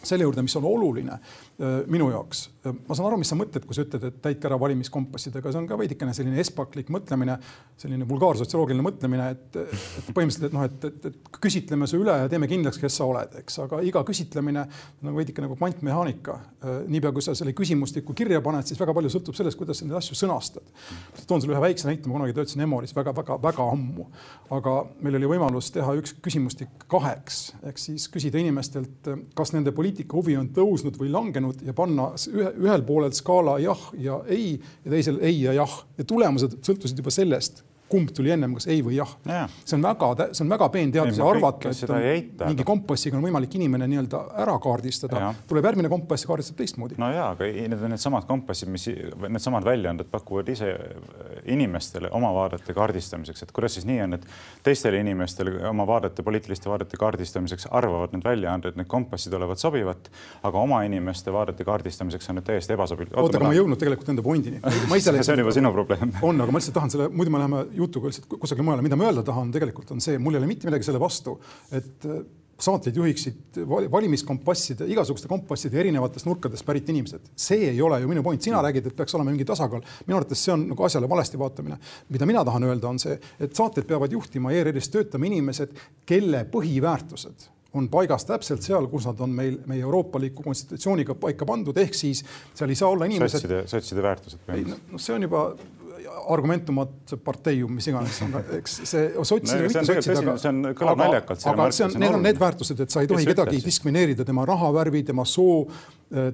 selle 0.03 0.27
juurde, 0.27 0.43
mis 0.45 0.55
on 0.59 0.65
oluline 0.67 1.13
äh, 1.15 1.81
minu 1.91 2.09
jaoks. 2.11 2.45
Äh, 2.67 2.75
ma 2.87 2.95
saan 2.97 3.09
aru, 3.09 3.19
mis 3.21 3.31
sa 3.31 3.37
mõtled, 3.39 3.65
kui 3.67 3.75
sa 3.75 3.85
ütled, 3.85 4.03
et 4.09 4.19
täitke 4.23 4.49
ära 4.49 4.57
valimiskompassidega, 4.61 5.51
see 5.51 5.61
on 5.61 5.67
ka 5.69 5.77
veidikene 5.79 6.13
selline 6.15 6.39
espaklik 6.43 6.91
mõtlemine, 6.93 7.37
selline 7.79 8.07
vulgaarsotsioloogiline 8.09 8.85
mõtlemine, 8.85 9.29
et, 9.35 9.59
et 9.63 10.11
põhimõtteliselt, 10.11 10.55
noh, 10.55 10.65
et, 10.67 10.87
et, 10.89 11.07
et 11.11 11.39
küsitleme 11.43 11.87
su 11.89 11.99
üle 12.01 12.17
ja 12.23 12.29
teeme 12.31 12.49
kindlaks, 12.51 12.79
kes 12.81 12.99
sa 12.99 13.07
oled, 13.09 13.37
eks, 13.41 13.59
aga 13.65 13.81
iga 13.85 14.03
küsitlemine 14.07 14.65
on 14.65 15.09
nagu 15.09 15.21
veidike 15.21 15.43
nagu 15.43 15.57
kvantmehaanika. 15.59 16.37
Äh, 16.63 16.79
niipea 16.91 17.13
kui 17.15 17.25
sa 17.25 17.35
selle 17.37 17.55
küsimustiku 17.57 18.15
kirja 18.17 18.41
paned, 18.45 18.67
siis 18.67 18.79
väga 18.79 18.95
palju 18.97 19.11
sõltub 19.13 19.39
sellest, 19.39 19.59
kuidas 19.59 19.81
sa 19.81 19.87
neid 19.87 19.99
asju 19.99 20.19
sõnastad. 20.19 20.67
toon 21.27 21.41
sulle 21.41 21.55
ühe 21.55 21.63
väikse 21.63 21.87
näite, 21.89 22.09
ma 22.09 22.19
kunagi 22.19 22.35
töötasin 22.35 22.65
Emoris 22.65 22.95
väga-väga-väga 22.95 23.69
ammu, 23.73 24.07
aga 24.53 24.75
meil 25.03 25.17
oli 25.19 25.31
võimalus 25.35 25.71
teha 25.73 25.95
üks 25.99 26.15
küsimustik 26.23 26.87
kaheks, 26.91 27.41
ehk 27.63 27.79
siis 27.79 28.07
küsida 28.11 28.39
inimestelt, 28.41 29.09
kas 29.37 29.53
nende 29.55 29.71
poliitika 29.75 29.92
poliitika 29.93 30.17
huvi 30.17 30.37
on 30.37 30.49
tõusnud 30.53 30.97
või 30.97 31.11
langenud 31.13 31.61
ja 31.65 31.73
panna 31.73 32.13
ühe, 32.31 32.49
ühel 32.65 32.83
poolel 32.83 33.13
skaala 33.13 33.59
jah 33.61 33.91
ja 33.97 34.23
ei 34.27 34.59
ja 34.85 34.91
teisel 34.91 35.19
ei 35.21 35.43
ja 35.43 35.53
jah. 35.53 35.85
Ja 35.97 36.03
tulemused 36.03 36.57
sõltusid 36.65 36.97
juba 36.97 37.11
sellest 37.11 37.63
kumb 37.93 38.11
tuli 38.15 38.33
ennem, 38.33 38.55
kas 38.57 38.67
ei 38.71 38.81
või 38.85 38.97
jah 38.97 39.11
ja.. 39.29 39.45
see 39.63 39.77
on 39.77 39.85
väga, 39.85 40.09
see 40.31 40.43
on 40.45 40.53
väga 40.53 40.69
peen 40.73 40.93
teadus 40.93 41.19
ja 41.19 41.27
arvata, 41.29 41.71
et 41.71 41.89
on, 41.89 42.07
eita, 42.13 42.49
mingi 42.49 42.65
kompassiga 42.67 43.19
on 43.19 43.25
võimalik 43.25 43.57
inimene 43.59 43.87
nii-öelda 43.91 44.21
ära 44.43 44.55
kaardistada. 44.63 45.33
tuleb 45.49 45.67
järgmine 45.69 45.91
kompass 45.91 46.25
ja 46.25 46.31
kaardistab 46.31 46.59
teistmoodi. 46.61 46.97
no 47.01 47.09
ja, 47.13 47.29
aga 47.35 47.49
need 47.53 47.77
on 47.77 47.93
needsamad 47.93 48.27
kompassid, 48.29 48.71
mis 48.73 48.87
needsamad 49.27 49.67
väljaanded 49.67 50.09
pakuvad 50.11 50.49
ise 50.53 50.71
inimestele 51.53 52.11
oma 52.17 52.31
vaadete 52.35 52.75
kaardistamiseks, 52.75 53.45
et 53.45 53.53
kuidas 53.55 53.77
siis 53.77 53.87
nii 53.89 54.01
on, 54.07 54.17
et 54.17 54.27
teistele 54.65 55.01
inimestele 55.03 55.55
oma 55.69 55.85
vaadete, 55.87 56.25
poliitiliste 56.25 56.71
vaadete 56.71 56.97
kaardistamiseks 56.99 57.69
arvavad 57.71 58.15
need 58.15 58.25
väljaanded, 58.25 58.77
need 58.79 58.89
kompassid 58.91 59.33
olevat 59.37 59.61
sobivat, 59.61 60.09
aga 60.43 60.63
oma 60.63 60.81
inimeste 60.87 61.33
vaadete 61.33 61.65
kaardistamiseks 61.67 62.31
on 62.31 62.39
need 62.39 62.47
täiesti 62.49 62.77
ebasobilikud. 62.77 63.19
oota, 63.21 63.39
aga 63.39 63.49
ma 63.49 63.55
ei 63.55 63.61
jõudnud 63.61 63.81
tegelikult 63.81 64.13
enda 64.13 64.25
pointini. 64.25 64.61
see 65.03 65.33
on 65.35 65.43
juba 65.43 65.55
sinu 65.55 65.73
probleem. 65.75 66.13
on, 66.21 66.41
aga 66.41 66.53
ma 66.53 66.61
lihtsalt 66.61 66.77
tahan 66.79 66.93
selle, 66.93 67.09
muidu 67.13 67.33
me 67.33 67.41
läheme 67.43 67.63
jutuga 67.83 68.11
lihtsalt 68.11 68.29
kusagile 68.39 68.67
mujale, 68.67 68.85
mida 68.85 68.99
ma 68.99 69.09
öelda 69.09 69.25
tahan 69.27 69.51
tegelikult 69.53 69.91
on 69.95 70.01
see, 70.03 70.17
mul 70.21 70.37
ei 70.37 70.43
ole 70.43 70.49
mitte 70.49 70.69
midagi 70.69 70.87
selle 70.87 71.01
vastu, 71.01 71.37
et 71.71 72.07
äh, 72.09 72.23
saateid 72.63 72.97
juhiksid 72.97 73.61
valimiskompasside, 73.91 74.85
igasuguste 74.93 75.29
kompasside 75.31 75.79
erinevatest 75.81 76.27
nurkadest 76.27 76.65
pärit 76.65 76.89
inimesed. 76.93 77.31
see 77.35 77.69
ei 77.71 77.81
ole 77.81 77.99
ju 78.01 78.11
minu 78.11 78.23
point, 78.23 78.41
sina 78.41 78.61
räägid, 78.63 78.87
et 78.87 78.95
peaks 78.95 79.15
olema 79.17 79.31
mingi 79.31 79.45
tasakaal. 79.45 79.81
minu 80.07 80.19
arvates 80.19 80.43
see 80.45 80.53
on 80.53 80.67
nagu 80.69 80.85
asjale 80.85 81.09
valesti 81.09 81.39
vaatamine. 81.39 81.77
mida 82.09 82.25
mina 82.29 82.45
tahan 82.45 82.69
öelda, 82.69 82.89
on 82.89 82.99
see, 82.99 83.17
et 83.39 83.55
saateid 83.55 83.89
peavad 83.89 84.11
juhtima 84.11 84.53
ERR-is 84.53 84.89
töötama 84.93 85.27
inimesed, 85.31 85.75
kelle 86.05 86.45
põhiväärtused 86.53 87.49
on 87.73 87.87
paigas 87.89 88.25
täpselt 88.29 88.61
seal, 88.61 88.85
kus 88.87 89.07
nad 89.09 89.21
on 89.25 89.31
meil 89.33 89.55
meie 89.65 89.81
euroopaliku 89.81 90.43
konstitutsiooniga 90.45 91.15
paika 91.17 91.45
pandud, 91.49 91.77
ehk 91.81 91.95
siis 91.97 92.21
seal 92.53 92.69
ei 92.69 92.77
saa 92.77 92.91
olla 92.93 93.09
inimesed. 93.09 93.39
sotside, 93.39 93.63
sotside 93.67 94.03
väärtused. 94.05 94.43
no 94.91 95.01
see 95.01 95.15
on 95.15 95.25
juba 95.25 95.47
argumentumat 96.33 97.15
parteium, 97.23 97.73
mis 97.77 97.87
iganes, 97.91 98.19
eks 98.57 98.77
see 98.89 99.09
sotside 99.25 99.65
no,. 99.65 99.71
see 99.73 99.81
on, 99.81 100.21
aga, 100.21 100.37
see 100.39 100.51
on, 100.51 100.61
kõlab 100.77 101.01
naljakalt. 101.01 101.43
aga 101.51 101.67
see 101.75 101.87
on, 101.87 101.97
need 102.01 102.17
on 102.19 102.23
need 102.25 102.39
väärtused, 102.41 102.79
et 102.85 102.93
sa 102.93 103.03
ei 103.03 103.09
tohi 103.11 103.27
kedagi 103.27 103.59
diskrimineerida 103.63 104.25
tema 104.27 104.45
rahavärvi, 104.47 105.03
tema 105.07 105.25
soo, 105.27 105.63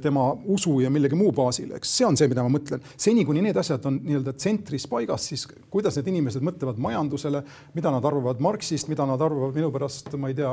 tema 0.04 0.26
usu 0.52 0.74
ja 0.84 0.90
millegi 0.92 1.16
muu 1.16 1.32
baasil, 1.36 1.72
eks 1.78 1.94
see 2.00 2.08
on 2.08 2.18
see, 2.20 2.28
mida 2.32 2.44
ma 2.44 2.52
mõtlen. 2.52 2.84
seni, 3.00 3.24
kuni 3.28 3.44
need 3.46 3.58
asjad 3.60 3.86
on 3.88 4.02
nii-öelda 4.04 4.34
tsentris 4.36 4.88
paigas, 4.92 5.30
siis 5.32 5.46
kuidas 5.72 6.00
need 6.00 6.12
inimesed 6.12 6.44
mõtlevad 6.46 6.82
majandusele, 6.84 7.44
mida 7.78 7.94
nad 7.96 8.06
arvavad 8.10 8.44
Marxist, 8.44 8.92
mida 8.92 9.08
nad 9.08 9.22
arvavad 9.24 9.56
minu 9.56 9.72
pärast, 9.74 10.12
ma 10.20 10.32
ei 10.32 10.38
tea, 10.38 10.52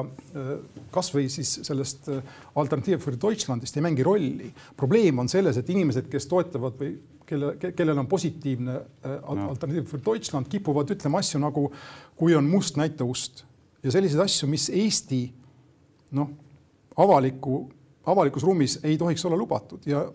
kasvõi 0.94 1.26
siis 1.32 1.58
sellest 1.66 2.08
eh, 2.12 2.22
Alternatiiv 2.56 3.02
für 3.02 3.18
Deutschlandist 3.18 3.76
ei 3.76 3.84
mängi 3.88 4.06
rolli. 4.06 4.52
probleem 4.76 5.18
on 5.18 5.28
selles, 5.28 5.58
et 5.58 5.74
inimesed, 5.74 6.06
kes 6.12 6.30
toetavad 6.30 6.78
või 6.78 6.94
kelle, 7.26 7.54
kellel 7.58 7.98
on 7.98 8.06
positiivne 8.06 8.76
äh, 8.76 9.16
no. 9.22 9.48
alternatiiv 9.50 9.88
für 9.90 10.02
Deutschland, 10.04 10.48
kipuvad 10.50 10.90
ütlema 10.94 11.22
asju 11.22 11.40
nagu, 11.42 11.68
kui 12.16 12.36
on 12.36 12.48
must, 12.50 12.78
näita 12.80 13.04
ust. 13.04 13.44
Ja 13.82 13.92
selliseid 13.94 14.22
asju, 14.24 14.48
mis 14.50 14.68
Eesti 14.70 15.20
noh, 16.16 16.30
avaliku, 16.96 17.66
avalikus 18.06 18.46
ruumis 18.46 18.78
ei 18.84 18.98
tohiks 18.98 19.24
olla 19.26 19.36
lubatud. 19.36 19.84
Ja 19.86 20.06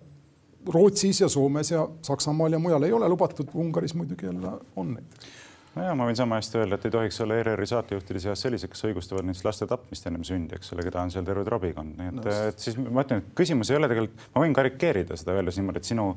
Rootsis 0.68 1.22
ja 1.22 1.30
Soomes 1.30 1.72
ja 1.72 1.88
Saksamaal 2.06 2.54
ja 2.54 2.60
mujal 2.60 2.84
ei 2.84 2.94
ole 2.94 3.10
lubatud, 3.10 3.50
Ungaris 3.54 3.96
muidugi 3.98 4.26
jälle 4.26 4.52
on 4.76 4.94
näiteks 4.94 5.40
no 5.76 5.86
ja 5.86 5.96
ma 5.96 6.08
võin 6.10 6.20
sama 6.20 6.40
hästi 6.40 6.62
öelda, 6.62 6.78
et 6.78 6.86
ei 6.88 6.94
tohiks 6.94 7.22
olla 7.24 7.40
ERR-i 7.40 7.68
saatejuhtide 7.70 8.22
seas 8.24 8.44
sellised, 8.44 8.72
kes 8.72 8.86
õigustavad 8.90 9.28
näiteks 9.28 9.46
laste 9.48 9.68
tapmist 9.70 10.08
ennem 10.10 10.26
sündi, 10.28 10.58
eks 10.58 10.74
ole, 10.76 10.86
keda 10.88 11.04
on 11.06 11.14
seal 11.14 11.28
terve 11.28 11.46
trobikond, 11.48 11.98
nii 11.98 12.12
et 12.12 12.20
no,, 12.20 12.38
et 12.52 12.64
siis 12.64 12.78
ma 12.82 13.06
ütlen, 13.06 13.24
et 13.24 13.36
küsimus 13.38 13.72
ei 13.72 13.80
ole 13.80 13.92
tegelikult, 13.92 14.30
ma 14.36 14.46
võin 14.46 14.56
karikeerida 14.58 15.20
seda 15.20 15.38
öeldes 15.38 15.60
niimoodi, 15.60 15.84
et 15.84 15.92
sinu 15.94 16.08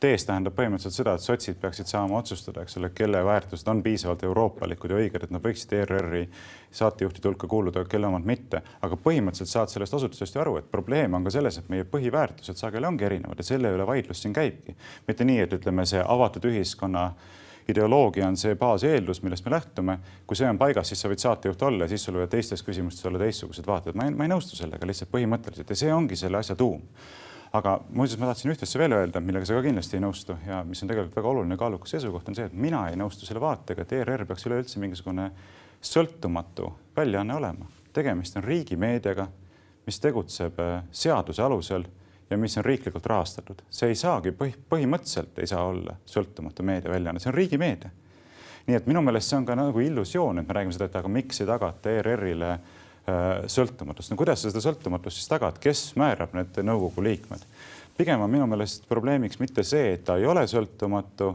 tees 0.00 0.24
tähendab 0.24 0.54
põhimõtteliselt 0.56 0.96
seda, 0.96 1.14
et 1.16 1.24
sotsid 1.24 1.58
peaksid 1.60 1.90
saama 1.90 2.16
otsustada, 2.20 2.62
eks 2.64 2.78
ole, 2.80 2.88
kelle 2.96 3.20
väärtused 3.26 3.68
on 3.68 3.82
piisavalt 3.84 4.22
euroopalikud 4.24 4.94
ja 4.94 5.00
õiged, 5.02 5.26
et 5.26 5.34
nad 5.34 5.44
võiksid 5.44 5.74
ERR-i 5.76 6.22
saatejuhtide 6.78 7.28
hulka 7.28 7.50
kuuluda, 7.50 7.84
kelle 7.90 8.08
omad 8.08 8.24
mitte. 8.24 8.62
aga 8.80 8.96
põhimõtteliselt 8.96 9.50
saad 9.50 9.72
sellest 9.72 9.98
asutusest 9.98 10.38
ju 10.38 10.40
aru, 10.40 10.56
et 10.60 10.70
probleem 10.72 11.18
on 11.18 11.26
ka 11.26 11.34
selles, 11.34 11.58
et 11.58 11.68
meie 11.68 11.84
põhiväärtused 11.84 12.56
sageli 12.56 12.88
ongi 12.88 13.04
erinevad 13.10 13.42
ja 13.42 13.48
selle 13.50 13.74
üle 13.74 13.86
vaidlus 13.86 14.22
siin 14.22 14.32
käibki. 14.36 14.76
mitte 15.08 15.26
nii, 15.28 15.44
et 15.44 15.58
ütleme, 15.58 15.84
see 15.86 16.00
avatud 16.00 16.48
ühiskonna 16.48 17.10
ideoloogia 17.68 18.28
on 18.28 18.36
see 18.40 18.54
baaseeldus, 18.58 19.22
millest 19.22 19.44
me 19.44 19.54
lähtume. 19.54 19.98
kui 20.26 20.36
see 20.36 20.48
on 20.48 20.58
paigas, 20.58 20.88
siis 20.88 21.00
sa 21.00 21.08
võid 21.08 21.22
saatejuht 21.22 21.62
olla 21.62 21.84
ja 21.84 21.92
siis 21.92 22.04
sul 22.04 22.16
võivad 22.16 22.32
teistes 22.32 22.62
küsimustes 22.62 23.06
olla 23.06 23.18
teistsugused 23.18 23.66
vaated. 23.66 23.94
ma 23.94 24.08
ei, 24.08 24.14
ma 24.14 24.24
ei 24.24 24.32
nõustu 24.32 24.56
sellega 24.56 24.86
lihtsalt 24.86 25.12
põhimõtteliselt 25.12 25.70
ja 25.70 25.76
see 25.76 25.92
ongi 25.94 26.16
selle 26.16 26.38
asja 26.38 26.56
tuum 26.56 26.82
aga 27.52 27.80
muuseas, 27.90 28.18
ma 28.20 28.28
tahtsin 28.30 28.52
üht 28.52 28.62
asja 28.62 28.78
veel 28.78 28.94
öelda, 28.94 29.20
millega 29.24 29.48
sa 29.48 29.56
ka 29.56 29.64
kindlasti 29.64 29.98
ei 29.98 30.04
nõustu 30.04 30.36
ja 30.46 30.60
mis 30.66 30.82
on 30.84 30.90
tegelikult 30.90 31.16
väga 31.18 31.32
oluline 31.32 31.58
kaalukas 31.58 31.96
seisukoht, 31.96 32.28
on 32.30 32.38
see, 32.38 32.46
et 32.46 32.54
mina 32.54 32.84
ei 32.90 32.98
nõustu 32.98 33.26
selle 33.26 33.42
vaatega, 33.42 33.82
et 33.82 33.94
ERR 33.98 34.24
peaks 34.28 34.46
üleüldse 34.46 34.82
mingisugune 34.82 35.30
sõltumatu 35.82 36.70
väljaanne 36.96 37.34
olema. 37.34 37.66
tegemist 37.92 38.36
on 38.36 38.44
riigimeediaga, 38.44 39.26
mis 39.86 39.98
tegutseb 39.98 40.60
äh, 40.62 40.84
seaduse 40.92 41.42
alusel 41.42 41.88
ja 42.30 42.38
mis 42.38 42.58
on 42.58 42.64
riiklikult 42.64 43.06
rahastatud. 43.06 43.62
see 43.70 43.90
ei 43.90 43.98
saagi 43.98 44.32
põhi, 44.36 44.54
põhimõtteliselt 44.70 45.38
ei 45.42 45.50
saa 45.50 45.64
olla 45.66 45.96
sõltumatu 46.06 46.62
meediaväljaanne, 46.66 47.22
see 47.22 47.30
on 47.32 47.36
riigimeedia. 47.36 47.90
nii 48.66 48.76
et 48.76 48.86
minu 48.86 49.02
meelest 49.02 49.32
see 49.32 49.40
on 49.40 49.48
ka 49.48 49.56
nagu 49.58 49.80
illusioon, 49.80 50.38
et 50.38 50.48
me 50.48 50.54
räägime 50.54 50.76
seda, 50.76 50.86
et 50.90 50.96
aga 51.00 51.10
miks 51.10 51.42
ei 51.42 51.50
tagata 51.50 51.90
ERR-ile 51.90 52.52
äh, 52.54 52.62
sõltumatust. 53.50 54.12
no 54.12 54.20
kuidas 54.20 54.42
sa 54.42 54.52
seda 54.52 54.62
sõltumatust 54.64 55.20
siis 55.20 55.30
tagad, 55.32 55.58
kes 55.62 55.90
määrab 56.00 56.34
need 56.38 56.62
nõukogu 56.70 57.04
liikmed? 57.04 57.46
pigem 58.00 58.22
on 58.24 58.30
minu 58.32 58.46
meelest 58.48 58.86
probleemiks 58.88 59.40
mitte 59.42 59.66
see, 59.66 59.94
et 59.96 60.06
ta 60.06 60.16
ei 60.16 60.24
ole 60.24 60.46
sõltumatu, 60.48 61.34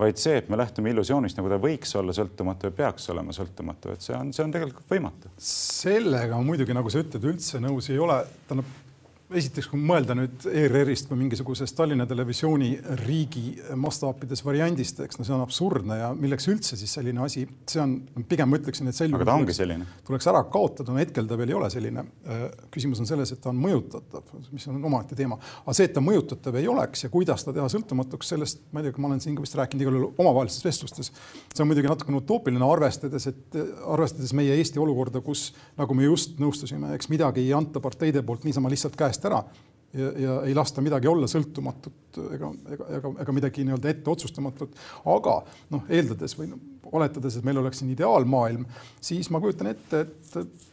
vaid 0.00 0.18
see, 0.20 0.36
et 0.40 0.50
me 0.52 0.58
lähtume 0.60 0.90
illusioonist, 0.92 1.38
nagu 1.38 1.48
ta 1.48 1.56
võiks 1.60 1.94
olla 1.96 2.12
sõltumatu 2.16 2.68
ja 2.68 2.74
peaks 2.82 3.08
olema 3.14 3.32
sõltumatu, 3.36 3.94
et 3.94 4.04
see 4.04 4.16
on, 4.16 4.34
see 4.36 4.44
on 4.44 4.52
tegelikult 4.52 4.90
võimatu. 4.90 5.32
sellega 5.40 6.42
muidugi, 6.44 6.76
nagu 6.76 6.92
sa 6.92 7.00
ütled, 7.00 7.24
üldse 7.32 7.62
nõus 7.62 7.88
ei 7.92 8.00
ole. 8.02 8.18
tähendab 8.48 8.89
esiteks, 9.38 9.68
kui 9.70 9.78
mõelda 9.78 10.14
nüüd 10.18 10.44
ERR-ist 10.50 11.06
kui 11.08 11.18
mingisugusest 11.18 11.76
Tallinna 11.78 12.06
Televisiooni 12.08 12.70
riigi 13.04 13.52
mastaapides 13.78 14.42
variandist, 14.42 15.02
eks 15.04 15.20
no 15.20 15.26
see 15.26 15.34
on 15.36 15.44
absurdne 15.44 15.98
ja 16.00 16.08
milleks 16.18 16.48
üldse 16.50 16.78
siis 16.78 16.90
selline 16.98 17.22
asi, 17.22 17.44
see 17.70 17.82
on, 17.82 17.94
pigem 18.30 18.50
ma 18.50 18.58
ütleksin, 18.58 18.90
et 18.90 18.98
sel 18.98 19.12
juhul 19.12 19.24
tuleks, 19.28 19.60
tuleks 20.08 20.28
ära 20.32 20.42
kaotada, 20.50 20.90
no 20.90 20.98
hetkel 21.02 21.28
ta 21.30 21.38
veel 21.38 21.52
ei 21.52 21.58
ole 21.58 21.70
selline. 21.72 22.04
Äh, 22.26 22.42
küsimus 22.74 23.02
on 23.02 23.08
selles, 23.10 23.30
et 23.34 23.42
ta 23.42 23.52
on 23.52 23.60
mõjutatav, 23.62 24.32
mis 24.50 24.66
on 24.70 24.80
omaette 24.90 25.18
teema, 25.18 25.38
aga 25.62 25.76
see, 25.78 25.86
et 25.86 25.94
ta 25.94 26.02
mõjutatav 26.04 26.58
ei 26.58 26.66
oleks 26.70 27.06
ja 27.06 27.12
kuidas 27.12 27.46
ta 27.46 27.54
teha 27.54 27.68
sõltumatuks, 27.70 28.32
sellest 28.34 28.64
ma 28.74 28.82
ei 28.82 28.88
tea, 28.88 28.98
ma 28.98 29.12
olen 29.12 29.22
siin 29.22 29.38
ka 29.38 29.46
vist 29.46 29.58
rääkinud 29.60 29.86
igal 29.86 29.98
juhul 29.98 30.10
omavahelistes 30.24 30.66
vestlustes. 30.66 31.12
see 31.54 31.62
on 31.62 31.70
muidugi 31.70 31.90
natukene 31.90 32.18
utoopiline, 32.18 32.66
arvestades, 32.66 33.30
et 33.30 33.60
arvestades 33.86 34.34
meie 34.34 34.58
Eesti 34.58 34.82
olukorda, 34.82 35.22
kus 35.22 35.50
nagu 35.78 35.94
me 35.94 36.08
just 36.08 36.38
nõustusime, 36.42 36.94
eks 36.98 37.10
midagi 37.12 37.44
ei 37.46 37.54
anta 37.54 37.82
parteide 37.82 38.24
poolt 38.26 38.44
niisama 38.48 38.70
lihtsalt 38.72 38.98
käest 38.98 39.19
käest 39.20 39.28
ära. 39.30 39.42
Ja, 39.90 40.10
ja 40.22 40.34
ei 40.46 40.54
lasta 40.54 40.82
midagi 40.82 41.08
olla 41.10 41.26
sõltumatut 41.26 42.18
ega, 42.36 42.52
ega, 42.70 42.84
ega, 42.98 43.10
ega 43.24 43.32
midagi 43.34 43.64
nii-öelda 43.66 43.90
ette 43.90 44.10
otsustamatut. 44.12 44.76
aga 45.04 45.40
noh, 45.74 45.88
eeldades 45.90 46.36
või 46.38 46.52
noh, 46.52 46.60
oletades, 46.92 47.36
et 47.36 47.46
meil 47.46 47.58
oleks 47.58 47.82
siin 47.82 47.90
ideaalmaailm, 47.90 48.68
siis 49.02 49.30
ma 49.34 49.40
kujutan 49.42 49.72
ette, 49.72 50.04
et 50.06 50.68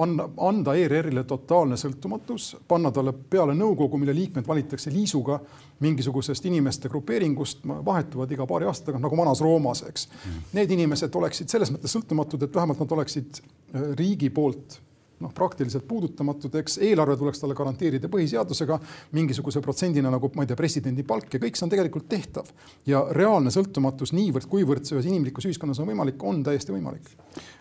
anna, 0.00 0.26
anda 0.48 0.74
ERR-ile 0.80 1.26
totaalne 1.28 1.76
sõltumatus, 1.76 2.54
panna 2.68 2.92
talle 2.94 3.12
peale 3.12 3.52
nõukogu, 3.56 4.00
mille 4.00 4.14
liikmed 4.16 4.48
valitakse 4.48 4.92
liisuga 4.92 5.38
mingisugusest 5.84 6.48
inimeste 6.48 6.88
grupeeringust, 6.88 7.64
vahetuvad 7.64 8.32
iga 8.32 8.48
paari 8.48 8.68
aasta 8.70 8.88
tagant 8.88 9.04
nagu 9.04 9.18
vanas 9.18 9.44
Roomas, 9.44 9.84
eks. 9.88 10.08
Mm.. 10.08 10.48
Need 10.56 10.74
inimesed 10.78 11.20
oleksid 11.20 11.52
selles 11.52 11.72
mõttes 11.74 11.92
sõltumatud, 11.94 12.48
et 12.48 12.56
vähemalt 12.56 12.80
nad 12.80 12.96
oleksid 12.98 13.40
äh, 13.42 13.92
riigi 13.98 14.32
poolt 14.34 14.80
noh, 15.24 15.32
praktiliselt 15.34 15.86
puudutamatud, 15.88 16.54
eks 16.60 16.78
eelarve 16.84 17.16
tuleks 17.20 17.42
talle 17.42 17.56
garanteerida 17.58 18.10
põhiseadusega 18.12 18.78
mingisuguse 19.16 19.62
protsendina 19.64 20.12
nagu 20.12 20.30
ma 20.34 20.44
ei 20.44 20.50
tea, 20.50 20.58
presidendi 20.58 21.06
palk 21.06 21.36
ja 21.36 21.42
kõik 21.42 21.58
see 21.58 21.66
on 21.66 21.74
tegelikult 21.74 22.08
tehtav. 22.10 22.50
ja 22.86 23.04
reaalne 23.16 23.52
sõltumatus 23.54 24.14
niivõrd-kuivõrd 24.16 24.86
see 24.86 24.98
ühes 24.98 25.10
inimlikus 25.10 25.48
ühiskonnas 25.50 25.80
on 25.82 25.90
võimalik, 25.90 26.22
on 26.22 26.42
täiesti 26.46 26.74
võimalik. 26.74 27.10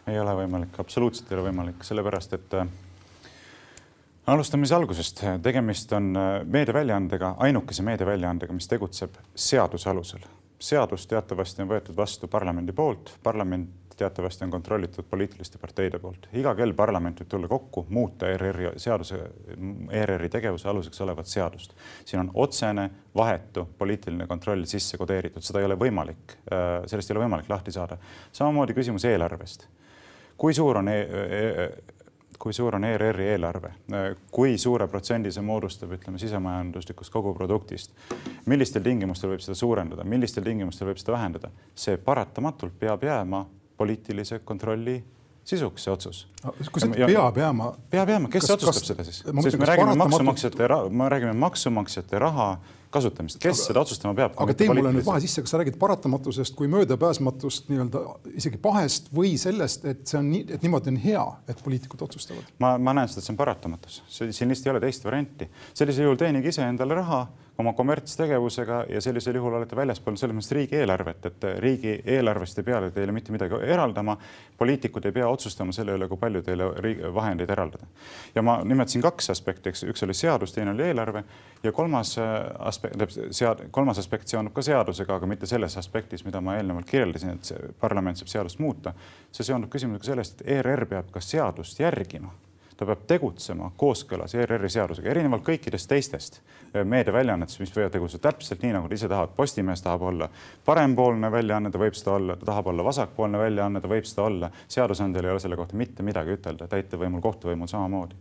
ei 0.08 0.20
ole 0.20 0.38
võimalik, 0.44 0.80
absoluutselt 0.80 1.32
ei 1.32 1.40
ole 1.40 1.50
võimalik, 1.50 1.84
sellepärast 1.88 2.38
et 2.40 2.60
äh, 2.60 2.70
alustame 4.28 4.68
siis 4.68 4.78
algusest, 4.78 5.26
tegemist 5.44 5.92
on 5.96 6.14
äh, 6.18 6.32
meediaväljaandega, 6.46 7.36
ainukese 7.48 7.86
meediaväljaandega, 7.88 8.54
mis 8.54 8.72
tegutseb 8.72 9.20
seaduse 9.36 9.90
alusel 9.90 10.26
seadus 10.64 11.08
teatavasti 11.08 11.64
on 11.64 11.72
võetud 11.74 11.96
vastu 11.98 12.28
parlamendi 12.32 12.72
poolt, 12.76 13.18
parlament 13.24 13.83
teatavasti 14.04 14.46
on 14.46 14.52
kontrollitud 14.54 15.08
poliitiliste 15.10 15.62
parteide 15.62 16.00
poolt. 16.00 16.28
iga 16.34 16.54
kell 16.56 16.76
parlament 16.78 17.22
võib 17.22 17.32
tulla 17.32 17.50
kokku, 17.52 17.86
muuta 17.90 18.30
ERR-i 18.34 18.74
seaduse, 18.82 19.20
ERR-i 19.92 20.30
tegevuse 20.34 20.70
aluseks 20.70 21.02
olevat 21.06 21.32
seadust. 21.32 21.76
siin 22.06 22.24
on 22.26 22.32
otsene, 22.46 22.90
vahetu 23.16 23.68
poliitiline 23.78 24.28
kontroll 24.28 24.68
sisse 24.70 24.98
kodeeritud, 24.98 25.46
seda 25.46 25.64
ei 25.64 25.70
ole 25.70 25.80
võimalik, 25.80 26.38
äh, 26.52 26.84
sellest 26.92 27.12
ei 27.12 27.18
ole 27.18 27.26
võimalik 27.26 27.50
lahti 27.50 27.72
saada. 27.72 27.98
samamoodi 28.32 28.76
küsimus 28.78 29.06
eelarvest. 29.10 29.68
kui 30.38 30.54
suur 30.54 30.78
on 30.78 30.88
e 30.90 31.02
e 31.02 31.70
kui 32.44 32.54
suur 32.54 32.76
on 32.76 32.84
ERR-i 32.84 33.28
eelarve, 33.32 33.70
kui 34.32 34.58
suure 34.60 34.88
protsendi 34.92 35.32
see 35.32 35.44
moodustab, 35.46 35.94
ütleme, 35.96 36.20
sisemajanduslikust 36.20 37.14
koguproduktist, 37.14 37.94
millistel 38.52 38.84
tingimustel 38.84 39.32
võib 39.32 39.44
seda 39.46 39.56
suurendada, 39.56 40.04
millistel 40.04 40.44
tingimustel 40.44 40.90
võib 40.90 41.00
seda 41.00 41.16
vähendada, 41.16 41.54
see 41.76 41.96
paratamatult 42.04 42.76
peab 42.82 43.06
jääma 43.08 43.46
poliitilise 43.78 44.40
kontrolli 44.40 45.02
sisuks 45.44 45.84
see 45.84 45.92
otsus. 45.94 46.22
kui 46.72 46.84
see 46.84 46.94
peab 46.94 47.38
jääma? 47.38 47.74
peab 47.92 48.12
jääma, 48.14 48.30
kes 48.32 48.46
kas, 48.46 48.56
otsustab 48.56 48.80
kas, 48.80 48.88
seda 48.94 49.04
siis? 49.08 49.20
sest 49.24 49.60
me 49.60 49.68
räägime 49.68 49.98
maksumaksjate, 50.00 50.70
me 50.90 51.10
räägime 51.12 51.34
maksumaksjate 51.42 52.20
raha 52.24 52.48
kasutamist, 52.94 53.40
kes 53.42 53.58
aga, 53.58 53.68
seda 53.68 53.84
otsustama 53.84 54.16
peab? 54.18 54.38
aga 54.40 54.56
tee 54.58 54.70
mulle 54.72 54.94
nüüd 54.96 55.08
vahe 55.08 55.20
sisse, 55.24 55.44
kas 55.44 55.54
sa 55.56 55.60
räägid 55.60 55.78
paratamatusest 55.82 56.56
kui 56.56 56.70
möödapääsmatust 56.72 57.72
nii-öelda 57.74 58.04
isegi 58.40 58.60
pahest 58.64 59.10
või 59.16 59.34
sellest, 59.42 59.88
et 59.90 60.06
see 60.08 60.20
on 60.22 60.30
nii, 60.32 60.46
et 60.58 60.64
niimoodi 60.64 60.94
on 60.94 61.00
hea, 61.04 61.24
et 61.52 61.64
poliitikud 61.66 62.08
otsustavad? 62.08 62.54
ma, 62.64 62.76
ma 62.78 62.96
näen 62.96 63.12
seda, 63.12 63.24
et 63.24 63.28
see 63.28 63.36
on 63.36 63.42
paratamatus, 63.42 64.02
siin 64.08 64.54
lihtsalt 64.54 64.70
ei 64.70 64.76
ole 64.78 64.84
teist 64.86 65.08
varianti. 65.10 65.50
sellisel 65.74 66.08
juhul 66.08 66.22
teenige 66.22 66.54
ise 66.54 66.64
endale 66.70 67.02
raha 67.02 67.26
oma 67.58 67.74
kommertstegevusega 67.74 68.86
ja 68.90 69.02
sellisel 69.02 69.36
juhul 69.36 69.54
olete 69.54 69.76
väljaspool 69.76 70.16
selles 70.18 70.36
mõttes 70.36 70.56
riigieelarvet, 70.58 71.26
et 71.30 71.46
riigieelarvest 71.62 72.60
ei 72.60 72.66
pea 72.66 72.80
teile 72.96 73.14
mitte 73.14 73.32
midagi 73.32 73.60
eraldama. 73.62 74.18
poliitikud 74.58 75.06
ei 75.06 75.12
pea 75.12 75.28
otsustama 75.28 75.72
selle 75.72 75.94
üle, 75.98 76.08
kui 76.08 76.18
palju 76.18 76.42
teile 76.42 76.70
vahendeid 77.14 77.50
eraldada. 77.50 77.86
ja 78.36 78.42
ma 78.42 78.60
nimetasin 78.64 79.02
kaks 79.02 79.30
aspekti, 79.30 79.70
eks 79.70 79.84
üks 79.84 80.04
oli 80.04 80.14
seadus, 80.14 80.54
teine 80.54 80.72
oli 80.72 80.84
eelarve 80.84 81.24
ja 81.64 81.72
kolmas 81.72 82.18
äh, 82.18 82.26
aspekt, 82.60 83.18
sead-, 83.30 83.68
kolmas 83.72 84.00
aspekt 84.00 84.28
seondub 84.28 84.54
ka 84.54 84.62
seadusega, 84.62 85.16
aga 85.16 85.28
mitte 85.28 85.46
selles 85.46 85.78
aspektis, 85.78 86.26
mida 86.26 86.42
ma 86.42 86.58
eelnevalt 86.58 86.90
kirjeldasin, 86.90 87.38
et 87.38 87.78
parlament 87.80 88.18
saab 88.18 88.28
seadust 88.28 88.60
muuta. 88.60 88.94
see 89.32 89.46
seondub 89.46 89.70
küsimusega 89.70 90.06
sellest, 90.06 90.42
et 90.42 90.58
ERR 90.58 90.86
peab 90.86 91.12
ka 91.12 91.22
seadust 91.22 91.80
järgima 91.80 92.34
ta 92.78 92.88
peab 92.90 93.04
tegutsema 93.10 93.72
kooskõlas 93.78 94.36
ERR-i 94.36 94.70
seadusega, 94.72 95.10
erinevalt 95.12 95.46
kõikidest 95.48 95.90
teistest 95.90 96.40
eh, 96.40 96.84
meediaväljaannetest, 96.84 97.62
mis 97.64 97.74
võivad 97.76 97.94
tegutseda 97.94 98.30
täpselt 98.30 98.64
nii, 98.64 98.74
nagu 98.78 98.90
ta 98.90 98.98
ise 98.98 99.10
tahab. 99.12 99.36
Postimees 99.38 99.84
tahab 99.86 100.08
olla 100.10 100.30
parempoolne 100.66 101.32
väljaanne, 101.32 101.72
ta 101.74 101.82
võib 101.82 101.98
seda 102.00 102.18
olla, 102.18 102.38
ta 102.40 102.50
tahab 102.52 102.72
olla 102.74 102.88
vasakpoolne 102.90 103.42
väljaanne, 103.42 103.82
ta 103.82 103.92
võib 103.92 104.10
seda 104.10 104.28
olla. 104.30 104.52
seadusandjal 104.68 105.30
ei 105.30 105.36
ole 105.36 105.44
selle 105.44 105.60
kohta 105.60 105.78
mitte 105.80 106.04
midagi 106.04 106.38
ütelda, 106.38 106.68
täitevvõimul, 106.72 107.22
kohtuvõimul 107.24 107.72
samamoodi 107.72 108.20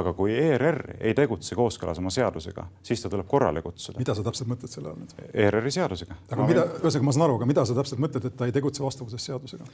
aga 0.00 0.12
kui 0.16 0.34
ERR 0.36 0.96
ei 1.00 1.14
tegutse 1.16 1.56
kooskõlas 1.58 2.00
oma 2.02 2.12
seadusega, 2.14 2.66
siis 2.86 3.02
ta 3.02 3.10
tuleb 3.12 3.28
korrale 3.30 3.62
kutsuda. 3.64 4.00
mida 4.00 4.14
sa 4.16 4.24
täpselt 4.26 4.50
mõtled 4.50 4.72
selle 4.72 4.92
all 4.92 5.00
nüüd? 5.00 5.14
ERR-i 5.32 5.72
seadusega. 5.78 6.18
aga 6.30 6.40
ma 6.40 6.48
mida, 6.50 6.66
ühesõnaga 6.80 7.08
ma 7.08 7.16
saan 7.16 7.26
aru, 7.28 7.38
aga 7.40 7.48
mida 7.52 7.64
sa 7.68 7.76
täpselt 7.78 8.02
mõtled, 8.02 8.28
et 8.28 8.36
ta 8.36 8.48
ei 8.48 8.54
tegutse 8.56 8.84
vastavuses 8.84 9.30
seadusega? 9.30 9.68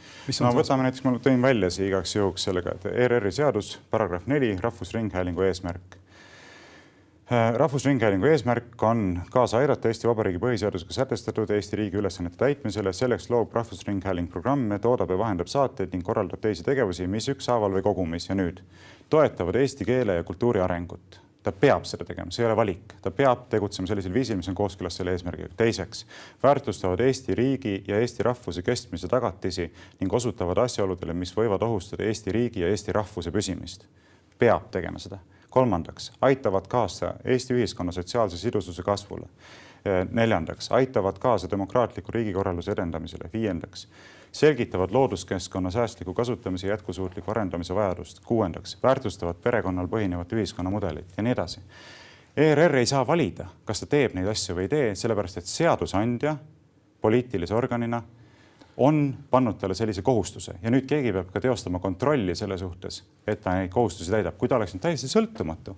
no 0.47 0.53
võtame 0.59 0.87
näiteks, 0.89 1.05
ma 1.07 1.17
tõin 1.23 1.43
välja 1.43 1.73
siia 1.75 1.91
igaks 1.91 2.15
juhuks 2.17 2.47
sellega, 2.49 2.77
et 2.79 2.87
ERR-i 2.93 3.35
seadus, 3.35 3.75
paragrahv 3.91 4.31
neli, 4.31 4.55
Rahvusringhäälingu 4.63 5.43
eesmärk 5.49 5.97
äh, 7.33 7.53
rahvusringhäälingu 7.59 8.27
eesmärk 8.27 8.83
on 8.83 9.21
kaasa 9.31 9.59
aidata 9.59 9.89
Eesti 9.89 10.09
Vabariigi 10.09 10.41
põhiseadusega 10.43 10.97
sätestatud 10.97 11.51
Eesti 11.51 11.77
riigi 11.77 12.01
ülesannete 12.01 12.37
täitmisele. 12.37 12.93
selleks 12.93 13.31
loob 13.31 13.53
Rahvusringhääling 13.53 14.31
programme, 14.31 14.79
toodab 14.79 15.11
ja 15.11 15.19
vahendab 15.19 15.47
saateid 15.47 15.93
ning 15.93 16.05
korraldab 16.05 16.41
teisi 16.41 16.65
tegevusi, 16.65 17.07
mis 17.07 17.29
ükshaaval 17.29 17.79
või 17.79 17.83
kogumis 17.83 18.29
ja 18.29 18.39
nüüd 18.39 18.63
toetavad 19.13 19.55
eesti 19.61 19.85
keele 19.85 20.15
ja 20.15 20.25
kultuuri 20.25 20.61
arengut. 20.61 21.21
ta 21.43 21.51
peab 21.53 21.83
seda 21.91 22.05
tegema, 22.07 22.31
see 22.31 22.45
ei 22.45 22.47
ole 22.47 22.55
valik, 22.55 22.93
ta 23.03 23.11
peab 23.11 23.49
tegutsema 23.51 23.89
sellisel 23.91 24.13
viisil, 24.15 24.37
mis 24.39 24.47
on 24.47 24.55
kooskõlas 24.55 24.95
selle 24.97 25.11
eesmärgiga. 25.11 25.49
teiseks, 25.57 26.05
väärtustavad 26.43 27.01
Eesti 27.03 27.35
riigi 27.35 27.73
ja 27.89 27.99
eesti 27.99 28.23
rahvuse 28.23 28.63
kestmise 28.63 29.09
tagatisi 29.11 29.67
ning 30.01 30.15
osutavad 30.15 30.63
asjaoludele, 30.63 31.17
mis 31.19 31.35
võivad 31.37 31.65
ohustada 31.67 32.07
Eesti 32.07 32.33
riigi 32.33 32.63
ja 32.63 32.71
eesti 32.71 32.95
rahvuse 32.95 33.35
püsimist. 33.35 33.85
peab 34.39 34.71
tegema 34.71 35.03
seda. 35.03 35.19
kolmandaks, 35.51 36.13
aitavad 36.21 36.69
kaasa 36.69 37.15
Eesti 37.25 37.59
ühiskonna 37.59 37.93
sotsiaalse 37.93 38.39
sidususe 38.39 38.83
kasvule. 38.83 39.27
neljandaks, 40.11 40.71
aitavad 40.71 41.19
kaasa 41.19 41.51
demokraatliku 41.51 42.13
riigikorralduse 42.13 42.73
edendamisele. 42.73 43.31
viiendaks 43.33 43.89
selgitavad 44.33 44.91
looduskeskkonna 44.91 45.71
säästliku 45.71 46.15
kasutamise 46.15 46.67
ja 46.67 46.73
jätkusuutliku 46.73 47.31
arendamise 47.31 47.75
vajadust. 47.75 48.21
kuuendaks, 48.25 48.79
väärtustavad 48.83 49.37
perekonnal 49.43 49.87
põhinevat 49.87 50.33
ühiskonnamudelit 50.33 51.13
ja 51.17 51.23
nii 51.23 51.33
edasi. 51.33 51.61
ERR 52.37 52.77
ei 52.77 52.87
saa 52.87 53.07
valida, 53.07 53.47
kas 53.65 53.81
ta 53.81 53.87
teeb 53.87 54.15
neid 54.15 54.27
asju 54.27 54.57
või 54.57 54.67
ei 54.67 54.69
tee, 54.69 54.95
sellepärast 54.95 55.37
et 55.37 55.47
seadusandja 55.47 56.37
poliitilise 57.01 57.55
organina 57.55 58.03
on 58.77 59.15
pannud 59.31 59.59
talle 59.61 59.75
sellise 59.75 60.03
kohustuse 60.03 60.55
ja 60.63 60.71
nüüd 60.71 60.87
keegi 60.89 61.13
peab 61.13 61.29
ka 61.33 61.41
teostama 61.41 61.79
kontrolli 61.79 62.35
selle 62.35 62.57
suhtes, 62.59 63.03
et 63.27 63.41
ta 63.41 63.59
neid 63.59 63.71
kohustusi 63.71 64.11
täidab. 64.11 64.39
kui 64.39 64.49
ta 64.49 64.57
oleks 64.57 64.75
nüüd 64.75 64.83
täiesti 64.83 65.13
sõltumatu 65.13 65.77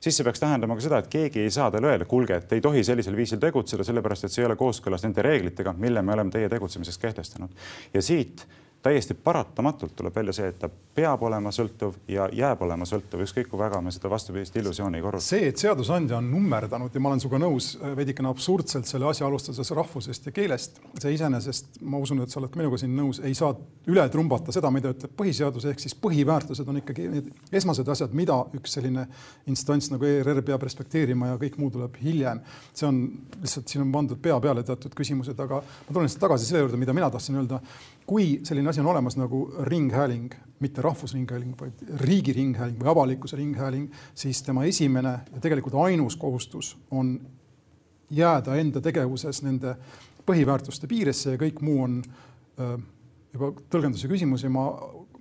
siis 0.00 0.16
see 0.16 0.26
peaks 0.26 0.40
tähendama 0.42 0.76
ka 0.78 0.84
seda, 0.84 1.00
et 1.02 1.10
keegi 1.12 1.42
ei 1.44 1.50
saa 1.54 1.70
talle 1.74 1.90
öelda, 1.90 2.06
kuulge, 2.08 2.38
et 2.38 2.52
ei 2.56 2.62
tohi 2.64 2.84
sellisel 2.86 3.16
viisil 3.16 3.40
tegutseda, 3.42 3.86
sellepärast 3.86 4.28
et 4.28 4.34
see 4.34 4.44
ei 4.44 4.50
ole 4.50 4.56
kooskõlas 4.60 5.04
nende 5.06 5.24
reeglitega, 5.26 5.74
mille 5.78 6.02
me 6.02 6.14
oleme 6.14 6.34
teie 6.34 6.48
tegutsemiseks 6.48 6.98
kehtestanud. 7.02 7.66
ja 7.94 8.02
siit 8.02 8.46
täiesti 8.82 9.14
paratamatult 9.14 9.96
tuleb 9.96 10.14
välja 10.14 10.32
see, 10.32 10.48
et 10.52 10.58
ta 10.58 10.68
peab 10.98 11.22
olema 11.26 11.50
sõltuv 11.54 11.96
ja 12.10 12.28
jääb 12.34 12.62
olema 12.62 12.86
sõltuv, 12.86 13.22
ükskõik 13.24 13.50
kui 13.50 13.58
väga 13.58 13.80
me 13.82 13.90
seda 13.94 14.10
vastupidist 14.10 14.56
illusiooni 14.58 14.98
ei 14.98 15.02
korruta. 15.02 15.24
see, 15.24 15.48
et 15.50 15.58
seadusandja 15.58 16.18
on 16.18 16.30
nummerdanud 16.30 16.94
ja 16.94 17.02
ma 17.02 17.10
olen 17.10 17.22
sinuga 17.22 17.40
nõus 17.42 17.72
äh, 17.76 17.94
veidikene 17.98 18.30
absurdselt 18.30 18.86
selle 18.86 19.08
asja 19.10 19.26
alustades 19.26 19.70
rahvusest 19.74 20.30
ja 20.30 20.34
keelest, 20.34 20.78
see 21.02 21.14
iseenesest, 21.14 21.80
ma 21.82 21.98
usun, 22.02 22.22
et 22.22 22.34
sa 22.34 22.40
oled 22.40 22.58
minuga 22.58 22.78
siin 22.78 22.94
nõus, 22.98 23.20
ei 23.26 23.34
saa 23.38 23.52
üle 23.90 24.06
trumbata 24.14 24.54
seda, 24.54 24.70
mida 24.74 24.94
ütleb 24.94 25.14
põhiseadus, 25.18 25.68
ehk 25.70 25.82
siis 25.82 25.98
põhiväärtused 25.98 26.70
on 26.70 26.80
ikkagi 26.82 27.10
need 27.12 27.30
esmased 27.60 27.90
asjad, 27.94 28.14
mida 28.14 28.40
üks 28.58 28.78
selline 28.78 29.08
instants 29.50 29.90
nagu 29.94 30.06
ERR 30.06 30.42
peab 30.46 30.66
respekteerima 30.66 31.32
ja 31.32 31.42
kõik 31.42 31.58
muu 31.58 31.70
tuleb 31.74 31.98
hiljem. 32.02 32.42
see 32.74 32.86
on 32.86 33.04
lihtsalt, 33.42 33.68
siin 33.68 33.86
on 33.86 33.92
pandud 33.92 34.22
pea 34.22 34.38
peale 34.40 34.62
teatud 34.66 34.94
küsimused, 34.94 35.38
aga 35.38 35.62
ma 35.62 35.92
tulen 35.92 36.06
lihtsalt 36.06 36.26
tagasi 36.28 36.46
selle 36.46 36.66
juurde, 36.66 36.78
mida 36.80 36.94
mina 36.94 37.10
tahtsin 37.10 37.38
öelda 37.42 37.62
kui 38.08 38.40
selline 38.46 38.70
asi 38.70 38.80
on 38.80 38.88
olemas 38.88 39.18
nagu 39.20 39.42
ringhääling, 39.68 40.32
mitte 40.64 40.82
rahvusringhääling, 40.82 41.54
vaid 41.60 41.82
riigiringhääling 42.00 42.80
või 42.80 42.90
avalikkuse 42.92 43.36
ringhääling, 43.36 43.90
siis 44.16 44.40
tema 44.42 44.64
esimene 44.64 45.12
ja 45.32 45.42
tegelikult 45.44 45.76
ainus 45.84 46.16
kohustus 46.16 46.72
on 46.90 47.18
jääda 48.10 48.56
enda 48.56 48.80
tegevuses 48.80 49.42
nende 49.44 49.76
põhiväärtuste 50.26 50.88
piiresse 50.88 51.36
ja 51.36 51.40
kõik 51.40 51.60
muu 51.64 51.82
on 51.84 52.00
juba 53.32 53.52
tõlgenduse 53.70 54.08
küsimus 54.08 54.44
ja 54.44 54.50
ma, 54.52 54.70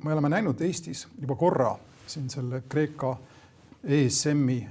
me 0.03 0.13
oleme 0.15 0.31
näinud 0.31 0.61
Eestis 0.63 1.05
juba 1.19 1.35
korra 1.35 1.73
siin 2.07 2.29
selle 2.31 2.63
Kreeka 2.69 3.17
ESM-i 3.83 4.61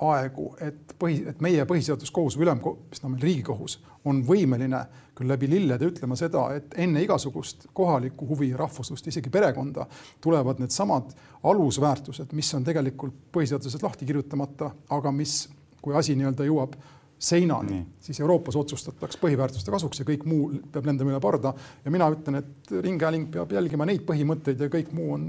aegu, 0.00 0.50
et 0.60 0.94
põhi, 0.98 1.20
et 1.30 1.40
meie 1.44 1.64
põhiseaduskohus 1.68 2.36
või 2.38 2.48
ülemkohus, 2.48 2.82
mis 2.90 3.04
on 3.04 3.14
meil 3.14 3.24
Riigikohus, 3.24 3.78
on 4.04 4.22
võimeline 4.26 4.80
küll 5.16 5.28
läbi 5.28 5.50
lillede 5.50 5.88
ütlema 5.90 6.16
seda, 6.16 6.46
et 6.56 6.72
enne 6.80 7.02
igasugust 7.04 7.66
kohalikku 7.76 8.28
huvi, 8.30 8.52
rahvuslust, 8.56 9.10
isegi 9.12 9.32
perekonda 9.32 9.84
tulevad 10.20 10.62
needsamad 10.62 11.12
alusväärtused, 11.50 12.32
mis 12.36 12.54
on 12.56 12.64
tegelikult 12.64 13.28
põhiseaduses 13.34 13.82
lahti 13.84 14.08
kirjutamata, 14.08 14.70
aga 14.96 15.12
mis, 15.12 15.42
kui 15.82 15.96
asi 15.96 16.16
nii-öelda 16.16 16.48
jõuab 16.48 16.78
seinani, 17.20 17.82
siis 18.00 18.20
Euroopas 18.20 18.56
otsustatakse 18.56 19.20
põhiväärtuste 19.20 19.72
kasuks 19.72 20.00
ja 20.00 20.06
kõik 20.08 20.24
muu 20.24 20.48
peab 20.72 20.88
lendama 20.88 21.12
üle 21.12 21.20
parda. 21.20 21.52
ja 21.84 21.92
mina 21.92 22.08
ütlen, 22.08 22.40
et 22.40 22.72
Ringhääling 22.72 23.28
peab 23.30 23.52
jälgima 23.52 23.84
neid 23.84 24.06
põhimõtteid 24.08 24.60
ja 24.60 24.70
kõik 24.72 24.94
muu 24.96 25.12
on 25.18 25.26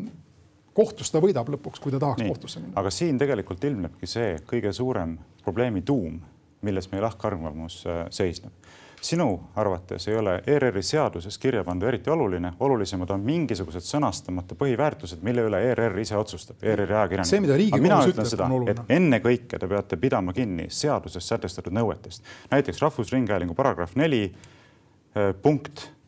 kohtus 0.74 1.12
ta 1.12 1.20
võidab 1.20 1.52
lõpuks, 1.52 1.84
kui 1.84 1.92
ta 1.92 2.00
tahaks 2.00 2.24
Nii. 2.24 2.32
kohtusse 2.32 2.64
minna. 2.64 2.80
aga 2.80 2.90
siin 2.96 3.20
tegelikult 3.20 3.64
ilmnebki 3.64 4.08
see 4.08 4.38
kõige 4.48 4.72
suurem 4.74 5.18
probleemi 5.44 5.82
tuum 5.82 6.22
milles 6.62 6.92
meie 6.92 7.02
lahkarvamus 7.02 7.84
seisneb 8.10 8.54
sinu 9.02 9.40
arvates 9.56 10.08
ei 10.08 10.16
ole 10.18 10.36
ERR-i 10.48 10.84
seaduses 10.86 11.38
kirja 11.42 11.64
pandu 11.64 11.88
eriti 11.90 12.10
oluline, 12.10 12.54
olulisemad 12.60 13.10
on 13.10 13.24
mingisugused 13.26 13.86
sõnastamata 13.86 14.56
põhiväärtused, 14.58 15.24
mille 15.26 15.46
üle 15.50 15.62
ERR 15.72 15.98
ise 16.04 16.18
otsustab, 16.18 16.62
ERR-i 16.62 16.94
ajakirjanik. 16.94 17.30
see, 17.30 17.42
mida 17.44 17.58
Riigikohus 17.58 18.12
ütleb, 18.14 18.46
on 18.46 18.58
oluline. 18.60 18.86
ennekõike 18.90 19.60
te 19.60 19.72
peate 19.72 19.98
pidama 20.02 20.36
kinni 20.38 20.68
seaduses 20.70 21.28
sätestatud 21.34 21.74
nõuetest. 21.74 22.30
näiteks 22.54 22.82
Rahvusringhäälingu 22.82 23.58
paragrahv 23.58 23.98
neli 23.98 24.24
äh, 24.30 25.34
punkt 25.42 25.88
äh, 25.88 26.01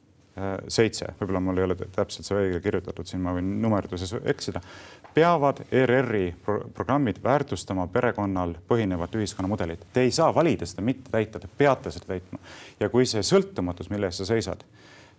seitse, 0.68 1.12
võib-olla 1.20 1.40
mul 1.46 1.60
ei 1.62 1.66
ole 1.68 1.76
täpselt 1.78 2.26
see 2.26 2.38
õige 2.40 2.60
kirjutatud, 2.64 3.06
siin 3.06 3.22
ma 3.22 3.36
võin 3.36 3.52
numerduses 3.62 4.16
eksida 4.24 4.64
peavad 5.14 5.62
ERR-i 5.72 6.34
pro 6.46 6.60
programmid 6.74 7.20
väärtustama 7.24 7.86
perekonnal 7.88 8.56
põhinevat 8.68 9.16
ühiskonnamudelit. 9.16 9.86
Te 9.94 10.02
ei 10.08 10.12
saa 10.12 10.32
valida 10.36 10.66
seda 10.66 10.82
mitte 10.86 11.12
täita, 11.14 11.40
te 11.40 11.50
peate 11.58 11.92
seda 11.94 12.10
täitma. 12.16 12.40
ja 12.80 12.90
kui 12.90 13.06
see 13.06 13.22
sõltumatus, 13.22 13.92
mille 13.94 14.10
eest 14.10 14.24
sa 14.24 14.30
seisad, 14.32 14.64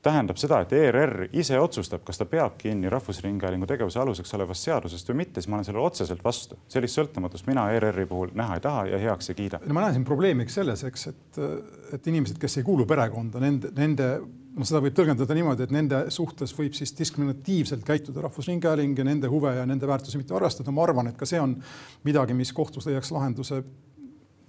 tähendab 0.04 0.38
seda, 0.40 0.60
et 0.64 0.72
ERR 0.76 1.28
ise 1.32 1.58
otsustab, 1.60 2.04
kas 2.06 2.20
ta 2.20 2.26
peab 2.28 2.58
kinni 2.60 2.90
Rahvusringhäälingu 2.92 3.66
tegevuse 3.68 4.00
aluseks 4.02 4.34
olevast 4.36 4.68
seadusest 4.68 5.10
või 5.10 5.22
mitte, 5.22 5.40
siis 5.40 5.50
ma 5.50 5.58
olen 5.58 5.68
sellele 5.68 5.86
otseselt 5.86 6.24
vastu. 6.24 6.58
sellist 6.68 6.98
sõltumatust 6.98 7.48
mina 7.48 7.66
ERR-i 7.72 8.06
puhul 8.10 8.34
näha 8.36 8.58
ei 8.58 8.64
taha 8.64 8.86
ja 8.92 9.00
heaks 9.08 9.30
ei 9.32 9.38
kiida. 9.40 9.60
no 9.66 9.76
ma 9.76 9.86
näen 9.86 9.98
siin 9.98 10.06
probleemiks 10.08 10.60
selles, 10.60 10.84
eks, 10.84 11.06
et, 11.12 11.40
et 11.96 12.08
inimesed, 12.12 12.38
kes 12.40 12.58
ei 12.60 12.66
kuulu 12.66 12.86
perekonda, 12.86 13.40
nende, 13.42 13.72
nende 13.76 14.10
noh, 14.20 14.66
seda 14.66 14.82
võib 14.84 14.94
tõlgendada 14.98 15.36
niimoodi, 15.36 15.66
et 15.66 15.74
nende 15.74 16.02
suhtes 16.14 16.52
võib 16.58 16.76
siis 16.76 16.94
diskriminatiivselt 16.98 17.86
käituda 17.86 18.26
Rahvusringhääling 18.26 18.98
ja 18.98 19.08
nende 19.08 19.30
huve 19.32 19.54
ja 19.56 19.64
nende 19.66 19.88
väärtusi 19.88 20.20
mitte 20.20 20.36
arvestada. 20.36 20.70
ma 20.70 20.84
arvan, 20.84 21.08
et 21.10 21.18
ka 21.18 21.26
see 21.26 21.40
on 21.40 21.56
midagi, 22.04 22.36
mis 22.36 22.52
kohtus 22.52 22.86
leiaks 22.86 23.10
lahenduse 23.14 23.62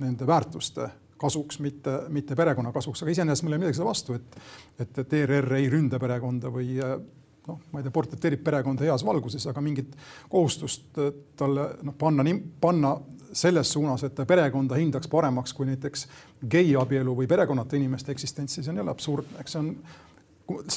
nende 0.03 0.28
väärtuste 0.28 0.89
kasuks, 1.22 1.59
mitte, 1.63 1.99
mitte 2.13 2.36
perekonna 2.36 2.72
kasuks, 2.76 3.03
aga 3.03 3.13
iseenesest 3.13 3.45
mul 3.45 3.55
ei 3.55 3.57
ole 3.57 3.66
midagi 3.66 3.80
selle 3.80 3.89
vastu, 3.89 4.18
et, 4.18 4.39
et, 4.80 5.03
et 5.03 5.13
ERR 5.22 5.53
ei 5.59 5.70
ründa 5.72 5.99
perekonda 6.01 6.51
või 6.51 6.76
noh, 6.80 7.59
ma 7.72 7.80
ei 7.80 7.86
tea, 7.86 7.93
portreteerib 7.95 8.43
perekonda 8.45 8.88
heas 8.88 9.05
valguses, 9.05 9.45
aga 9.47 9.63
mingit 9.63 9.93
kohustust 10.32 10.99
talle 11.39 11.70
noh, 11.86 11.95
panna, 11.99 12.26
panna 12.61 12.95
selles 13.36 13.72
suunas, 13.72 14.03
et 14.07 14.16
ta 14.16 14.26
perekonda 14.28 14.80
hindaks 14.80 15.09
paremaks 15.11 15.53
kui 15.53 15.68
näiteks 15.70 16.07
geiabielu 16.51 17.16
või 17.18 17.28
perekonnata 17.28 17.78
inimeste 17.80 18.13
eksistentsi, 18.16 18.63
see 18.63 18.74
on 18.74 18.84
jälle 18.84 18.93
absurdne, 18.95 19.39
eks 19.43 19.55
see 19.55 19.63
on 19.63 19.72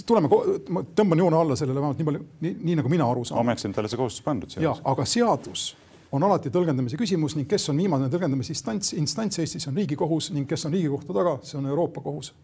tuleme, 0.07 0.31
ma 0.75 0.83
tõmban 0.97 1.21
joone 1.23 1.37
alla 1.37 1.57
sellele 1.59 1.81
vähemalt 1.81 2.01
nii 2.01 2.09
palju, 2.09 2.25
nii, 2.45 2.55
nii 2.71 2.79
nagu 2.81 2.93
mina 2.93 3.11
aru 3.11 3.27
saan. 3.29 3.43
ometi 3.43 3.69
on 3.69 3.77
talle 3.77 3.91
see 3.91 4.01
kohustus 4.01 4.25
pandud. 4.25 4.57
ja, 4.63 4.75
aga 4.85 5.05
seadus 5.09 5.71
on 6.13 6.25
alati 6.25 6.53
tõlgendamise 6.53 6.99
küsimus 7.01 7.37
ning 7.37 7.49
kes 7.51 7.69
on 7.73 7.81
viimane 7.81 8.09
tõlgendamise 8.13 8.55
instants, 8.55 8.93
instants 8.97 9.41
Eestis 9.43 9.69
on 9.69 9.77
Riigikohus 9.77 10.31
ning 10.35 10.49
kes 10.49 10.67
on 10.69 10.77
Riigikohtu 10.77 11.17
taga, 11.17 11.39
see 11.43 11.59
on 11.61 11.67
Euroopa 11.67 12.01
Kohus. 12.05 12.35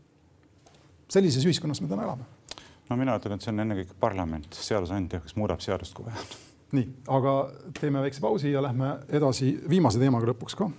sellises 1.08 1.44
ühiskonnas 1.44 1.80
me 1.80 1.88
täna 1.88 2.02
elame. 2.02 2.24
no 2.90 2.96
mina 2.96 3.16
ütlen, 3.18 3.34
et 3.34 3.42
see 3.46 3.52
on 3.52 3.60
ennekõike 3.64 3.96
parlament, 4.00 4.50
seadusandja, 4.54 5.20
kes 5.20 5.36
muudab 5.36 5.60
seadust, 5.60 5.94
kui 5.94 6.04
vaja 6.04 6.26
nii, 6.74 6.88
aga 7.08 7.34
teeme 7.80 8.02
väikse 8.02 8.20
pausi 8.20 8.52
ja 8.52 8.62
lähme 8.62 8.96
edasi 9.08 9.54
viimase 9.70 10.02
teemaga 10.02 10.32
lõpuks 10.32 10.58
ka. 10.58 10.70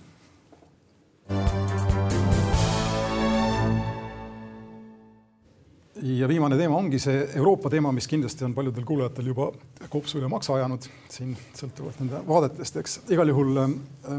Ja 6.06 6.28
viimane 6.28 6.56
teema 6.58 6.76
ongi 6.76 6.98
see 7.02 7.22
Euroopa 7.34 7.70
teema, 7.72 7.90
mis 7.94 8.06
kindlasti 8.08 8.44
on 8.46 8.54
paljudel 8.54 8.84
kuulajatel 8.86 9.30
juba 9.32 9.48
kopsu 9.90 10.20
üle 10.20 10.28
maksa 10.30 10.54
ajanud 10.54 10.86
siin 11.10 11.32
sõltuvalt 11.56 12.02
nende 12.02 12.20
vaadetest, 12.28 12.78
eks 12.82 12.98
igal 13.14 13.32
juhul 13.32 13.62
äh, 13.62 13.72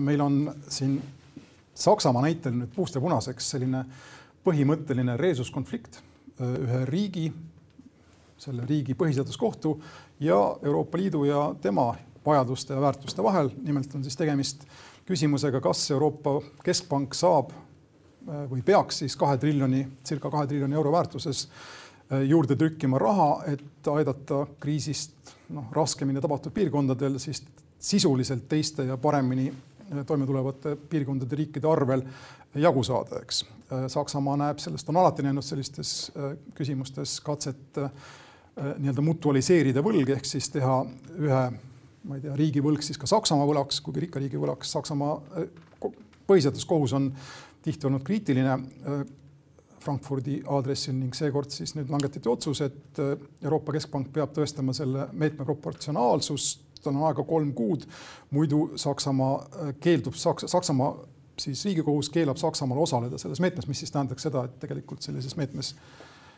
meil 0.03 0.23
on 0.23 0.41
siin 0.69 0.97
Saksamaa 1.77 2.23
näitel 2.25 2.55
nüüd 2.57 2.71
puust 2.73 2.95
ja 2.97 3.01
punaseks 3.03 3.51
selline 3.53 3.83
põhimõtteline 4.45 5.17
reesuskonflikt 5.21 5.99
äh, 5.99 6.57
ühe 6.65 6.81
riigi, 6.89 7.27
selle 8.41 8.65
riigi 8.69 8.97
põhiseaduskohtu 8.97 9.75
ja 10.25 10.39
Euroopa 10.65 10.97
Liidu 10.97 11.23
ja 11.29 11.51
tema 11.61 11.91
vajaduste 12.25 12.73
ja 12.73 12.81
väärtuste 12.81 13.23
vahel. 13.23 13.51
nimelt 13.63 13.95
on 13.95 14.03
siis 14.03 14.17
tegemist 14.17 14.65
küsimusega, 15.07 15.61
kas 15.61 15.85
Euroopa 15.91 16.39
Keskpank 16.63 17.15
saab 17.15 17.53
või 18.27 18.61
peaks 18.65 19.03
siis 19.03 19.15
kahe 19.19 19.37
triljoni, 19.41 19.85
circa 20.03 20.31
kahe 20.31 20.47
triljoni 20.47 20.75
euro 20.75 20.91
väärtuses 20.91 21.47
äh, 21.47 22.23
juurde 22.27 22.55
trükkima 22.55 22.99
raha, 22.99 23.29
et 23.53 23.91
aidata 23.93 24.45
kriisist 24.59 25.33
noh, 25.55 25.69
raskemini 25.71 26.21
tabatud 26.21 26.53
piirkondadel 26.55 27.19
siis 27.23 27.43
sisuliselt 27.79 28.47
teiste 28.49 28.87
ja 28.89 28.97
paremini 28.97 29.49
äh, 29.51 30.05
toime 30.05 30.25
tulevate 30.25 30.75
piirkondade 30.75 31.35
riikide 31.35 31.69
arvel 31.71 32.05
jagu 32.55 32.83
saada, 32.83 33.21
eks. 33.21 33.45
Saksamaa 33.91 34.37
näeb 34.39 34.61
sellest, 34.63 34.87
on 34.89 34.97
alati 34.97 35.25
näinud 35.25 35.43
sellistes 35.43 35.89
küsimustes 36.55 37.17
katset 37.19 37.75
Äh, 38.57 38.71
nii-öelda 38.81 39.03
mutualiseerida 39.05 39.83
võlg 39.85 40.09
ehk 40.15 40.25
siis 40.25 40.47
teha 40.49 40.79
ühe, 41.21 41.41
ma 42.09 42.15
ei 42.17 42.23
tea, 42.23 42.33
riigivõlg 42.39 42.81
siis 42.81 42.97
ka 42.97 43.05
Saksamaa 43.09 43.45
võlaks, 43.45 43.77
kuigi 43.85 44.01
rikka 44.07 44.21
riigi 44.23 44.39
võlaks. 44.41 44.71
Saksamaa 44.73 45.11
äh, 45.37 45.91
põhiseaduskohus 46.25 46.95
on 46.97 47.11
tihti 47.67 47.89
olnud 47.89 48.05
kriitiline 48.07 48.53
äh, 48.55 49.01
Frankfurdi 49.83 50.41
aadressil 50.51 50.95
ning 50.97 51.15
seekord 51.15 51.53
siis 51.53 51.75
nüüd 51.77 51.91
langetati 51.93 52.27
otsus, 52.31 52.59
et 52.65 52.99
Euroopa 52.99 53.75
Keskpank 53.75 54.09
peab 54.15 54.33
tõestama 54.35 54.73
selle 54.75 55.05
meetme 55.13 55.45
proportsionaalsust, 55.47 56.65
on 56.87 56.97
aega 57.07 57.23
kolm 57.27 57.53
kuud, 57.55 57.85
muidu 58.31 58.61
Saksamaa 58.79 59.71
keeldub, 59.83 60.15
Saks-, 60.15 60.47
Saksamaa 60.51 60.93
siis 61.39 61.65
riigikohus 61.65 62.09
keelab 62.09 62.39
Saksamaal 62.39 62.79
osaleda 62.83 63.19
selles 63.21 63.41
meetmes, 63.43 63.67
mis 63.67 63.81
siis 63.83 63.91
tähendaks 63.91 64.27
seda, 64.27 64.45
et 64.47 64.59
tegelikult 64.61 65.05
sellises 65.05 65.35
meetmes 65.39 65.73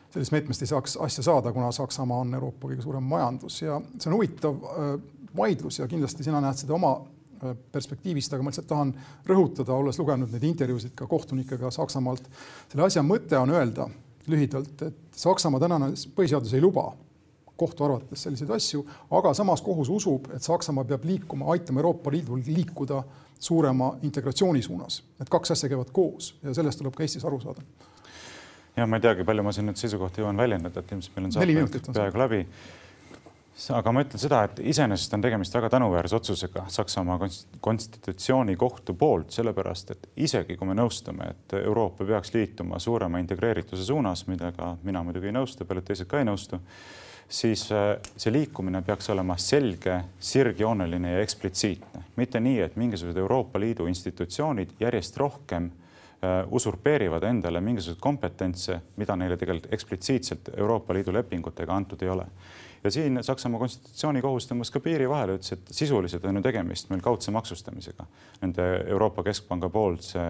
sellest 0.09 0.33
meetmest 0.33 0.65
ei 0.65 0.71
saaks 0.71 0.97
asja 1.05 1.23
saada, 1.23 1.53
kuna 1.53 1.71
Saksamaa 1.75 2.23
on 2.23 2.33
Euroopa 2.33 2.71
kõige 2.71 2.81
suurem 2.81 3.05
majandus. 3.05 3.61
Ja 3.61 3.77
see 3.99 4.09
on 4.09 4.17
huvitav 4.17 4.65
äh, 4.65 4.91
vaidlus 5.37 5.79
ja 5.79 5.87
kindlasti 5.87 6.25
sina 6.25 6.41
näed 6.41 6.57
seda 6.57 6.73
oma 6.73 6.95
äh, 6.97 7.18
perspektiivist, 7.71 8.33
aga 8.33 8.43
ma 8.43 8.53
lihtsalt 8.53 8.69
tahan 8.69 8.93
rõhutada, 9.27 9.75
olles 9.75 9.99
lugenud 9.99 10.31
neid 10.33 10.45
intervjuusid 10.51 10.95
ka 10.97 11.07
kohtunikega 11.07 11.71
Saksamaalt. 11.71 12.29
selle 12.71 12.87
asja 12.87 13.03
mõte 13.05 13.37
on 13.39 13.53
öelda 13.55 13.89
lühidalt, 14.29 14.81
et 14.87 15.19
Saksamaa 15.19 15.59
tänane 15.59 15.93
põhiseadus 16.15 16.53
ei 16.53 16.61
luba 16.61 16.91
kohtu 17.59 17.83
arvates 17.83 18.21
selliseid 18.23 18.51
asju, 18.55 18.85
aga 19.11 19.33
samas 19.35 19.61
kohus 19.61 19.89
usub, 19.91 20.29
et 20.35 20.43
Saksamaa 20.43 20.85
peab 20.87 21.03
liikuma, 21.05 21.49
aitama 21.51 21.81
Euroopa 21.81 22.11
Liidul 22.11 22.43
liikuda 22.47 23.03
suurema 23.39 23.93
integratsiooni 24.03 24.61
suunas. 24.61 25.01
Need 25.19 25.31
kaks 25.31 25.51
asja 25.55 25.69
käivad 25.71 25.91
koos 25.95 26.33
ja 26.43 26.53
sellest 26.55 26.79
tuleb 26.79 26.95
ka 26.95 27.03
Eestis 27.03 27.25
aru 27.27 27.39
saada 27.43 27.63
ja 28.79 28.87
ma 28.87 28.99
ei 28.99 29.03
teagi, 29.03 29.25
palju 29.27 29.43
ma 29.45 29.53
siin 29.55 29.67
nüüd 29.69 29.79
seisukohti 29.79 30.23
jõuan 30.23 30.39
väljendada, 30.39 30.83
et 30.83 30.93
ilmselt 30.95 31.17
meil 31.17 31.27
on 31.27 31.35
saate 31.35 31.81
peaaegu 31.89 32.21
läbi. 32.21 32.43
Aga 33.75 33.91
ma 33.91 34.03
ütlen 34.05 34.21
seda, 34.21 34.43
et 34.47 34.61
iseenesest 34.71 35.13
on 35.17 35.23
tegemist 35.23 35.55
väga 35.55 35.69
tänuväärse 35.73 36.15
otsusega 36.15 36.63
Saksamaa 36.71 37.17
konstitutsioonikohtu 37.61 38.93
poolt, 38.99 39.33
sellepärast 39.35 39.91
et 39.95 40.07
isegi 40.15 40.55
kui 40.57 40.69
me 40.69 40.77
nõustume, 40.79 41.31
et 41.33 41.57
Euroopa 41.59 42.07
peaks 42.07 42.33
liituma 42.33 42.79
suurema 42.79 43.19
integreerituse 43.19 43.83
suunas, 43.85 44.25
millega 44.31 44.75
mina 44.83 45.03
muidugi 45.03 45.31
ei 45.31 45.35
nõustu, 45.35 45.67
paljud 45.67 45.89
teised 45.89 46.07
ka 46.07 46.21
ei 46.21 46.29
nõustu, 46.29 46.61
siis 47.29 47.65
äh, 47.75 47.91
see 48.15 48.31
liikumine 48.33 48.81
peaks 48.85 49.11
olema 49.11 49.35
selge, 49.41 49.99
sirgjooneline 50.31 51.17
ja 51.17 51.25
eksplitsiitne, 51.25 52.05
mitte 52.15 52.39
nii, 52.39 52.63
et 52.69 52.79
mingisugused 52.79 53.19
Euroopa 53.19 53.59
Liidu 53.59 53.91
institutsioonid 53.91 54.77
järjest 54.79 55.19
rohkem 55.19 55.71
Äh, 56.23 56.47
usurpeerivad 56.51 57.23
endale 57.23 57.61
mingisuguseid 57.63 58.01
kompetentse, 58.03 58.75
mida 58.99 59.15
neile 59.15 59.37
tegelikult 59.39 59.71
eksplitsiitselt 59.71 60.49
Euroopa 60.57 60.91
Liidu 60.93 61.13
lepingutega 61.15 61.71
antud 61.71 62.01
ei 62.03 62.09
ole. 62.11 62.25
Ja 62.83 62.91
siin 62.91 63.19
Saksamaa 63.23 63.59
konstitutsioonikohus 63.59 64.47
tõmbas 64.49 64.71
ka 64.71 64.81
piiri 64.83 65.07
vahele, 65.09 65.35
ütles, 65.39 65.53
et 65.55 65.71
sisuliselt 65.75 66.25
on 66.25 66.39
ju 66.39 66.43
tegemist 66.45 66.89
meil 66.91 67.01
kaudse 67.03 67.31
maksustamisega 67.35 68.05
nende 68.41 68.67
Euroopa 68.87 69.23
Keskpanga 69.27 69.69
poolse, 69.73 70.23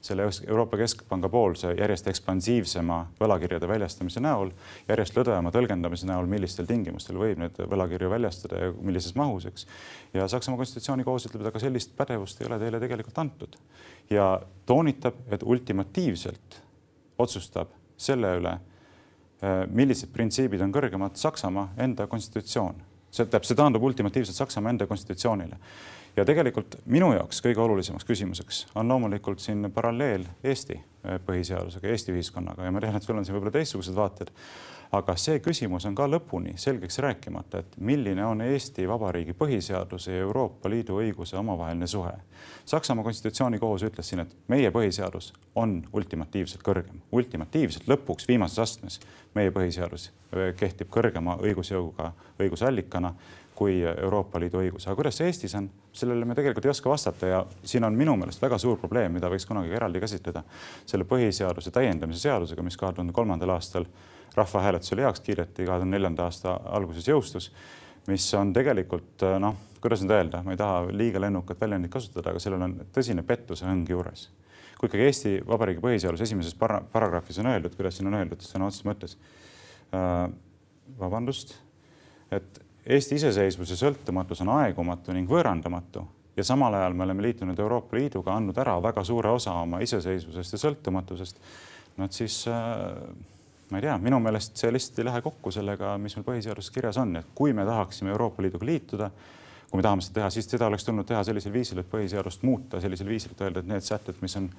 selle 0.00 0.28
Euroopa 0.46 0.80
Keskpanga 0.80 1.28
poolse 1.32 1.74
järjest 1.78 2.08
ekspansiivsema 2.12 2.98
võlakirjade 3.20 3.68
väljastamise 3.68 4.22
näol, 4.24 4.54
järjest 4.88 5.18
lõdvema 5.18 5.52
tõlgendamise 5.54 6.08
näol, 6.08 6.30
millistel 6.30 6.68
tingimustel 6.70 7.20
võib 7.20 7.42
neid 7.42 7.60
võlakirju 7.60 8.10
väljastada 8.12 8.64
ja 8.64 8.72
millises 8.80 9.14
mahus, 9.18 9.46
eks. 9.50 9.68
ja 10.16 10.28
Saksamaa 10.28 10.62
konstitutsioonikohus 10.62 11.28
ütleb, 11.28 11.44
et 11.44 11.52
aga 11.52 11.62
sellist 11.62 11.96
pädevust 11.98 12.40
ei 12.40 12.50
ole 12.50 12.60
teile 12.62 12.80
tegelikult 12.82 13.22
antud 13.22 13.60
ja 14.10 14.34
toonitab, 14.66 15.24
et 15.30 15.42
ultimatiivselt 15.42 16.60
otsustab 17.22 17.72
selle 18.00 18.36
üle, 18.40 18.56
millised 19.70 20.12
printsiibid 20.14 20.62
on 20.62 20.72
kõrgemad 20.74 21.16
Saksamaa 21.18 21.72
enda 21.82 22.06
konstitutsioon. 22.06 22.76
see 23.12 23.24
tähendab, 23.26 23.44
see 23.44 23.56
taandub 23.58 23.82
ultimatiivselt 23.82 24.36
Saksamaa 24.36 24.70
enda 24.70 24.86
konstitutsioonile. 24.86 25.56
ja 26.16 26.24
tegelikult 26.24 26.76
minu 26.86 27.12
jaoks 27.12 27.40
kõige 27.42 27.60
olulisemaks 27.60 28.04
küsimuseks 28.04 28.66
on 28.74 28.88
loomulikult 28.88 29.40
siin 29.40 29.70
paralleel 29.74 30.24
Eesti 30.44 30.76
eh, 30.76 31.18
põhiseadusega, 31.26 31.88
Eesti 31.88 32.12
ühiskonnaga 32.12 32.64
ja 32.64 32.70
ma 32.70 32.80
tean, 32.80 32.96
et 32.96 33.02
sul 33.02 33.16
on 33.16 33.24
siin 33.24 33.36
võib-olla 33.36 33.52
teistsugused 33.58 33.94
vaated. 33.94 34.30
Aga 34.92 35.14
see 35.16 35.40
küsimus 35.40 35.86
on 35.88 35.94
ka 35.96 36.04
lõpuni 36.10 36.52
selgeks 36.60 36.98
rääkimata, 37.00 37.62
et 37.62 37.76
milline 37.80 38.24
on 38.28 38.42
Eesti 38.44 38.84
Vabariigi 38.88 39.32
põhiseaduse 39.36 40.12
ja 40.12 40.24
Euroopa 40.26 40.68
Liidu 40.68 40.98
õiguse 41.00 41.38
omavaheline 41.40 41.88
suhe. 41.88 42.12
Saksamaa 42.68 43.04
konstitutsioonikohus 43.06 43.86
ütles 43.88 44.12
siin, 44.12 44.20
et 44.26 44.34
meie 44.52 44.70
põhiseadus 44.74 45.32
on 45.56 45.78
ultimatiivselt 45.92 46.64
kõrgem, 46.66 47.00
ultimatiivselt 47.12 47.88
lõpuks 47.88 48.28
viimases 48.28 48.60
astmes 48.66 49.00
meie 49.34 49.54
põhiseadus 49.54 50.10
eh, 50.10 50.52
kehtib 50.60 50.92
kõrgema 50.92 51.38
õigusjõuga 51.40 52.12
õigusallikana 52.42 53.14
kui 53.56 53.80
Euroopa 53.84 54.40
Liidu 54.40 54.60
õigus. 54.60 54.86
aga 54.86 54.96
kuidas 54.98 55.16
see 55.16 55.28
Eestis 55.28 55.54
on, 55.54 55.68
sellele 55.92 56.24
me 56.28 56.34
tegelikult 56.34 56.66
ei 56.66 56.72
oska 56.72 56.90
vastata 56.90 57.28
ja 57.28 57.42
siin 57.64 57.84
on 57.84 57.96
minu 57.96 58.16
meelest 58.16 58.42
väga 58.42 58.58
suur 58.58 58.78
probleem, 58.80 59.12
mida 59.12 59.28
võiks 59.32 59.46
kunagi 59.48 59.72
eraldi 59.76 60.00
käsitleda 60.02 60.42
selle 60.88 61.04
põhiseaduse 61.08 61.70
täiendamise 61.72 62.26
seadusega, 62.26 62.64
mis 62.64 62.76
kahe 62.80 62.96
tuhande 62.96 63.12
kolmandal 63.16 63.54
aastal 63.56 63.86
rahvahääletusel 64.36 65.02
heaks 65.04 65.20
kiideti, 65.20 65.66
kahe 65.66 65.78
tuhande 65.78 65.96
neljanda 65.96 66.26
aasta 66.28 66.54
alguses 66.76 67.08
jõustus, 67.08 67.50
mis 68.08 68.26
on 68.34 68.52
tegelikult 68.52 69.24
noh, 69.42 69.58
kuidas 69.82 70.02
nüüd 70.02 70.14
öelda, 70.16 70.42
ma 70.46 70.54
ei 70.54 70.60
taha 70.60 70.86
liiga 70.90 71.20
lennukat 71.22 71.60
väljendit 71.60 71.92
kasutada, 71.92 72.32
aga 72.32 72.42
sellel 72.42 72.64
on 72.66 72.78
tõsine 72.94 73.24
pettuse 73.26 73.66
hõng 73.68 73.88
juures. 73.90 74.30
kui 74.78 74.88
ikkagi 74.88 75.04
Eesti 75.06 75.32
Vabariigi 75.46 75.82
põhiseaduse 75.82 76.24
esimeses 76.26 76.56
para 76.58 76.80
paragrahvis 76.92 77.38
on 77.38 77.52
öeldud, 77.52 77.76
kuidas 77.78 77.96
siin 77.96 78.08
on 78.10 78.16
öeldud 78.18 78.40
sõna 78.42 78.66
otseses 78.66 78.86
mõttes 78.88 79.14
äh,, 79.94 80.26
vabandust, 80.98 81.54
et 82.30 82.58
Eesti 82.82 83.14
iseseisvus 83.20 83.70
ja 83.70 83.78
sõltumatus 83.78 84.42
on 84.42 84.50
aegumatu 84.56 85.14
ning 85.14 85.30
võõrandamatu 85.30 86.02
ja 86.36 86.44
samal 86.44 86.74
ajal 86.74 86.96
me 86.98 87.04
oleme 87.04 87.22
liitunud 87.22 87.58
Euroopa 87.58 87.96
Liiduga, 87.96 88.34
andnud 88.34 88.58
ära 88.58 88.74
väga 88.82 89.04
suure 89.04 89.30
osa 89.30 89.54
oma 89.60 89.82
iseseisvusest 89.84 90.56
ja 90.56 90.60
sõltumatusest. 90.64 91.38
no 91.96 92.08
et 92.08 92.16
siis 92.16 92.40
äh, 92.48 92.96
ma 93.72 93.80
ei 93.80 93.86
tea, 93.86 93.96
minu 94.02 94.20
meelest 94.22 94.60
see 94.60 94.72
lihtsalt 94.72 95.00
ei 95.00 95.08
lähe 95.08 95.22
kokku 95.24 95.52
sellega, 95.54 95.94
mis 95.98 96.16
meil 96.18 96.26
põhiseaduses 96.26 96.74
kirjas 96.74 97.00
on, 97.00 97.16
et 97.22 97.32
kui 97.34 97.54
me 97.56 97.64
tahaksime 97.68 98.12
Euroopa 98.12 98.44
Liiduga 98.44 98.68
liituda, 98.68 99.10
kui 99.70 99.80
me 99.80 99.86
tahame 99.86 100.04
seda 100.04 100.20
teha, 100.20 100.30
siis 100.34 100.48
seda 100.52 100.68
oleks 100.68 100.84
tulnud 100.84 101.08
teha 101.08 101.24
sellisel 101.24 101.54
viisil, 101.54 101.80
et 101.80 101.90
põhiseadust 101.90 102.44
muuta 102.44 102.80
sellisel 102.84 103.08
viisil, 103.08 103.32
et 103.32 103.44
öelda, 103.46 103.64
et 103.64 103.72
need 103.72 103.86
sätted, 103.86 104.18
mis 104.20 104.36
on 104.36 104.50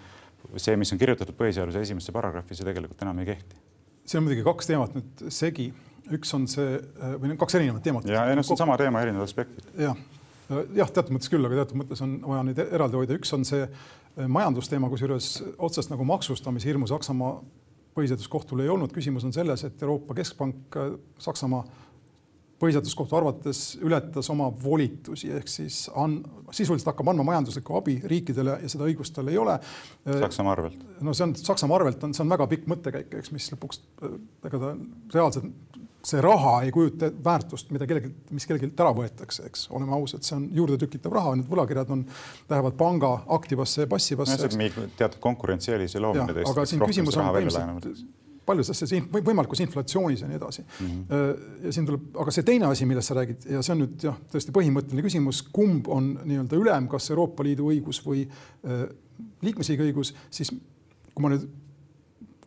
see, 0.58 0.76
mis 0.80 0.92
on 0.94 1.02
kirjutatud 1.02 1.38
põhiseaduse 1.38 1.86
esimesse 1.86 2.16
paragrahvi, 2.16 2.58
see 2.58 2.68
tegelikult 2.68 3.06
enam 3.06 3.22
ei 3.22 3.30
kehti. 3.32 3.62
see 4.04 4.20
on 4.20 4.26
muidugi 4.26 4.44
kaks 4.44 4.68
teemat 4.68 4.96
nüüd 4.98 5.28
segi 5.32 5.70
üks 6.12 6.34
on 6.36 6.48
see 6.52 6.76
või 7.22 7.32
need 7.32 7.40
kaks 7.40 7.56
erinevat 7.60 7.84
teemat. 7.86 8.08
ja, 8.10 8.26
noh, 8.36 8.44
see 8.44 8.56
on 8.56 8.62
sama 8.66 8.78
teema, 8.80 9.04
erinevad 9.06 9.28
aspektid. 9.28 9.68
jah, 9.80 10.00
jah, 10.76 10.90
teatud 10.90 11.16
mõttes 11.16 11.32
küll, 11.32 11.46
aga 11.48 11.62
teatud 11.62 11.80
mõttes 11.80 12.04
on 12.04 12.18
vaja 12.26 12.46
neid 12.50 12.64
eraldi 12.66 13.00
hoida. 13.00 13.18
üks 13.20 13.34
on 13.36 13.46
see 13.48 13.64
eh, 13.64 14.28
majandusteema, 14.28 14.90
kusjuures 14.92 15.30
otsest 15.58 15.94
nagu 15.94 16.08
maksustamise 16.08 16.70
hirmu 16.70 16.90
Saksamaa 16.92 17.38
põhiseaduskohtul 17.96 18.64
ei 18.64 18.70
olnud. 18.74 18.94
küsimus 18.94 19.26
on 19.28 19.34
selles, 19.34 19.64
et 19.64 19.82
Euroopa 19.82 20.16
Keskpank 20.18 20.78
eh, 20.82 20.94
Saksamaa 21.22 21.64
põhiseaduskohtu 22.64 23.18
arvates 23.18 23.62
ületas 23.84 24.30
oma 24.32 24.48
volitusi 24.64 25.32
ehk 25.36 25.50
siis 25.52 25.84
on, 26.00 26.20
sisuliselt 26.56 26.92
hakkab 26.92 27.12
andma 27.12 27.26
majanduslikku 27.28 27.76
abi 27.80 27.98
riikidele 28.08 28.58
ja 28.62 28.72
seda 28.72 28.88
õigust 28.88 29.16
tal 29.16 29.32
ei 29.32 29.40
ole. 29.42 29.58
Saksamaa 30.08 30.56
arvelt? 30.58 30.86
no 31.04 31.16
see 31.18 31.28
on 31.28 31.36
Saksamaa 31.40 31.82
arvelt 31.82 32.04
on, 32.08 32.16
see 32.16 32.24
on 32.24 32.32
väga 32.32 32.48
pikk 32.54 32.70
mõttekäik, 32.72 33.18
eks, 33.20 33.34
mis 33.36 33.50
lõpuks 33.56 33.84
ega 34.48 34.62
ta 34.62 34.74
reaalselt 35.18 35.82
see 36.04 36.22
raha 36.22 36.58
ei 36.66 36.72
kujuta 36.76 37.08
väärtust, 37.24 37.70
mida 37.72 37.88
kellelgi, 37.88 38.12
mis 38.36 38.48
kellelgi 38.48 38.74
ära 38.74 38.92
võetakse, 38.96 39.46
eks, 39.48 39.70
oleme 39.72 39.96
ausad, 39.96 40.26
see 40.28 40.36
on 40.36 40.50
juurdetükitav 40.58 41.16
raha, 41.16 41.38
need 41.40 41.48
võlakirjad 41.52 41.94
on, 41.96 42.04
lähevad 42.50 42.76
panga 42.80 43.14
aktivasse 43.38 43.86
ja 43.86 43.92
passivasse. 43.92 44.50
teatud 44.98 45.22
konkurentsieelise 45.24 46.04
loomine 46.04 46.36
teist. 46.36 46.52
aga 46.52 46.68
siin 46.68 46.84
küsimus 46.84 47.18
on 47.18 47.32
põhimõtteliselt 47.32 48.20
paljudes 48.44 48.74
asjades 48.74 49.06
võimalikus 49.24 49.62
inflatsioonis 49.64 50.24
ja 50.24 50.28
nii 50.28 50.36
edasi 50.36 50.64
mm. 50.64 50.88
-hmm. 50.88 51.44
ja 51.64 51.74
siin 51.76 51.86
tuleb, 51.88 52.10
aga 52.20 52.34
see 52.36 52.44
teine 52.48 52.68
asi, 52.68 52.86
millest 52.90 53.12
sa 53.12 53.16
räägid 53.16 53.48
ja 53.56 53.62
see 53.64 53.76
on 53.76 53.84
nüüd 53.86 54.04
jah, 54.04 54.18
tõesti 54.34 54.56
põhimõtteline 54.56 55.06
küsimus, 55.06 55.40
kumb 55.56 55.88
on 55.88 56.10
nii-öelda 56.24 56.60
ülem, 56.60 56.90
kas 56.92 57.10
Euroopa 57.14 57.46
Liidu 57.48 57.70
õigus 57.72 58.02
või 58.06 58.26
äh, 58.28 58.84
liikmesriigi 59.48 59.88
õigus, 59.88 60.12
siis 60.34 60.52
kui 60.52 61.24
ma 61.24 61.32
nüüd 61.32 61.48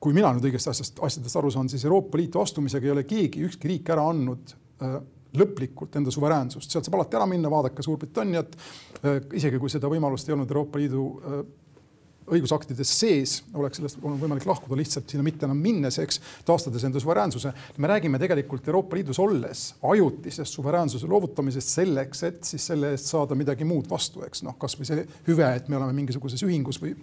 kui 0.01 0.15
mina 0.17 0.33
nüüd 0.35 0.49
õigesti 0.49 0.73
asjast, 0.73 1.03
asjadest 1.03 1.39
aru 1.41 1.51
saan, 1.53 1.69
siis 1.73 1.85
Euroopa 1.87 2.19
Liitu 2.21 2.41
astumisega 2.43 2.89
ei 2.89 2.95
ole 2.95 3.05
keegi, 3.09 3.45
ükski 3.49 3.71
riik 3.71 3.93
ära 3.95 4.05
andnud 4.11 4.55
äh, 4.85 4.99
lõplikult 5.37 5.97
enda 5.99 6.13
suveräänsust, 6.15 6.73
sealt 6.73 6.89
saab 6.89 6.99
alati 7.01 7.19
ära 7.19 7.29
minna, 7.29 7.53
vaadake 7.53 7.85
Suurbritanniat 7.85 8.57
äh,. 8.57 9.21
isegi 9.37 9.61
kui 9.63 9.73
seda 9.73 9.91
võimalust 9.93 10.29
ei 10.29 10.37
olnud 10.37 10.53
Euroopa 10.53 10.81
Liidu 10.81 11.07
äh, 11.21 11.41
õigusaktides 12.33 12.91
sees 12.99 13.37
oleks 13.55 13.79
sellest 13.81 14.01
olnud 14.03 14.21
võimalik 14.23 14.47
lahkuda 14.49 14.79
lihtsalt 14.79 15.11
sinna 15.11 15.25
mitte 15.27 15.47
enam 15.47 15.59
minnes, 15.63 15.99
eks, 16.03 16.21
taastades 16.47 16.85
enda 16.87 17.01
suveräänsuse. 17.03 17.53
me 17.79 17.89
räägime 17.89 18.19
tegelikult 18.19 18.69
Euroopa 18.69 18.97
Liidus 18.97 19.19
olles 19.23 19.75
ajutisest 19.83 20.59
suveräänsuse 20.59 21.07
loovutamisest 21.07 21.69
selleks, 21.79 22.23
et 22.23 22.45
siis 22.45 22.67
selle 22.67 22.91
eest 22.95 23.13
saada 23.13 23.35
midagi 23.35 23.65
muud 23.65 23.89
vastu, 23.91 24.25
eks 24.27 24.43
noh, 24.47 24.57
kasvõi 24.59 24.89
see 24.89 25.07
hüve, 25.29 25.49
et 25.57 25.69
me 25.69 25.79
oleme 25.79 25.95
mingisuguses 26.01 26.43
ühingus 26.47 26.81
või 26.83 26.95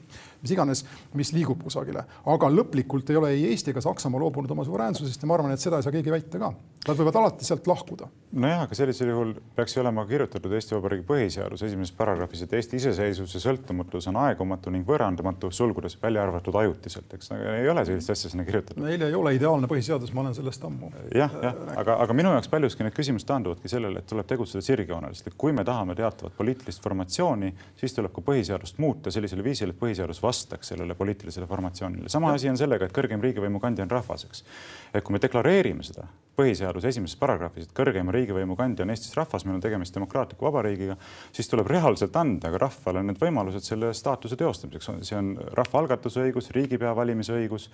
mis 0.44 0.52
iganes, 0.52 0.84
mis 1.14 1.32
liigub 1.34 1.64
kusagile. 1.64 2.04
aga 2.26 2.50
lõplikult 2.52 3.10
ei 3.10 3.20
ole 3.20 3.34
ei 3.34 3.46
Eesti 3.52 3.72
ega 3.72 3.82
Saksamaa 3.82 4.20
loobunud 4.20 4.52
oma 4.52 4.66
suveräänsusest 4.68 5.22
ja 5.22 5.28
ma 5.28 5.38
arvan, 5.38 5.54
et 5.56 5.64
seda 5.64 5.80
ei 5.80 5.86
saa 5.86 5.96
keegi 5.96 6.12
väita 6.12 6.40
ka. 6.42 6.52
Nad 6.84 7.00
võivad 7.00 7.16
alati 7.16 7.46
sealt 7.48 7.68
lahkuda. 7.68 8.10
nojah, 8.34 8.66
aga 8.66 8.76
sellisel 8.76 9.14
juhul 9.14 9.34
peaks 9.56 9.76
ju 9.78 9.82
olema 9.82 10.04
kirjutatud 10.10 10.52
Eesti 10.52 10.76
Vabariigi 10.76 11.06
põhiseaduse 11.08 11.70
esimeses 11.70 11.96
paragrahvis, 11.96 12.44
et 12.44 12.54
Eesti 12.60 12.82
iseseisvus 12.82 13.38
ja 13.38 13.44
sõltumatus 13.46 14.10
on 14.12 14.20
aegumatu 14.26 14.74
ning 14.74 14.88
võõrandamatu, 15.14 15.52
sulgudes 15.54 15.96
välja 16.02 16.24
arvatud 16.24 16.56
ajutiselt, 16.56 17.14
eks 17.14 17.32
ei 17.36 17.70
ole 17.70 17.84
sellist 17.86 18.10
asja 18.10 18.32
sinna 18.32 18.46
kirjutatud. 18.46 18.82
meil 18.84 19.02
ei 19.02 19.14
ole 19.16 19.36
ideaalne 19.36 19.68
põhiseadus, 19.68 20.14
ma 20.14 20.22
olen 20.22 20.36
sellest 20.36 20.64
ammu. 20.64 20.92
jah, 21.16 21.32
jah, 21.44 21.56
aga, 21.78 21.98
aga 22.04 22.14
minu 22.14 22.34
jaoks 22.34 22.50
paljuski 22.50 22.84
need 22.84 22.96
küsimused 22.98 23.28
taanduvadki 23.28 23.70
sellele, 23.70 24.00
et 24.00 24.10
tuleb 24.10 24.28
tegutseda 24.28 24.64
sirgjooneliselt, 24.66 25.28
et 25.28 25.38
kui 25.38 25.54
me 25.54 25.64
tahame 25.64 25.96
teatavat 25.96 26.36
poliitilist 26.38 26.84
formatsiooni, 26.84 27.54
siis 27.80 27.94
tuleb 27.94 28.14
ka 28.14 28.26
põhiseadust 28.26 28.82
muuta 28.84 29.12
sellisel 29.12 29.44
viisil, 29.44 29.74
et 29.74 29.80
põhiseadus 29.80 30.22
vastaks 30.24 30.74
sellele 30.74 30.96
poliitilisele 30.96 31.48
formatsioonile. 31.48 32.10
sama 32.10 32.34
asi 32.34 32.50
on 32.50 32.58
sellega, 32.58 32.86
et 32.86 32.96
kõrgem 32.96 33.22
riigivõimu 33.22 33.62
kandja 33.62 33.86
on 33.88 33.92
rahvas, 33.92 34.26
eks. 34.30 34.46
et 34.94 35.04
kui 35.04 35.14
me 35.14 35.22
deklareerime 35.22 35.84
seda 35.84 36.08
põhiseaduse 36.38 36.90
esimeses 36.90 37.20
paragrahvis, 37.22 37.68
et 37.68 37.76
kõrgeima 37.78 38.14
riigivõimu 38.16 38.56
kandja 38.58 38.86
on 38.86 38.94
Eestis 38.94 39.14
rahvas, 39.18 39.46
meil 39.46 39.60
on 39.60 39.64
tegemist 39.64 39.94
demokraatliku 39.94 40.48
vabariigiga, 40.48 40.98
siis 41.36 41.50
tuleb 41.52 41.70
reaalselt 41.70 42.16
anda 42.18 42.50
ka 42.54 42.62
rahvale 42.66 43.04
need 43.06 43.22
võimalused 43.22 43.66
selle 43.68 43.94
staatuse 43.98 44.38
teostamiseks. 44.40 44.90
see 45.06 45.20
on 45.20 45.36
rahvaalgatuse 45.60 46.26
õigus, 46.26 46.50
riigipea 46.56 46.96
valimise 46.98 47.38
õigus 47.38 47.70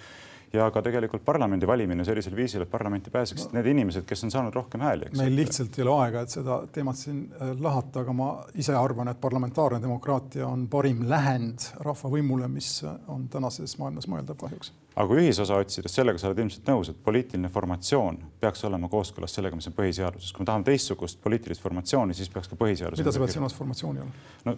ja 0.54 0.70
ka 0.74 0.82
tegelikult 0.82 1.24
parlamendi 1.26 1.68
valimine 1.68 2.06
sellisel 2.06 2.36
viisil, 2.36 2.64
et 2.66 2.72
parlamenti 2.72 3.12
pääseksid 3.14 3.54
need 3.54 3.70
inimesed, 3.70 4.06
kes 4.10 4.24
on 4.26 4.32
saanud 4.34 4.56
rohkem 4.56 4.82
hääli. 4.82 5.12
meil 5.18 5.36
lihtsalt 5.36 5.78
ei 5.78 5.86
ole 5.86 5.96
aega, 6.04 6.24
et 6.26 6.34
seda 6.34 6.60
teemat 6.74 6.98
siin 6.98 7.22
äh, 7.30 7.52
lahata, 7.62 8.04
aga 8.04 8.16
ma 8.16 8.30
ise 8.58 8.76
arvan, 8.76 9.12
et 9.12 9.22
parlamentaarne 9.22 9.82
demokraatia 9.82 10.48
on 10.48 10.68
parim 10.72 11.06
lähend 11.10 11.70
rahvavõimule, 11.86 12.50
mis 12.52 12.72
on 13.08 13.28
tänases 13.30 13.78
maailmas 13.82 14.10
mõeldav 14.10 14.40
kahjuks. 14.42 14.74
aga 14.96 15.08
kui 15.12 15.22
ühisosa 15.26 15.62
otsides, 15.62 15.94
sellega 15.96 16.22
sa 16.22 16.32
oled 16.32 16.42
ilmselt 16.46 16.74
nõus, 16.74 16.90
et 16.90 17.04
poliitiline 17.04 17.54
formatsioon 17.54 18.20
peaks 18.42 18.66
olema 18.66 18.90
kooskõlas 18.90 19.38
sellega, 19.38 19.60
mis 19.60 19.70
on 19.70 19.78
põhiseaduses. 19.78 20.34
kui 20.34 20.46
me 20.46 20.50
tahame 20.50 20.68
teistsugust 20.72 21.22
poliitilist 21.22 21.62
formatsiooni, 21.62 22.18
siis 22.18 22.34
peaks 22.34 22.50
ka 22.50 22.58
põhiseadus. 22.60 22.98
mida 23.04 23.14
sa 23.14 23.26
pead 23.26 23.38
silmas 23.38 23.56
formatsiooni 23.56 24.06
all? 24.06 24.20
no 24.46 24.58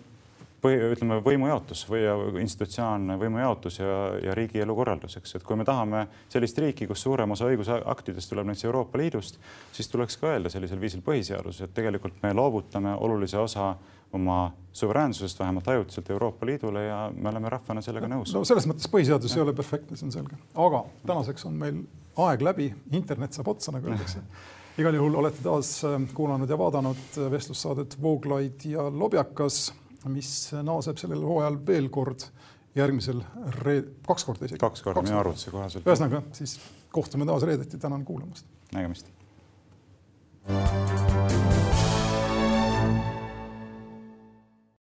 põhi, 0.62 0.78
ütleme 0.94 1.20
võimujaotus 1.26 1.84
või 1.90 2.04
institutsionaalne 2.44 3.18
võimujaotus 3.22 3.80
ja, 3.82 3.96
ja 4.22 4.36
riigielu 4.38 4.76
korraldus, 4.78 5.18
eks, 5.20 5.36
et 5.38 5.46
kui 5.48 5.58
me 5.60 5.66
tahame 5.68 6.06
sellist 6.32 6.60
riiki, 6.62 6.88
kus 6.90 7.04
suurem 7.06 7.34
osa 7.36 7.50
õigusaktidest 7.50 8.32
tuleb 8.32 8.50
näiteks 8.50 8.68
Euroopa 8.70 9.02
Liidust, 9.02 9.40
siis 9.76 9.90
tuleks 9.92 10.20
ka 10.22 10.34
öelda 10.34 10.52
sellisel 10.54 10.82
viisil 10.82 11.04
põhiseaduses, 11.06 11.66
et 11.66 11.76
tegelikult 11.78 12.22
me 12.24 12.34
loovutame 12.38 12.94
olulise 13.00 13.40
osa 13.42 13.74
oma 14.14 14.52
suveräänsusest 14.76 15.40
vähemalt 15.40 15.68
ajutiselt 15.68 16.10
Euroopa 16.10 16.46
Liidule 16.46 16.84
ja 16.84 17.02
me 17.16 17.30
oleme 17.30 17.50
rahvana 17.50 17.82
sellega 17.82 18.10
nõus. 18.12 18.34
no 18.36 18.44
selles 18.48 18.68
mõttes 18.68 18.90
põhiseadus 18.92 19.32
ja. 19.32 19.40
ei 19.40 19.46
ole 19.48 19.54
perfektne, 19.56 19.98
see 19.98 20.10
on 20.10 20.16
selge, 20.16 20.40
aga 20.56 20.84
tänaseks 21.08 21.46
on 21.48 21.60
meil 21.60 21.84
aeg 22.22 22.44
läbi, 22.44 22.74
internet 22.92 23.38
saab 23.38 23.54
otsa, 23.54 23.72
nagu 23.76 23.88
öeldakse 23.88 24.24
igal 24.82 24.96
juhul 24.96 25.16
olete 25.24 25.44
taas 25.44 25.78
äh, 25.88 26.00
kuulanud 26.16 26.50
ja 26.50 26.58
vaadanud 26.60 27.18
äh, 27.18 27.32
vestlussaadet 27.32 27.96
Vooglaid 28.02 28.68
ja 28.68 28.88
Lobjakas 28.92 29.72
mis 30.10 30.52
naaseb 30.64 30.98
sellel 30.98 31.24
hooajal 31.26 31.60
veel 31.68 31.90
kord 31.94 32.26
järgmisel 32.76 33.22
reed-, 33.62 33.92
kaks 34.08 34.26
korda 34.28 34.48
isegi. 34.48 34.60
kaks 34.62 34.86
korda 34.86 35.04
minu 35.06 35.20
arvutuse 35.20 35.52
kohaselt. 35.54 35.86
ühesõnaga 35.86 36.24
siis 36.38 36.60
kohtume 36.92 37.28
taas 37.30 37.44
reedeti, 37.48 37.78
tänan 37.82 38.06
kuulamast. 38.06 38.46
nägemist. 38.74 39.12